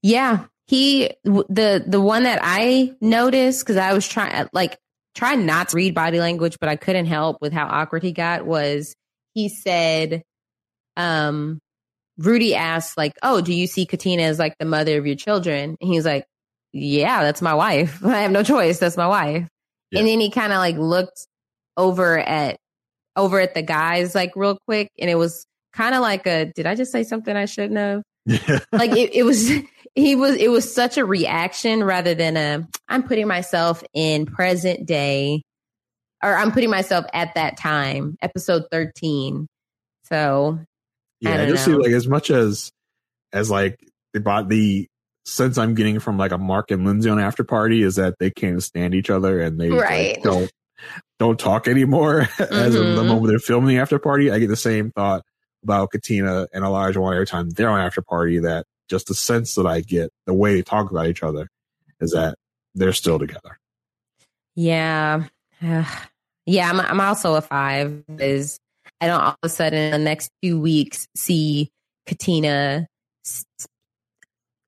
[0.02, 0.44] Yeah.
[0.66, 4.78] He the the one that I noticed because I was trying like
[5.14, 8.47] trying not to read body language, but I couldn't help with how awkward he got.
[8.47, 8.94] Was
[9.35, 10.23] he said,
[10.97, 11.59] um,
[12.16, 15.77] Rudy asked like, "Oh, do you see Katina as like the mother of your children?"
[15.81, 16.24] And he's like,
[16.73, 18.01] "Yeah, that's my wife.
[18.05, 18.78] I have no choice.
[18.78, 19.49] That's my wife."
[19.90, 20.01] Yeah.
[20.01, 21.27] And then he kind of like looked
[21.77, 22.57] over at
[23.16, 26.66] over at the guys like real quick, and it was kind of like a, "Did
[26.66, 28.61] I just say something I shouldn't have?" Yeah.
[28.73, 29.49] like it, it was
[29.94, 34.86] he was it was such a reaction rather than a i'm putting myself in present
[34.86, 35.43] day
[36.23, 39.47] or i'm putting myself at that time episode 13
[40.05, 40.59] so
[41.20, 42.70] Yeah, I don't just see like as much as
[43.32, 43.78] as like
[44.12, 44.86] they bought the
[45.24, 48.31] sense I'm getting from like a Mark and Lindsay on After Party is that they
[48.31, 50.23] can't stand each other and they like, Right.
[50.23, 50.51] don't
[51.19, 53.07] don't talk anymore as of the Mhm.
[53.07, 54.31] moment they're filming the After Party.
[54.31, 55.23] I get the same thought
[55.62, 58.40] about Katina and Olajuwon every time they're on After Party.
[58.40, 61.49] That just the sense that I get, the way they talk about each other,
[62.01, 62.36] is that
[62.74, 63.59] they're still together.
[64.57, 65.24] yeah
[66.47, 68.59] yeah I'm, I'm also a five is
[69.01, 71.70] i don't all of a sudden in the next two weeks see
[72.07, 72.89] katina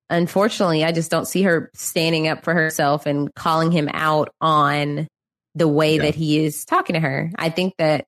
[0.09, 5.07] unfortunately, I just don't see her standing up for herself and calling him out on
[5.55, 6.03] the way Yeah.
[6.03, 7.31] that he is talking to her.
[7.37, 8.05] I think that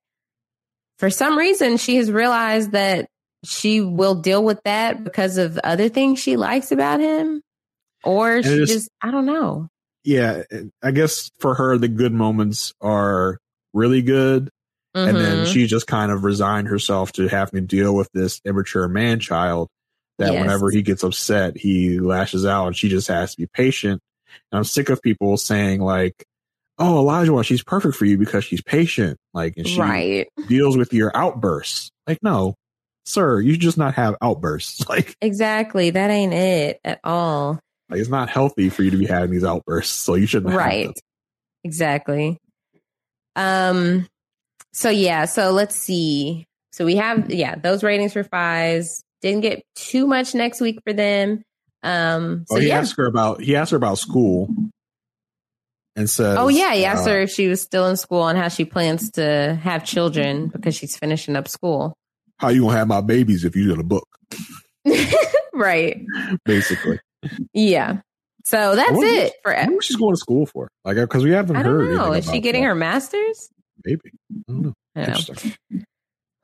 [0.99, 3.07] for some reason she has realized that
[3.45, 7.41] she will deal with that because of other things she likes about him.
[8.03, 9.67] Or she is- just, I don't know.
[10.03, 10.43] Yeah,
[10.81, 13.39] I guess for her, the good moments are
[13.73, 14.49] really good.
[14.95, 15.53] And then Mhm.
[15.53, 19.67] she just kind of resigned herself to having to deal with this immature man child
[20.17, 20.41] that Yes.
[20.41, 24.01] whenever he gets upset, he lashes out and she just has to be patient.
[24.51, 26.25] And I'm sick of people saying like,
[26.79, 29.17] Oh, Elijah, well, she's perfect for you because she's patient.
[29.33, 30.27] Like, and she right.
[30.47, 31.89] deals with your outbursts.
[32.05, 32.53] Like, no,
[33.05, 34.85] sir, you just not have outbursts.
[34.89, 35.89] Like, Exactly.
[35.89, 37.59] That ain't it at all.
[37.89, 39.95] like it's not healthy for you to be having these outbursts.
[39.95, 40.93] So you shouldn't have Right.
[41.63, 42.37] Exactly.
[43.35, 44.07] Um
[44.73, 46.45] so yeah, so let's see.
[46.71, 49.03] So we have yeah, those ratings for fives.
[49.21, 51.43] Didn't get too much next week for them.
[51.83, 52.79] Um so oh, he yeah.
[52.79, 54.49] asked her about, he asked her about school
[55.95, 58.37] and says, Oh yeah, he asked uh, her if she was still in school and
[58.37, 61.95] how she plans to have children because she's finishing up school.
[62.37, 64.07] how you gonna have my babies if you did a book,
[65.53, 66.01] right.
[66.45, 66.99] basically.
[67.53, 68.01] Yeah.
[68.45, 70.69] So that's wonder- it for I wonder she's going to school for.
[70.85, 71.89] Like, because we haven't I heard.
[71.89, 72.13] don't know.
[72.13, 72.69] Is she getting that.
[72.69, 73.49] her master's?
[73.83, 74.11] Maybe.
[74.31, 74.73] I don't know.
[74.95, 75.81] I don't know.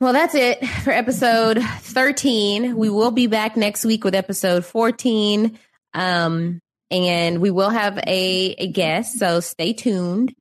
[0.03, 2.75] Well, that's it for episode 13.
[2.75, 5.57] We will be back next week with episode 14.
[5.93, 6.59] Um,
[6.91, 10.35] and we will have a, a guest, so stay tuned.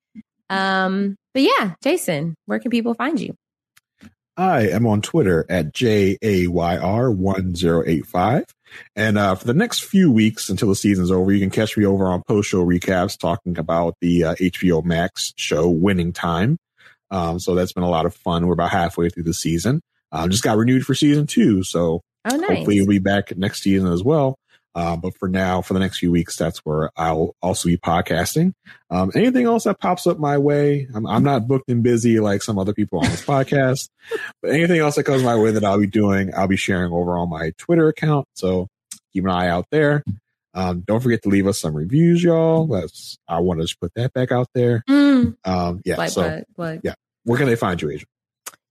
[0.51, 3.36] Um, but yeah, Jason, where can people find you?
[4.36, 8.44] I am on Twitter at JAYR1085.
[8.97, 11.86] And uh, for the next few weeks until the season's over, you can catch me
[11.86, 16.59] over on post show recaps talking about the uh, HBO Max show Winning Time.
[17.12, 18.47] Um, so that's been a lot of fun.
[18.47, 19.80] We're about halfway through the season.
[20.10, 21.62] Um, just got renewed for season two.
[21.62, 22.48] So Oh, nice.
[22.48, 24.36] hopefully you'll be back next season as well.
[24.74, 28.55] Uh, but for now, for the next few weeks, that's where I'll also be podcasting.
[28.90, 32.43] Um, anything else that pops up my way, I'm, I'm not booked and busy like
[32.43, 33.89] some other people on this podcast,
[34.40, 37.18] but anything else that comes my way that I'll be doing, I'll be sharing over
[37.18, 38.26] on my Twitter account.
[38.34, 38.68] So
[39.12, 40.02] keep an eye out there.
[40.55, 42.66] Um, don't forget to leave us some reviews, y'all.
[42.66, 44.85] That's, I want to just put that back out there.
[44.89, 45.97] Mm, Um, yeah.
[45.97, 46.81] like, so what, what?
[46.85, 46.95] yeah.
[47.24, 48.07] where can they find you, Asia?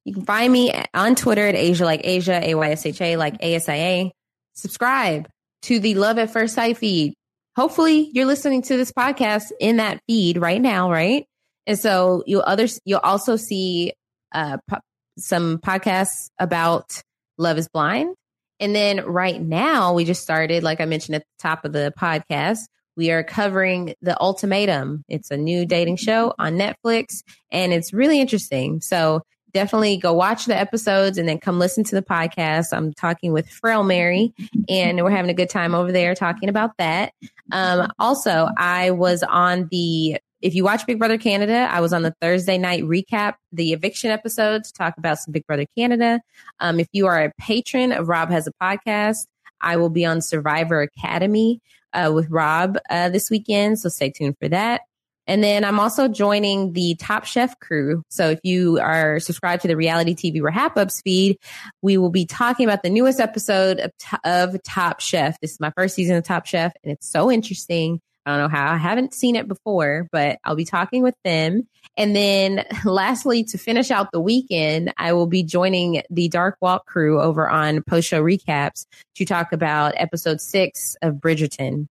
[0.06, 3.18] You can find me on Twitter at Asia like Asia, A Y S H A
[3.18, 4.12] like A S I A.
[4.56, 5.28] Subscribe
[5.64, 7.14] to the Love at First Sight feed.
[7.56, 11.26] Hopefully, you're listening to this podcast in that feed right now, right?
[11.68, 13.94] And so you'll others you'll also see
[14.32, 14.80] uh, po-
[15.20, 17.02] some podcasts about
[17.38, 18.16] Love Is Blind,
[18.62, 21.94] and then right now we just started, like I mentioned at the top of the
[22.00, 22.60] podcast,
[22.96, 25.04] we are covering the Ultimatum.
[25.10, 28.80] It's a new dating show on Netflix, and it's really interesting.
[28.80, 29.24] So
[29.54, 32.68] definitely go watch the episodes and then come listen to the podcast.
[32.72, 34.34] I'm talking with Frail Mary,
[34.70, 37.14] and we're having a good time over there talking about that.
[37.52, 42.02] Um, also, I was on the if you watch Big Brother Canada, I was on
[42.02, 46.22] the Thursday night recap, the eviction episode to talk about some Big Brother Canada.
[46.60, 49.28] Um, if you are a patron of Rob Has a Podcast,
[49.62, 51.62] I will be on Survivor Academy
[51.94, 53.80] uh, with Rob uh, this weekend.
[53.80, 54.82] So stay tuned for that.
[55.28, 58.04] And then I'm also joining the Top Chef crew.
[58.10, 61.38] So if you are subscribed to the reality TV RHAP-ups feed,
[61.84, 63.92] we will be talking about the newest episode of,
[64.24, 65.40] of Top Chef.
[65.40, 68.02] This is my first season of Top Chef, and it's so interesting.
[68.32, 71.68] I don't know how I haven't seen it before, but I'll be talking with them.
[71.98, 76.86] And then lastly, to finish out the weekend, I will be joining the Dark Walk
[76.86, 78.86] crew over on post show recaps
[79.16, 81.88] to talk about episode six of Bridgerton.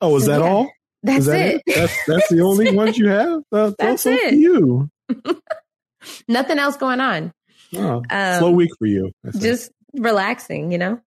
[0.00, 0.50] Oh, is So, that yeah.
[0.50, 0.70] all?
[1.02, 1.62] That's is that it.
[1.66, 3.42] That's, that's the only ones you have?
[3.52, 4.34] Uh, That's it.
[4.34, 4.88] You.
[6.28, 7.32] Nothing else going on.
[7.76, 9.12] Oh, Um, slow week for you.
[9.38, 11.00] Just relaxing, you know?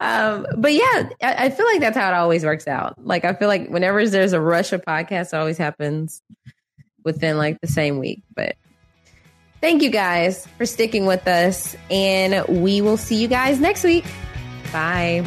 [0.00, 3.04] Um, but yeah, I, I feel like that's how it always works out.
[3.04, 6.22] Like, I feel like whenever there's a rush of podcasts, it always happens
[7.04, 8.22] within like the same week.
[8.34, 8.56] But
[9.60, 14.04] thank you guys for sticking with us, and we will see you guys next week.
[14.72, 15.26] Bye.